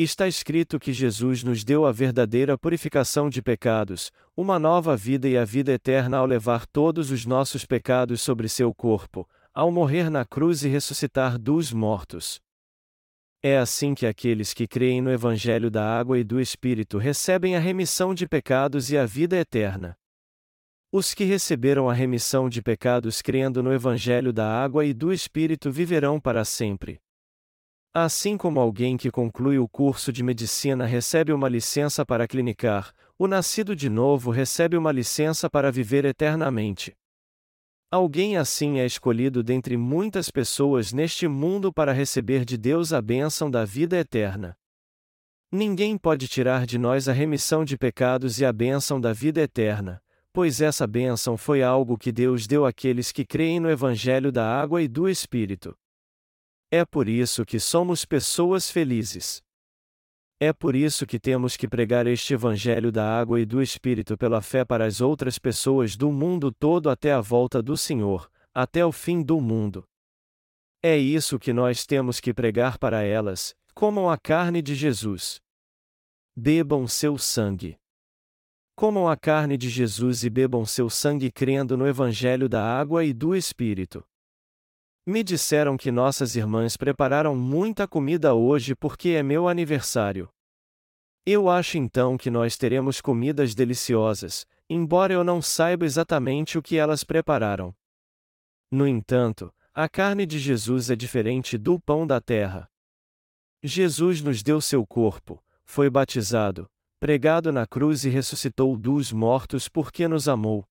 Está 0.00 0.28
escrito 0.28 0.78
que 0.78 0.92
Jesus 0.92 1.42
nos 1.42 1.64
deu 1.64 1.84
a 1.84 1.90
verdadeira 1.90 2.56
purificação 2.56 3.28
de 3.28 3.42
pecados, 3.42 4.12
uma 4.36 4.56
nova 4.56 4.96
vida 4.96 5.28
e 5.28 5.36
a 5.36 5.44
vida 5.44 5.72
eterna 5.72 6.18
ao 6.18 6.24
levar 6.24 6.66
todos 6.66 7.10
os 7.10 7.26
nossos 7.26 7.66
pecados 7.66 8.22
sobre 8.22 8.48
seu 8.48 8.72
corpo, 8.72 9.28
ao 9.52 9.72
morrer 9.72 10.08
na 10.08 10.24
cruz 10.24 10.62
e 10.62 10.68
ressuscitar 10.68 11.36
dos 11.36 11.72
mortos. 11.72 12.40
É 13.42 13.58
assim 13.58 13.92
que 13.92 14.06
aqueles 14.06 14.54
que 14.54 14.68
creem 14.68 15.02
no 15.02 15.10
Evangelho 15.10 15.68
da 15.68 15.84
Água 15.84 16.16
e 16.16 16.22
do 16.22 16.40
Espírito 16.40 16.96
recebem 16.96 17.56
a 17.56 17.58
remissão 17.58 18.14
de 18.14 18.28
pecados 18.28 18.92
e 18.92 18.96
a 18.96 19.04
vida 19.04 19.36
eterna. 19.36 19.96
Os 20.92 21.12
que 21.12 21.24
receberam 21.24 21.90
a 21.90 21.92
remissão 21.92 22.48
de 22.48 22.62
pecados 22.62 23.20
crendo 23.20 23.64
no 23.64 23.72
Evangelho 23.72 24.32
da 24.32 24.48
Água 24.48 24.84
e 24.84 24.94
do 24.94 25.12
Espírito 25.12 25.72
viverão 25.72 26.20
para 26.20 26.44
sempre. 26.44 27.00
Assim 27.94 28.36
como 28.36 28.60
alguém 28.60 28.96
que 28.96 29.10
conclui 29.10 29.58
o 29.58 29.66
curso 29.66 30.12
de 30.12 30.22
medicina 30.22 30.84
recebe 30.84 31.32
uma 31.32 31.48
licença 31.48 32.04
para 32.04 32.28
clinicar, 32.28 32.92
o 33.18 33.26
nascido 33.26 33.74
de 33.74 33.88
novo 33.88 34.30
recebe 34.30 34.76
uma 34.76 34.92
licença 34.92 35.48
para 35.48 35.72
viver 35.72 36.04
eternamente. 36.04 36.94
Alguém 37.90 38.36
assim 38.36 38.78
é 38.78 38.84
escolhido 38.84 39.42
dentre 39.42 39.76
muitas 39.76 40.30
pessoas 40.30 40.92
neste 40.92 41.26
mundo 41.26 41.72
para 41.72 41.90
receber 41.90 42.44
de 42.44 42.58
Deus 42.58 42.92
a 42.92 43.00
bênção 43.00 43.50
da 43.50 43.64
vida 43.64 43.96
eterna. 43.96 44.54
Ninguém 45.50 45.96
pode 45.96 46.28
tirar 46.28 46.66
de 46.66 46.76
nós 46.76 47.08
a 47.08 47.12
remissão 47.12 47.64
de 47.64 47.78
pecados 47.78 48.38
e 48.38 48.44
a 48.44 48.52
bênção 48.52 49.00
da 49.00 49.14
vida 49.14 49.40
eterna, 49.40 50.02
pois 50.30 50.60
essa 50.60 50.86
bênção 50.86 51.38
foi 51.38 51.62
algo 51.62 51.96
que 51.96 52.12
Deus 52.12 52.46
deu 52.46 52.66
àqueles 52.66 53.10
que 53.10 53.24
creem 53.24 53.58
no 53.58 53.70
Evangelho 53.70 54.30
da 54.30 54.46
água 54.46 54.82
e 54.82 54.86
do 54.86 55.08
Espírito. 55.08 55.74
É 56.70 56.84
por 56.84 57.08
isso 57.08 57.46
que 57.46 57.58
somos 57.58 58.04
pessoas 58.04 58.70
felizes. 58.70 59.42
É 60.38 60.52
por 60.52 60.76
isso 60.76 61.06
que 61.06 61.18
temos 61.18 61.56
que 61.56 61.66
pregar 61.66 62.06
este 62.06 62.34
Evangelho 62.34 62.92
da 62.92 63.18
água 63.18 63.40
e 63.40 63.46
do 63.46 63.62
Espírito 63.62 64.18
pela 64.18 64.42
fé 64.42 64.64
para 64.66 64.84
as 64.84 65.00
outras 65.00 65.38
pessoas 65.38 65.96
do 65.96 66.12
mundo 66.12 66.52
todo 66.52 66.90
até 66.90 67.12
a 67.12 67.20
volta 67.22 67.62
do 67.62 67.76
Senhor, 67.76 68.30
até 68.54 68.84
o 68.84 68.92
fim 68.92 69.22
do 69.22 69.40
mundo. 69.40 69.82
É 70.82 70.96
isso 70.96 71.38
que 71.38 71.52
nós 71.54 71.86
temos 71.86 72.20
que 72.20 72.34
pregar 72.34 72.78
para 72.78 73.02
elas: 73.02 73.54
comam 73.74 74.08
a 74.10 74.18
carne 74.18 74.60
de 74.60 74.74
Jesus. 74.74 75.40
Bebam 76.36 76.86
seu 76.86 77.16
sangue. 77.16 77.76
Comam 78.76 79.08
a 79.08 79.16
carne 79.16 79.56
de 79.56 79.68
Jesus 79.68 80.22
e 80.22 80.30
bebam 80.30 80.64
seu 80.64 80.88
sangue 80.88 81.32
crendo 81.32 81.76
no 81.76 81.84
Evangelho 81.84 82.48
da 82.48 82.62
água 82.62 83.04
e 83.04 83.12
do 83.12 83.34
Espírito. 83.34 84.04
Me 85.08 85.24
disseram 85.24 85.78
que 85.78 85.90
nossas 85.90 86.36
irmãs 86.36 86.76
prepararam 86.76 87.34
muita 87.34 87.88
comida 87.88 88.34
hoje 88.34 88.74
porque 88.74 89.08
é 89.08 89.22
meu 89.22 89.48
aniversário. 89.48 90.28
Eu 91.24 91.48
acho 91.48 91.78
então 91.78 92.18
que 92.18 92.30
nós 92.30 92.58
teremos 92.58 93.00
comidas 93.00 93.54
deliciosas, 93.54 94.46
embora 94.68 95.14
eu 95.14 95.24
não 95.24 95.40
saiba 95.40 95.86
exatamente 95.86 96.58
o 96.58 96.62
que 96.62 96.76
elas 96.76 97.04
prepararam. 97.04 97.74
No 98.70 98.86
entanto, 98.86 99.50
a 99.72 99.88
carne 99.88 100.26
de 100.26 100.38
Jesus 100.38 100.90
é 100.90 100.94
diferente 100.94 101.56
do 101.56 101.80
pão 101.80 102.06
da 102.06 102.20
terra. 102.20 102.70
Jesus 103.62 104.20
nos 104.20 104.42
deu 104.42 104.60
seu 104.60 104.86
corpo, 104.86 105.42
foi 105.64 105.88
batizado, 105.88 106.70
pregado 107.00 107.50
na 107.50 107.66
cruz 107.66 108.04
e 108.04 108.10
ressuscitou 108.10 108.76
dos 108.76 109.10
mortos 109.10 109.70
porque 109.70 110.06
nos 110.06 110.28
amou. 110.28 110.68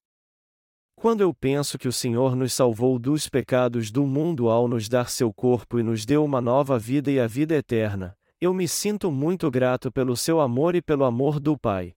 Quando 1.00 1.22
eu 1.22 1.32
penso 1.32 1.78
que 1.78 1.88
o 1.88 1.94
Senhor 1.94 2.36
nos 2.36 2.54
salvou 2.54 2.98
dos 2.98 3.30
pecados 3.30 3.92
do 3.92 4.04
mundo 4.08 4.50
ao 4.50 4.68
nos 4.68 4.90
dar 4.90 5.12
seu 5.12 5.32
corpo 5.32 5.78
e 5.78 5.84
nos 5.84 6.08
deu 6.08 6.26
uma 6.26 6.42
nova 6.42 6.80
vida 6.80 7.12
e 7.12 7.20
a 7.20 7.28
vida 7.28 7.54
eterna, 7.54 8.18
eu 8.42 8.52
me 8.52 8.68
sinto 8.68 9.12
muito 9.12 9.52
grato 9.52 9.92
pelo 9.92 10.18
seu 10.18 10.42
amor 10.42 10.74
e 10.74 10.82
pelo 10.82 11.06
amor 11.06 11.40
do 11.40 11.56
Pai. 11.56 11.94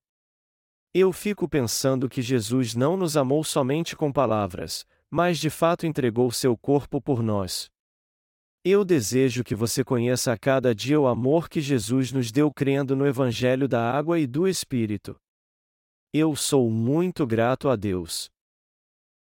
Eu 0.93 1.11
fico 1.11 1.49
pensando 1.49 2.07
que 2.07 2.21
Jesus 2.21 2.75
não 2.75 2.95
nos 2.95 3.17
amou 3.17 3.43
somente 3.43 3.95
com 3.95 4.11
palavras, 4.11 4.85
mas 5.09 5.39
de 5.39 5.49
fato 5.49 5.87
entregou 5.87 6.31
seu 6.31 6.55
corpo 6.55 7.01
por 7.01 7.23
nós. 7.23 7.71
Eu 8.63 8.85
desejo 8.85 9.43
que 9.43 9.55
você 9.55 9.83
conheça 9.83 10.31
a 10.31 10.37
cada 10.37 10.75
dia 10.75 11.01
o 11.01 11.07
amor 11.07 11.49
que 11.49 11.59
Jesus 11.59 12.11
nos 12.11 12.31
deu 12.31 12.53
crendo 12.53 12.95
no 12.95 13.07
Evangelho 13.07 13.67
da 13.67 13.91
Água 13.91 14.19
e 14.19 14.27
do 14.27 14.47
Espírito. 14.47 15.15
Eu 16.13 16.35
sou 16.35 16.69
muito 16.69 17.25
grato 17.25 17.67
a 17.67 17.75
Deus. 17.75 18.29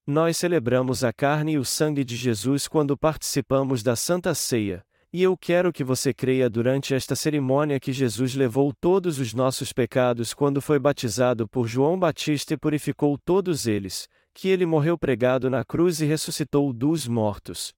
Nós 0.08 0.38
celebramos 0.38 1.03
a 1.03 1.12
carne 1.12 1.53
e 1.53 1.58
o 1.58 1.66
sangue 1.66 2.03
de 2.03 2.16
Jesus 2.16 2.68
quando 2.68 2.95
participamos 2.95 3.82
da 3.82 3.95
Santa 3.95 4.36
Ceia, 4.36 4.86
e 5.12 5.24
eu 5.24 5.36
quero 5.36 5.74
que 5.74 5.84
você 5.84 6.14
creia 6.14 6.47
durante 6.47 6.93
esta 6.93 7.16
cerimônia 7.16 7.80
que 7.80 7.91
Jesus 7.91 8.36
levou 8.36 8.72
todos 8.72 9.18
os 9.18 9.34
nossos 9.34 9.74
pecados 9.74 10.32
quando 10.32 10.62
foi 10.62 10.78
batizado 10.78 11.47
por 11.47 11.68
João 11.68 11.97
Batista 11.97 12.53
e 12.53 12.58
purificou 12.58 13.18
todos 13.18 13.66
eles, 13.66 14.08
que 14.32 14.47
ele 14.47 14.64
morreu 14.64 14.95
pregado 14.95 15.49
na 15.49 15.66
cruz 15.66 15.99
e 16.01 16.06
ressuscitou 16.06 16.72
dos 16.72 17.08
mortos. 17.08 17.74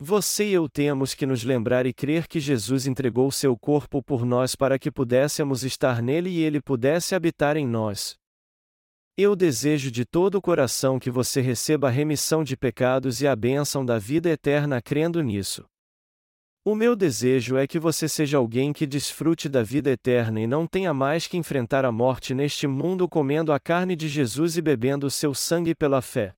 Você 0.00 0.46
e 0.46 0.52
eu 0.54 0.70
temos 0.70 1.12
que 1.12 1.26
nos 1.26 1.44
lembrar 1.44 1.84
e 1.84 1.92
crer 1.92 2.26
que 2.26 2.40
Jesus 2.40 2.86
entregou 2.86 3.30
seu 3.30 3.58
corpo 3.58 4.02
por 4.02 4.24
nós 4.24 4.54
para 4.54 4.78
que 4.78 4.90
pudéssemos 4.90 5.64
estar 5.64 6.00
nele 6.00 6.30
e 6.30 6.40
ele 6.42 6.62
pudesse 6.62 7.14
habitar 7.14 7.58
em 7.58 7.66
nós. 7.66 8.16
Eu 9.18 9.34
desejo 9.34 9.90
de 9.90 10.04
todo 10.04 10.34
o 10.34 10.42
coração 10.42 10.98
que 10.98 11.10
você 11.10 11.40
receba 11.40 11.88
a 11.88 11.90
remissão 11.90 12.44
de 12.44 12.54
pecados 12.54 13.22
e 13.22 13.26
a 13.26 13.34
bênção 13.34 13.82
da 13.82 13.98
vida 13.98 14.28
eterna 14.28 14.82
crendo 14.82 15.22
nisso. 15.22 15.64
O 16.62 16.74
meu 16.74 16.94
desejo 16.94 17.56
é 17.56 17.66
que 17.66 17.78
você 17.78 18.10
seja 18.10 18.36
alguém 18.36 18.74
que 18.74 18.86
desfrute 18.86 19.48
da 19.48 19.62
vida 19.62 19.90
eterna 19.90 20.38
e 20.38 20.46
não 20.46 20.66
tenha 20.66 20.92
mais 20.92 21.26
que 21.26 21.38
enfrentar 21.38 21.82
a 21.86 21.90
morte 21.90 22.34
neste 22.34 22.66
mundo 22.66 23.08
comendo 23.08 23.54
a 23.54 23.58
carne 23.58 23.96
de 23.96 24.06
Jesus 24.06 24.58
e 24.58 24.60
bebendo 24.60 25.10
seu 25.10 25.32
sangue 25.32 25.74
pela 25.74 26.02
fé. 26.02 26.34